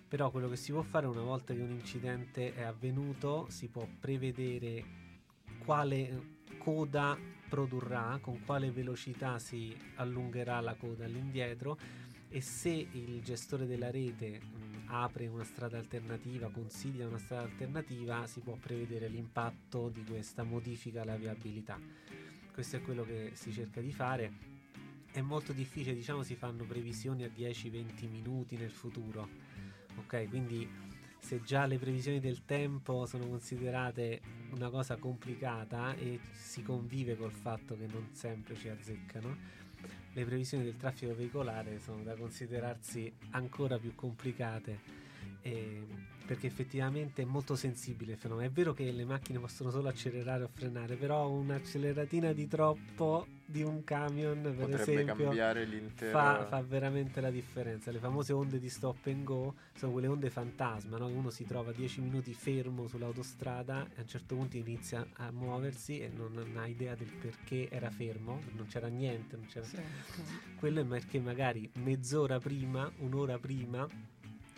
però 0.08 0.30
quello 0.30 0.48
che 0.48 0.56
si 0.56 0.72
può 0.72 0.80
fare 0.80 1.06
una 1.06 1.20
volta 1.20 1.52
che 1.52 1.60
un 1.60 1.70
incidente 1.70 2.54
è 2.54 2.62
avvenuto, 2.62 3.46
si 3.50 3.68
può 3.68 3.86
prevedere 4.00 4.84
quale 5.58 6.38
coda 6.56 7.18
produrrà, 7.46 8.18
con 8.22 8.42
quale 8.42 8.70
velocità 8.70 9.38
si 9.38 9.76
allungherà 9.96 10.60
la 10.60 10.74
coda 10.74 11.04
all'indietro 11.04 11.78
e 12.30 12.40
se 12.40 12.70
il 12.70 13.22
gestore 13.22 13.66
della 13.66 13.90
rete 13.90 14.40
mh, 14.40 14.84
apre 14.86 15.26
una 15.26 15.44
strada 15.44 15.76
alternativa, 15.76 16.50
consiglia 16.50 17.06
una 17.06 17.18
strada 17.18 17.42
alternativa, 17.42 18.26
si 18.26 18.40
può 18.40 18.56
prevedere 18.56 19.08
l'impatto 19.08 19.90
di 19.90 20.02
questa 20.04 20.42
modifica 20.42 21.02
alla 21.02 21.16
viabilità. 21.16 21.78
Questo 22.50 22.76
è 22.76 22.80
quello 22.80 23.04
che 23.04 23.32
si 23.34 23.52
cerca 23.52 23.82
di 23.82 23.92
fare. 23.92 24.53
È 25.14 25.20
molto 25.20 25.52
difficile, 25.52 25.94
diciamo, 25.94 26.24
si 26.24 26.34
fanno 26.34 26.64
previsioni 26.64 27.22
a 27.22 27.28
10-20 27.28 28.10
minuti 28.10 28.56
nel 28.56 28.72
futuro. 28.72 29.28
Ok, 29.94 30.28
quindi 30.28 30.68
se 31.20 31.40
già 31.40 31.66
le 31.66 31.78
previsioni 31.78 32.18
del 32.18 32.44
tempo 32.44 33.06
sono 33.06 33.28
considerate 33.28 34.20
una 34.50 34.70
cosa 34.70 34.96
complicata 34.96 35.94
e 35.94 36.18
si 36.32 36.64
convive 36.64 37.16
col 37.16 37.30
fatto 37.30 37.76
che 37.76 37.86
non 37.86 38.08
sempre 38.10 38.56
ci 38.56 38.68
azzeccano, 38.68 39.36
le 40.14 40.24
previsioni 40.24 40.64
del 40.64 40.76
traffico 40.76 41.14
veicolare 41.14 41.78
sono 41.78 42.02
da 42.02 42.16
considerarsi 42.16 43.12
ancora 43.30 43.78
più 43.78 43.94
complicate 43.94 44.80
eh, 45.42 45.86
perché 46.26 46.48
effettivamente 46.48 47.22
è 47.22 47.24
molto 47.24 47.54
sensibile 47.54 48.14
il 48.14 48.18
fenomeno. 48.18 48.48
È 48.48 48.50
vero 48.50 48.72
che 48.72 48.90
le 48.90 49.04
macchine 49.04 49.38
possono 49.38 49.70
solo 49.70 49.86
accelerare 49.86 50.42
o 50.42 50.48
frenare, 50.48 50.96
però 50.96 51.28
un'acceleratina 51.28 52.32
di 52.32 52.48
troppo 52.48 53.33
di 53.46 53.62
un 53.62 53.84
camion, 53.84 54.40
per 54.42 54.54
Potrebbe 54.54 54.82
esempio, 54.82 55.24
cambiare 55.24 55.64
l'intero... 55.64 56.18
fa, 56.18 56.46
fa 56.46 56.62
veramente 56.62 57.20
la 57.20 57.30
differenza. 57.30 57.90
Le 57.90 57.98
famose 57.98 58.32
onde 58.32 58.58
di 58.58 58.68
stop 58.68 59.06
and 59.06 59.24
go 59.24 59.54
sono 59.74 59.92
quelle 59.92 60.06
onde 60.06 60.30
fantasma, 60.30 60.96
no? 60.96 61.06
uno 61.06 61.30
si 61.30 61.44
trova 61.44 61.72
10 61.72 62.00
minuti 62.00 62.32
fermo 62.32 62.86
sull'autostrada 62.86 63.86
e 63.94 63.98
a 63.98 64.00
un 64.00 64.08
certo 64.08 64.34
punto 64.34 64.56
inizia 64.56 65.06
a 65.14 65.30
muoversi 65.30 66.00
e 66.00 66.08
non, 66.08 66.32
non 66.32 66.56
ha 66.56 66.66
idea 66.66 66.94
del 66.94 67.10
perché 67.10 67.68
era 67.70 67.90
fermo, 67.90 68.40
non 68.52 68.66
c'era 68.66 68.88
niente, 68.88 69.36
non 69.36 69.46
c'era... 69.46 69.66
Sì. 69.66 69.76
quello 70.56 70.80
è 70.80 70.84
perché 70.84 71.20
magari 71.20 71.70
mezz'ora 71.74 72.38
prima, 72.38 72.90
un'ora 72.98 73.38
prima 73.38 73.86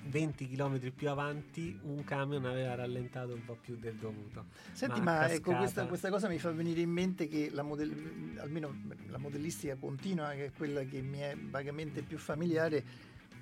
20 0.08 0.48
km 0.48 0.90
più 0.92 1.08
avanti 1.08 1.78
un 1.82 2.04
camion 2.04 2.44
aveva 2.44 2.74
rallentato 2.74 3.34
un 3.34 3.44
po' 3.44 3.56
più 3.60 3.76
del 3.76 3.94
dovuto. 3.94 4.46
Senti, 4.72 5.00
Ma 5.00 5.18
ma, 5.18 5.30
ecco, 5.30 5.54
questa, 5.54 5.86
questa 5.86 6.10
cosa 6.10 6.28
mi 6.28 6.38
fa 6.38 6.50
venire 6.50 6.80
in 6.80 6.90
mente 6.90 7.28
che 7.28 7.50
la 7.52 7.62
modell- 7.62 8.38
almeno 8.38 8.74
la 9.08 9.18
modellistica 9.18 9.76
continua, 9.76 10.30
che 10.32 10.46
è 10.46 10.52
quella 10.52 10.82
che 10.84 11.00
mi 11.02 11.18
è 11.18 11.36
vagamente 11.36 12.02
più 12.02 12.18
familiare, 12.18 12.84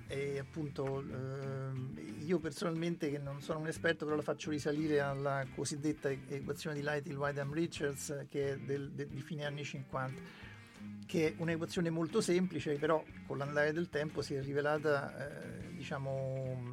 e 0.07 0.37
appunto 0.37 0.99
ehm, 0.99 1.97
io 2.25 2.37
personalmente 2.39 3.09
che 3.09 3.17
non 3.17 3.41
sono 3.41 3.59
un 3.59 3.67
esperto 3.67 4.05
però 4.05 4.15
la 4.15 4.21
faccio 4.21 4.51
risalire 4.51 4.99
alla 4.99 5.43
cosiddetta 5.55 6.09
equazione 6.09 6.75
di 6.75 6.83
Lighty-Wyndham 6.83 7.51
Richards 7.51 8.25
che 8.29 8.53
è 8.53 8.57
del- 8.57 8.91
de- 8.91 9.07
di 9.07 9.21
fine 9.21 9.45
anni 9.45 9.63
50 9.63 10.21
che 11.07 11.27
è 11.29 11.33
un'equazione 11.37 11.89
molto 11.89 12.21
semplice 12.21 12.77
però 12.77 13.03
con 13.25 13.39
l'andare 13.39 13.73
del 13.73 13.89
tempo 13.89 14.21
si 14.21 14.35
è 14.35 14.41
rivelata 14.43 15.27
eh, 15.27 15.64
diciamo 15.85 16.63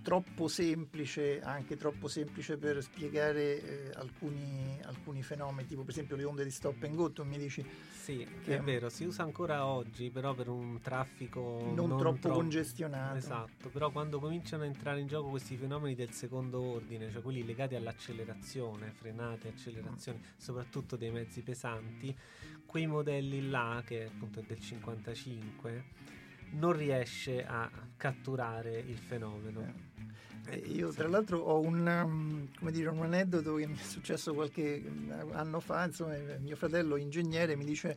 troppo 0.00 0.46
semplice 0.46 1.40
anche 1.40 1.76
troppo 1.76 2.06
semplice 2.06 2.56
per 2.56 2.80
spiegare 2.82 3.60
eh, 3.60 3.90
alcuni, 3.96 4.78
alcuni 4.84 5.22
fenomeni 5.24 5.66
tipo 5.66 5.82
per 5.82 5.90
esempio 5.90 6.14
le 6.14 6.22
onde 6.22 6.44
di 6.44 6.50
stop 6.50 6.80
and 6.84 6.94
go 6.94 7.10
tu 7.10 7.24
mi 7.24 7.36
dici 7.36 7.66
Sì, 7.90 8.26
che- 8.44 8.56
è 8.56 8.60
vero, 8.60 8.88
si 8.90 9.04
usa 9.04 9.24
ancora 9.24 9.66
oggi, 9.66 10.08
però 10.10 10.34
per 10.34 10.48
un 10.48 10.80
traffico 10.80 11.72
non, 11.74 11.98
troppo 11.98 12.30
congestionato. 12.30 13.18
Esatto, 13.18 13.68
però 13.70 13.90
quando 13.90 14.18
cominciano 14.20 14.62
a 14.62 14.66
entrare 14.66 15.00
in 15.00 15.08
gioco 15.08 15.28
questi 15.30 15.56
fenomeni 15.56 15.94
del 15.94 16.12
secondo 16.12 16.60
ordine, 16.62 17.10
cioè 17.10 17.20
quelli 17.20 17.44
legati 17.44 17.74
all'accelerazione, 17.74 18.92
frenate, 18.92 19.48
accelerazione, 19.48 20.20
soprattutto 20.38 20.96
dei 20.96 21.10
mezzi 21.10 21.42
pesanti, 21.42 22.16
quei 22.64 22.86
modelli 22.86 23.46
là, 23.50 23.82
che 23.84 24.04
appunto 24.04 24.40
è 24.40 24.42
del 24.46 24.60
55, 24.60 25.84
non 26.52 26.72
riesce 26.72 27.44
a 27.44 27.70
catturare 27.96 28.78
il 28.78 28.96
fenomeno. 28.98 29.86
Eh, 30.46 30.56
io 30.56 30.90
Sì. 30.90 30.96
tra 30.98 31.08
l'altro 31.08 31.38
ho 31.40 31.60
un, 31.60 31.86
um, 32.60 32.70
dire, 32.70 32.88
un 32.88 33.02
aneddoto 33.02 33.54
che 33.56 33.66
mi 33.66 33.74
è 33.76 33.82
successo 33.82 34.32
qualche 34.32 34.82
mm, 34.82 35.10
anno 35.32 35.60
fa, 35.60 35.84
insomma, 35.84 36.14
eh, 36.16 36.38
mio 36.38 36.56
fratello 36.56 36.96
ingegnere 36.96 37.54
mi 37.54 37.64
dice, 37.66 37.96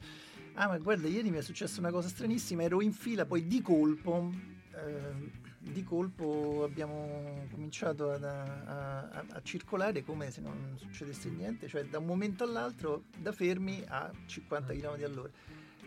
ah 0.56 0.68
ma 0.68 0.78
guarda 0.80 1.08
ieri 1.08 1.30
mi 1.32 1.38
è 1.38 1.42
successa 1.42 1.80
una 1.80 1.92
cosa 1.92 2.10
stranissima, 2.10 2.64
ero 2.64 2.82
in 2.82 2.92
fila, 2.92 3.26
poi 3.26 3.48
di 3.48 3.62
colpo, 3.62 4.30
eh, 4.74 5.32
di 5.60 5.84
colpo 5.84 6.64
abbiamo 6.66 7.48
cominciato 7.52 8.12
ad- 8.12 8.24
a, 8.24 9.08
a- 9.10 9.26
a 9.30 9.42
circolare 9.44 10.04
come 10.04 10.30
se 10.32 10.42
non 10.42 10.74
succedesse 10.76 11.30
niente, 11.30 11.68
cioè 11.70 11.86
da 11.86 12.00
un 12.00 12.06
momento 12.06 12.44
all'altro 12.44 13.04
da 13.18 13.32
fermi 13.32 13.82
a 13.88 14.12
50 14.26 14.74
km 14.74 15.04
all'ora. 15.06 15.30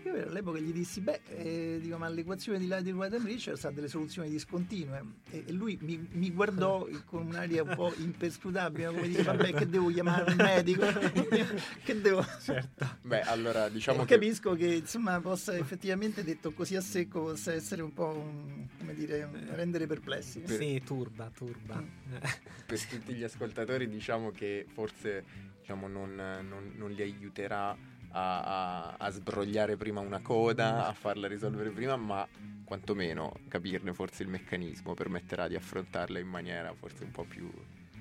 Io 0.04 0.12
all'epoca 0.26 0.58
gli 0.58 0.70
dissi, 0.72 1.00
beh, 1.00 1.20
eh, 1.28 1.78
dico, 1.80 1.96
ma 1.96 2.08
l'equazione 2.08 2.58
di 2.58 2.92
Wyndham 2.92 3.24
Richards 3.24 3.64
ha 3.64 3.70
delle 3.70 3.88
soluzioni 3.88 4.28
discontinue. 4.28 5.02
E, 5.30 5.44
e 5.46 5.52
lui 5.52 5.78
mi, 5.80 6.06
mi 6.12 6.30
guardò 6.30 6.86
con 7.06 7.26
un'aria 7.26 7.62
un 7.62 7.72
po' 7.74 7.92
imperscrutabile, 7.96 8.86
come 8.88 9.08
dire, 9.08 9.22
vabbè, 9.22 9.52
che 9.54 9.66
devo 9.68 9.88
chiamare 9.88 10.30
un 10.30 10.36
medico? 10.36 10.84
che 11.84 12.00
devo... 12.00 12.22
Certo. 12.42 12.98
Beh, 13.02 13.22
allora 13.22 13.68
diciamo 13.70 14.02
E 14.02 14.04
che... 14.04 14.14
capisco 14.14 14.54
che 14.54 14.66
insomma 14.74 15.18
possa 15.20 15.56
effettivamente 15.56 16.22
detto 16.22 16.52
così 16.52 16.76
a 16.76 16.80
secco 16.82 17.22
possa 17.22 17.52
essere 17.54 17.80
un 17.82 17.92
po' 17.94 18.08
un- 18.08 18.66
come 18.78 18.94
dire 18.94 19.22
un- 19.24 19.48
rendere 19.54 19.86
perplessi 19.86 20.40
Per- 20.40 20.56
Sì, 20.58 20.82
turba, 20.84 21.30
turba. 21.34 21.82
per 22.66 22.84
tutti 22.84 23.14
gli 23.14 23.22
ascoltatori 23.22 23.88
diciamo 23.88 24.30
che 24.32 24.66
forse 24.70 25.24
diciamo, 25.60 25.88
non, 25.88 26.14
non- 26.14 26.72
non 26.76 26.90
li 26.90 27.00
aiuterà 27.02 27.74
a, 28.16 28.40
a- 28.88 28.94
a 28.98 29.10
sbrogliare 29.10 29.76
prima 29.76 30.00
una 30.00 30.20
coda, 30.20 30.86
a 30.86 30.92
farla 30.92 31.26
risolvere 31.26 31.70
prima, 31.70 31.96
ma 31.96 32.26
quantomeno 32.64 33.34
capirne 33.48 33.92
forse 33.92 34.22
il 34.22 34.28
meccanismo 34.28 34.94
permetterà 34.94 35.48
di 35.48 35.54
affrontarla 35.56 36.18
in 36.18 36.28
maniera 36.28 36.72
forse 36.74 37.04
un 37.04 37.10
po' 37.10 37.24
più 37.24 37.50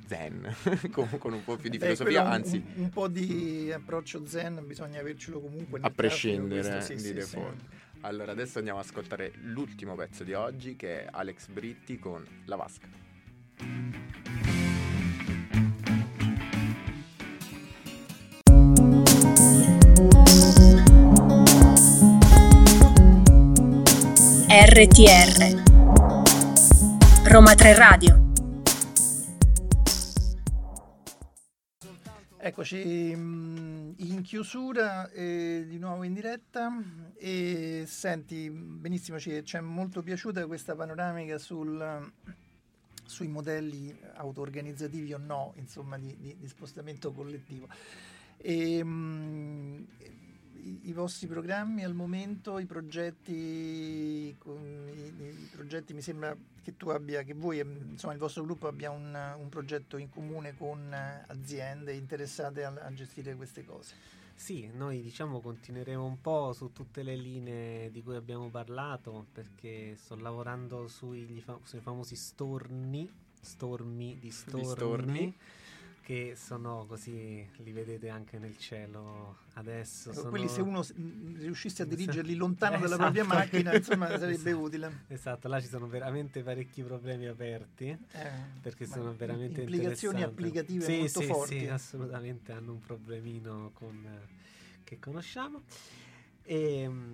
zen, 0.07 0.53
con, 0.91 1.09
con 1.17 1.33
un 1.33 1.43
po' 1.43 1.57
più 1.57 1.69
di 1.69 1.77
Beh, 1.77 1.95
filosofia, 1.95 2.21
un- 2.21 2.27
anzi 2.31 2.63
un, 2.75 2.83
un 2.83 2.89
po' 2.89 3.07
di 3.07 3.71
approccio 3.71 4.25
zen 4.25 4.63
bisogna 4.65 4.99
avercelo 4.99 5.39
comunque 5.39 5.79
a 5.81 5.89
prescindere 5.89 6.69
questo 6.69 6.81
sì, 6.81 6.93
di 6.95 6.99
sì, 6.99 7.07
sì. 7.07 7.13
default. 7.13 7.61
Allora 8.01 8.31
adesso 8.33 8.57
andiamo 8.57 8.79
ad 8.79 8.85
ascoltare 8.85 9.31
l'ultimo 9.43 9.95
pezzo 9.95 10.23
di 10.23 10.33
oggi 10.33 10.75
che 10.75 11.03
è 11.05 11.07
Alex 11.09 11.47
Britti 11.47 11.97
con 11.99 12.23
La 12.45 12.55
Vasca. 12.57 12.87
RTR 24.55 25.63
Roma 27.25 27.55
3 27.55 27.73
Radio. 27.73 28.31
Eccoci 32.37 33.15
mm, 33.15 33.93
in 33.95 34.21
chiusura 34.21 35.09
e 35.09 35.65
di 35.67 35.79
nuovo 35.79 36.03
in 36.03 36.13
diretta. 36.13 36.71
E 37.17 37.85
senti 37.87 38.51
benissimo 38.51 39.17
ci 39.17 39.43
ci 39.43 39.57
è 39.57 39.59
molto 39.59 40.03
piaciuta 40.03 40.45
questa 40.45 40.75
panoramica 40.75 41.39
sul, 41.39 42.11
sui 43.05 43.27
modelli 43.29 43.91
auto-organizzativi 44.17 45.15
o 45.15 45.17
no 45.17 45.53
insomma 45.55 45.97
di, 45.97 46.15
di- 46.19 46.37
di 46.37 46.47
spostamento 46.47 47.11
collettivo. 47.11 47.67
E, 48.37 48.83
mm, 48.83 49.83
i, 50.63 50.79
i 50.89 50.93
vostri 50.93 51.27
programmi 51.27 51.83
al 51.83 51.93
momento, 51.93 52.59
i 52.59 52.65
progetti, 52.65 53.33
i, 53.33 54.35
i 54.35 55.49
progetti 55.51 55.93
mi 55.93 56.01
sembra 56.01 56.35
che 56.63 56.77
tu 56.77 56.89
abbia, 56.89 57.23
che 57.23 57.33
voi, 57.33 57.59
ehm, 57.59 57.91
insomma 57.91 58.13
il 58.13 58.19
vostro 58.19 58.43
gruppo 58.43 58.67
abbia 58.67 58.89
un, 58.89 59.13
un 59.37 59.49
progetto 59.49 59.97
in 59.97 60.09
comune 60.09 60.55
con 60.55 60.93
aziende 61.27 61.93
interessate 61.93 62.63
a, 62.63 62.73
a 62.81 62.93
gestire 62.93 63.35
queste 63.35 63.65
cose. 63.65 64.21
Sì, 64.35 64.69
noi 64.73 65.01
diciamo 65.01 65.39
continueremo 65.41 66.03
un 66.03 66.19
po' 66.19 66.53
su 66.53 66.71
tutte 66.71 67.03
le 67.03 67.15
linee 67.15 67.91
di 67.91 68.01
cui 68.01 68.15
abbiamo 68.15 68.49
parlato 68.49 69.27
perché 69.31 69.95
sto 69.95 70.15
lavorando 70.15 70.87
sui, 70.87 71.39
fa- 71.39 71.59
sui 71.63 71.79
famosi 71.79 72.15
storni, 72.15 73.09
stormi 73.39 74.17
di 74.19 74.31
storni, 74.31 74.65
storni. 74.65 75.37
Che 76.03 76.33
sono 76.35 76.85
così, 76.85 77.49
li 77.57 77.71
vedete 77.71 78.09
anche 78.09 78.37
nel 78.37 78.57
cielo 78.57 79.37
adesso. 79.53 80.09
Ecco, 80.09 80.17
sono- 80.19 80.29
Quelli 80.31 80.49
se 80.49 80.61
uno 80.61 80.85
riuscisse 81.37 81.83
a 81.83 81.85
dirigerli 81.85 82.35
lontano 82.35 82.73
dalla 82.73 82.85
Esatto. 82.95 83.01
propria 83.01 83.23
macchina, 83.23 83.73
insomma 83.75 84.07
sarebbe 84.09 84.49
Esatto. 84.49 84.59
utile. 84.59 85.03
Esatto, 85.07 85.47
là 85.47 85.61
ci 85.61 85.67
sono 85.67 85.87
veramente 85.87 86.43
parecchi 86.43 86.83
problemi 86.83 87.25
aperti. 87.27 87.87
Eh, 88.11 88.31
perché 88.61 88.85
sono 88.85 89.15
veramente 89.15 89.61
implicazioni 89.61 90.21
applicative 90.23 90.83
Sì, 90.85 90.97
molto 90.97 91.21
sì, 91.21 91.25
forti. 91.25 91.59
Sì, 91.59 91.67
assolutamente 91.67 92.51
hanno 92.51 92.73
un 92.73 92.81
problemino 92.81 93.71
con, 93.73 93.95
eh, 94.05 94.81
che 94.83 94.99
conosciamo. 94.99 95.61
E, 96.43 96.87
mm, 96.87 97.13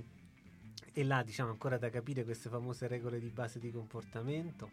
e 0.94 1.04
là 1.04 1.22
diciamo 1.22 1.52
ancora 1.52 1.78
da 1.78 1.92
capire 1.92 2.24
queste 2.24 2.50
famose 2.50 2.88
regole 2.88 3.20
di 3.20 3.30
base 3.30 3.60
di 3.60 3.72
comportamento. 3.72 4.72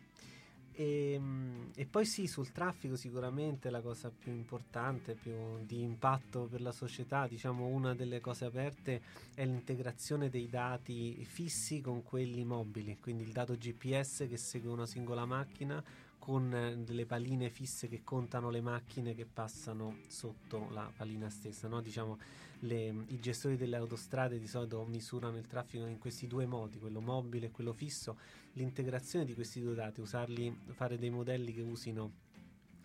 E, 0.78 1.16
mm, 1.18 1.70
e 1.74 1.86
poi 1.86 2.04
sì, 2.04 2.26
sul 2.26 2.52
traffico 2.52 2.96
sicuramente 2.96 3.70
la 3.70 3.80
cosa 3.80 4.10
più 4.10 4.30
importante, 4.30 5.14
più 5.14 5.32
di 5.64 5.80
impatto 5.80 6.46
per 6.50 6.60
la 6.60 6.70
società, 6.70 7.26
diciamo 7.26 7.64
una 7.64 7.94
delle 7.94 8.20
cose 8.20 8.44
aperte 8.44 9.00
è 9.32 9.46
l'integrazione 9.46 10.28
dei 10.28 10.50
dati 10.50 11.24
fissi 11.24 11.80
con 11.80 12.02
quelli 12.02 12.44
mobili, 12.44 12.98
quindi 13.00 13.22
il 13.22 13.32
dato 13.32 13.54
GPS 13.54 14.26
che 14.28 14.36
segue 14.36 14.70
una 14.70 14.84
singola 14.84 15.24
macchina 15.24 15.82
con 16.18 16.82
delle 16.84 17.06
paline 17.06 17.48
fisse 17.48 17.88
che 17.88 18.02
contano 18.02 18.50
le 18.50 18.60
macchine 18.60 19.14
che 19.14 19.24
passano 19.24 19.98
sotto 20.08 20.68
la 20.72 20.90
palina 20.94 21.30
stessa. 21.30 21.68
no? 21.68 21.80
Diciamo, 21.80 22.18
le- 22.60 23.04
I 23.08 23.18
gestori 23.20 23.56
delle 23.56 23.76
autostrade 23.76 24.38
di 24.38 24.46
solito 24.46 24.84
misurano 24.84 25.36
il 25.36 25.46
traffico 25.46 25.86
in 25.86 25.98
questi 25.98 26.26
due 26.26 26.46
modi, 26.46 26.78
quello 26.78 27.00
mobile 27.00 27.46
e 27.46 27.50
quello 27.50 27.72
fisso. 27.72 28.16
L'integrazione 28.52 29.24
di 29.24 29.34
questi 29.34 29.60
due 29.60 29.74
dati, 29.74 30.00
usarli, 30.00 30.56
fare 30.72 30.98
dei 30.98 31.10
modelli 31.10 31.52
che 31.52 31.62
usino 31.62 32.24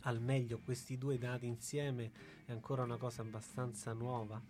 al 0.02 0.20
meglio 0.20 0.60
questi 0.64 0.98
due 0.98 1.18
dati 1.18 1.46
insieme 1.46 2.12
è 2.46 2.52
ancora 2.52 2.84
una 2.84 2.98
cosa 2.98 3.22
abbastanza 3.22 3.94
nuova 3.94 4.42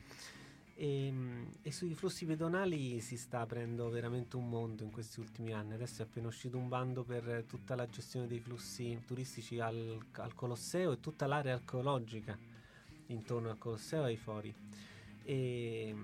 E, 0.76 1.06
ehm, 1.08 1.52
e, 1.62 1.72
sui 1.72 1.94
flussi 1.94 2.26
pedonali 2.26 3.00
si 3.02 3.18
sta 3.18 3.42
aprendo 3.42 3.90
veramente 3.90 4.38
un 4.38 4.50
mondo 4.50 4.84
in 4.84 4.92
questi 4.92 5.20
ultimi 5.20 5.54
anni. 5.54 5.74
Adesso 5.74 6.02
è 6.02 6.06
appena 6.06 6.28
uscito 6.28 6.58
un 6.58 6.70
bando 6.70 7.04
per 7.04 7.44
tutta 7.48 7.76
la 7.76 7.88
gestione 7.88 8.28
dei 8.28 8.40
flussi 8.40 9.00
turistici 9.06 9.60
al, 9.60 10.00
al 10.14 10.34
Colosseo 10.34 10.94
e 10.94 11.00
tutta 11.00 11.28
l'area 11.28 11.54
archeologica 11.54 12.38
intorno 13.08 13.50
al 13.50 13.58
Colosseo 13.58 14.04
e 14.04 14.06
ai 14.06 14.18
fori. 14.18 14.56
E 15.24 15.96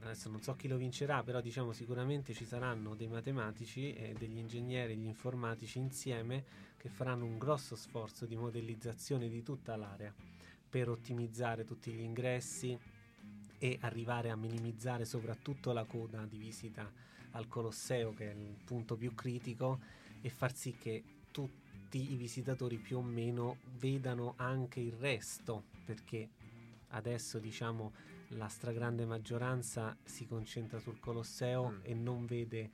adesso 0.00 0.30
non 0.30 0.42
so 0.42 0.54
chi 0.54 0.68
lo 0.68 0.76
vincerà, 0.76 1.22
però 1.22 1.40
diciamo 1.40 1.72
sicuramente 1.72 2.32
ci 2.32 2.44
saranno 2.44 2.94
dei 2.94 3.08
matematici 3.08 3.92
e 3.92 4.14
degli 4.18 4.38
ingegneri, 4.38 4.96
gli 4.96 5.06
informatici 5.06 5.78
insieme 5.78 6.44
che 6.76 6.88
faranno 6.88 7.24
un 7.24 7.38
grosso 7.38 7.74
sforzo 7.74 8.24
di 8.24 8.36
modellizzazione 8.36 9.28
di 9.28 9.42
tutta 9.42 9.76
l'area 9.76 10.14
per 10.68 10.88
ottimizzare 10.88 11.64
tutti 11.64 11.90
gli 11.90 12.00
ingressi 12.00 12.78
e 13.58 13.78
arrivare 13.80 14.30
a 14.30 14.36
minimizzare 14.36 15.04
soprattutto 15.04 15.72
la 15.72 15.84
coda 15.84 16.24
di 16.26 16.38
visita 16.38 16.90
al 17.32 17.48
Colosseo 17.48 18.14
che 18.14 18.30
è 18.30 18.34
il 18.34 18.56
punto 18.64 18.96
più 18.96 19.14
critico 19.14 19.80
e 20.20 20.28
far 20.30 20.54
sì 20.54 20.76
che 20.76 21.02
tutti 21.30 22.12
i 22.12 22.16
visitatori 22.16 22.76
più 22.76 22.98
o 22.98 23.02
meno 23.02 23.58
vedano 23.78 24.34
anche 24.36 24.80
il 24.80 24.92
resto 24.92 25.64
perché 25.84 26.28
adesso 26.88 27.38
diciamo 27.38 27.92
la 28.28 28.48
stragrande 28.48 29.04
maggioranza 29.06 29.96
si 30.04 30.26
concentra 30.26 30.78
sul 30.78 31.00
Colosseo 31.00 31.70
mm. 31.70 31.78
e 31.82 31.94
non 31.94 32.26
vede 32.26 32.70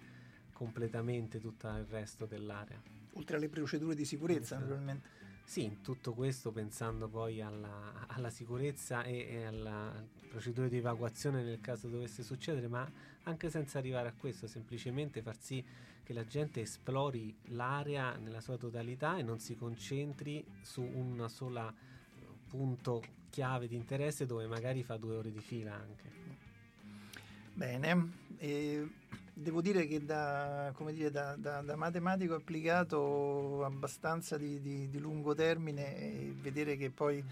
completamente 0.52 1.40
tutto 1.40 1.68
il 1.68 1.84
resto 1.84 2.26
dell'area. 2.26 2.80
Oltre 3.14 3.36
alle 3.36 3.48
procedure 3.48 3.94
di 3.94 4.04
sicurezza, 4.04 4.58
naturalmente. 4.58 5.22
Sì, 5.44 5.62
in 5.64 5.82
tutto 5.82 6.14
questo 6.14 6.50
pensando 6.52 7.08
poi 7.08 7.40
alla, 7.42 8.06
alla 8.06 8.30
sicurezza 8.30 9.02
e, 9.02 9.26
e 9.28 9.44
alla 9.44 9.92
procedura 10.28 10.68
di 10.68 10.78
evacuazione 10.78 11.42
nel 11.42 11.60
caso 11.60 11.88
dovesse 11.88 12.22
succedere, 12.22 12.66
ma 12.66 12.90
anche 13.24 13.50
senza 13.50 13.78
arrivare 13.78 14.08
a 14.08 14.14
questo, 14.16 14.46
semplicemente 14.46 15.22
far 15.22 15.38
sì 15.38 15.64
che 16.02 16.12
la 16.12 16.26
gente 16.26 16.60
esplori 16.60 17.34
l'area 17.48 18.16
nella 18.16 18.40
sua 18.40 18.56
totalità 18.56 19.16
e 19.16 19.22
non 19.22 19.38
si 19.38 19.54
concentri 19.54 20.44
su 20.62 20.82
un 20.82 21.26
solo 21.28 21.72
punto 22.54 23.02
chiave 23.30 23.66
di 23.66 23.74
interesse 23.74 24.26
dove 24.26 24.46
magari 24.46 24.84
fa 24.84 24.96
due 24.96 25.16
ore 25.16 25.32
di 25.32 25.40
fila 25.40 25.74
anche. 25.74 26.12
Bene, 27.52 28.12
e 28.38 28.88
devo 29.32 29.60
dire 29.60 29.88
che 29.88 30.04
da, 30.04 30.72
dire, 30.92 31.10
da, 31.10 31.34
da, 31.36 31.60
da 31.62 31.74
matematico 31.74 32.34
applicato 32.34 33.64
abbastanza 33.64 34.36
di, 34.38 34.60
di, 34.60 34.88
di, 34.88 34.98
lungo 35.00 35.34
termine 35.34 35.96
e 35.96 36.34
vedere 36.40 36.76
che 36.76 36.90
poi 36.90 37.22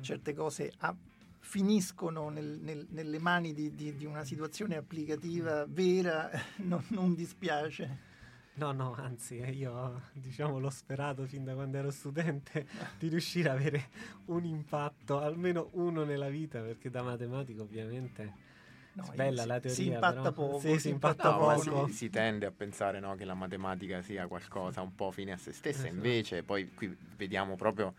certe 0.00 0.34
cose 0.34 0.72
a, 0.78 0.94
finiscono 1.40 2.28
nel, 2.28 2.60
nel, 2.62 2.86
nelle 2.90 3.18
mani 3.18 3.52
di, 3.52 3.74
di, 3.74 4.04
una 4.04 4.24
situazione 4.24 4.76
applicativa 4.76 5.66
vera 5.66 6.30
non, 6.62 6.84
non 6.90 7.14
dispiace. 7.14 8.08
No, 8.54 8.72
no, 8.72 8.94
anzi, 8.94 9.38
eh, 9.38 9.52
io 9.52 10.02
diciamo 10.12 10.58
l'ho 10.58 10.70
sperato 10.70 11.24
fin 11.24 11.44
da 11.44 11.54
quando 11.54 11.78
ero 11.78 11.90
studente 11.90 12.66
di 12.98 13.08
riuscire 13.08 13.48
ad 13.48 13.56
avere 13.56 13.88
un 14.26 14.44
impatto, 14.44 15.18
almeno 15.18 15.68
uno 15.72 16.04
nella 16.04 16.28
vita, 16.28 16.60
perché 16.60 16.90
da 16.90 17.02
matematico 17.02 17.62
ovviamente 17.62 18.48
no, 18.92 19.10
bella 19.14 19.42
si, 19.42 19.48
la 19.48 19.60
teoria. 19.60 19.82
Si 19.82 19.86
impatta 19.86 20.20
però, 20.20 20.32
poco. 20.32 20.58
Sì, 20.58 20.78
si, 20.78 20.88
impatta 20.90 21.30
no, 21.30 21.38
poco. 21.38 21.86
Si, 21.86 21.92
si, 21.94 22.10
tende 22.10 22.46
a 22.46 22.50
pensare 22.50 23.00
no, 23.00 23.14
che 23.14 23.24
la 23.24 23.34
matematica 23.34 24.02
sia 24.02 24.26
qualcosa 24.26 24.82
un 24.82 24.94
po' 24.94 25.10
fine 25.10 25.32
a 25.32 25.36
se 25.36 25.52
stessa, 25.52 25.80
esatto. 25.80 25.94
invece 25.94 26.42
poi 26.42 26.72
qui 26.74 26.94
vediamo 27.16 27.56
proprio 27.56 27.94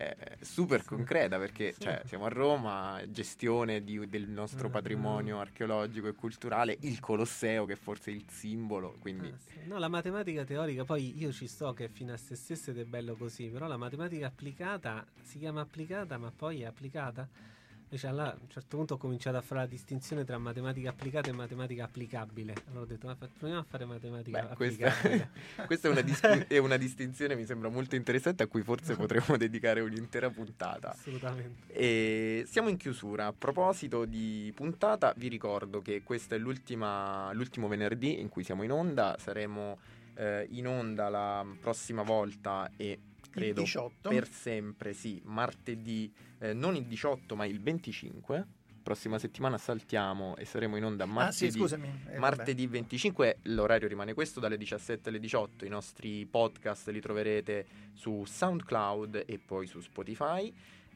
eh, 0.00 0.36
super 0.40 0.82
concreta 0.84 1.38
perché 1.38 1.72
sì. 1.72 1.82
cioè, 1.82 2.00
siamo 2.06 2.24
a 2.24 2.28
Roma, 2.28 3.02
gestione 3.06 3.84
di, 3.84 4.08
del 4.08 4.28
nostro 4.28 4.68
mm, 4.68 4.72
patrimonio 4.72 5.40
archeologico 5.40 6.08
e 6.08 6.14
culturale, 6.14 6.76
il 6.80 7.00
Colosseo 7.00 7.66
che 7.66 7.74
è 7.74 7.76
forse 7.76 8.10
il 8.10 8.24
simbolo. 8.28 8.96
Quindi... 8.98 9.28
Ah, 9.28 9.36
sì. 9.36 9.68
No, 9.68 9.78
la 9.78 9.88
matematica 9.88 10.44
teorica, 10.44 10.84
poi 10.84 11.18
io 11.18 11.32
ci 11.32 11.46
sto 11.46 11.74
che 11.74 11.84
è 11.84 11.88
fino 11.88 12.14
a 12.14 12.16
se 12.16 12.34
stessa 12.34 12.70
ed 12.70 12.78
è 12.78 12.84
bello 12.84 13.14
così, 13.14 13.48
però 13.48 13.66
la 13.66 13.76
matematica 13.76 14.26
applicata 14.26 15.06
si 15.20 15.38
chiama 15.38 15.60
applicata 15.60 16.16
ma 16.16 16.32
poi 16.34 16.62
è 16.62 16.64
applicata 16.64 17.28
Invece 17.92 18.06
allora, 18.06 18.30
a 18.30 18.38
un 18.40 18.48
certo 18.48 18.76
punto 18.76 18.94
ho 18.94 18.96
cominciato 18.98 19.36
a 19.36 19.40
fare 19.40 19.62
la 19.62 19.66
distinzione 19.66 20.22
tra 20.22 20.38
matematica 20.38 20.90
applicata 20.90 21.28
e 21.28 21.32
matematica 21.32 21.82
applicabile. 21.82 22.54
Allora 22.68 22.82
ho 22.82 22.86
detto, 22.86 23.08
ma 23.08 23.16
proviamo 23.16 23.60
a 23.60 23.64
fare 23.64 23.84
matematica 23.84 24.42
Beh, 24.42 24.54
questa, 24.54 24.92
questa 25.66 25.88
è, 25.88 25.90
una 25.90 26.00
dis- 26.00 26.20
è, 26.46 26.58
una 26.58 26.76
distinzione, 26.76 27.34
mi 27.34 27.44
sembra 27.44 27.68
molto 27.68 27.96
interessante, 27.96 28.44
a 28.44 28.46
cui 28.46 28.62
forse 28.62 28.94
potremmo 28.94 29.36
dedicare 29.36 29.80
un'intera 29.80 30.30
puntata. 30.30 30.90
Assolutamente. 30.90 31.72
E 31.72 32.44
siamo 32.46 32.68
in 32.68 32.76
chiusura. 32.76 33.26
A 33.26 33.32
proposito 33.32 34.04
di 34.04 34.52
puntata, 34.54 35.12
vi 35.16 35.26
ricordo 35.26 35.82
che 35.82 36.04
questo 36.04 36.36
è 36.36 36.38
l'ultimo 36.38 37.66
venerdì 37.66 38.20
in 38.20 38.28
cui 38.28 38.44
siamo 38.44 38.62
in 38.62 38.70
onda. 38.70 39.16
Saremo 39.18 39.78
eh, 40.14 40.46
in 40.50 40.68
onda 40.68 41.08
la 41.08 41.44
prossima 41.60 42.02
volta 42.02 42.70
e 42.76 43.00
credo 43.30 43.64
per 44.00 44.28
sempre, 44.28 44.92
sì, 44.92 45.20
martedì, 45.24 46.12
eh, 46.38 46.52
non 46.52 46.76
il 46.76 46.84
18 46.84 47.36
ma 47.36 47.46
il 47.46 47.60
25. 47.60 48.46
Prossima 48.82 49.18
settimana 49.18 49.58
saltiamo 49.58 50.36
e 50.36 50.44
saremo 50.46 50.76
in 50.76 50.84
onda 50.84 51.04
martedì, 51.04 51.46
ah, 51.46 51.50
sì, 51.50 51.58
scusami. 51.58 52.02
Eh, 52.08 52.18
martedì 52.18 52.66
25. 52.66 53.38
L'orario 53.42 53.86
rimane 53.86 54.14
questo 54.14 54.40
dalle 54.40 54.56
17 54.56 55.10
alle 55.10 55.18
18. 55.20 55.64
I 55.64 55.68
nostri 55.68 56.26
podcast 56.26 56.88
li 56.88 57.00
troverete 57.00 57.66
su 57.92 58.24
SoundCloud 58.24 59.24
e 59.26 59.38
poi 59.38 59.66
su 59.66 59.80
Spotify. 59.80 60.52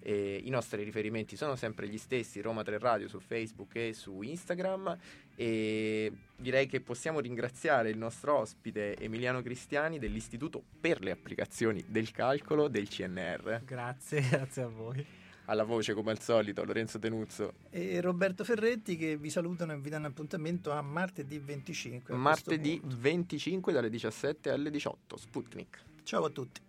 E 0.07 0.43
I 0.45 0.51
nostri 0.51 0.83
riferimenti 0.83 1.35
sono 1.35 1.57
sempre 1.57 1.89
gli 1.89 1.97
stessi, 1.97 2.43
Roma 2.43 2.63
3 2.63 2.79
Radio 2.79 3.09
su 3.09 3.21
Facebook 3.21 3.75
e 3.77 3.95
su 3.95 4.21
Instagram 4.21 4.99
e 5.35 6.13
direi 6.37 6.67
che 6.67 6.83
possiamo 6.83 7.21
ringraziare 7.21 7.89
il 7.89 7.97
nostro 7.97 8.37
ospite 8.37 8.99
Emiliano 8.99 9.41
Cristiani 9.41 9.99
dell'Istituto 9.99 10.63
per 10.79 11.01
le 11.01 11.11
applicazioni 11.11 11.83
del 11.89 12.11
calcolo 12.11 12.69
del 12.69 12.87
CNR. 12.87 13.63
Grazie, 13.65 14.21
grazie 14.29 14.63
a 14.63 14.69
voi. 14.69 15.07
Alla 15.47 15.65
voce 15.65 15.95
come 15.95 16.11
al 16.11 16.21
solito 16.21 16.63
Lorenzo 16.65 16.99
Tenuzzo 16.99 17.55
e 17.71 17.99
Roberto 18.03 18.45
Ferretti 18.45 18.97
che 18.99 19.17
vi 19.17 19.31
salutano 19.31 19.73
e 19.73 19.79
vi 19.79 19.89
danno 19.89 20.09
appuntamento 20.09 20.71
a 20.71 20.83
martedì 20.83 21.39
25. 21.39 22.15
Martedì 22.15 22.79
25 22.85 23.73
dalle 23.73 23.89
17 23.89 24.51
alle 24.51 24.71
18. 24.71 25.17
Sputnik. 25.17 25.83
Ciao 26.03 26.27
a 26.27 26.31
tutti. 26.31 26.61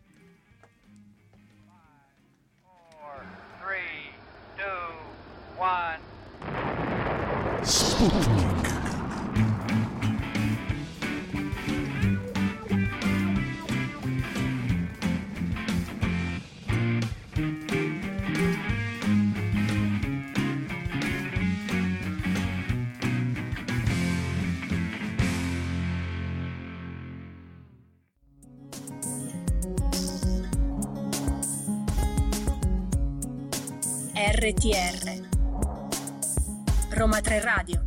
One. 5.57 5.99
Sputnik. 7.63 8.65
RTR 34.15 35.34
Roma 36.95 37.19
3 37.19 37.41
Radio 37.41 37.84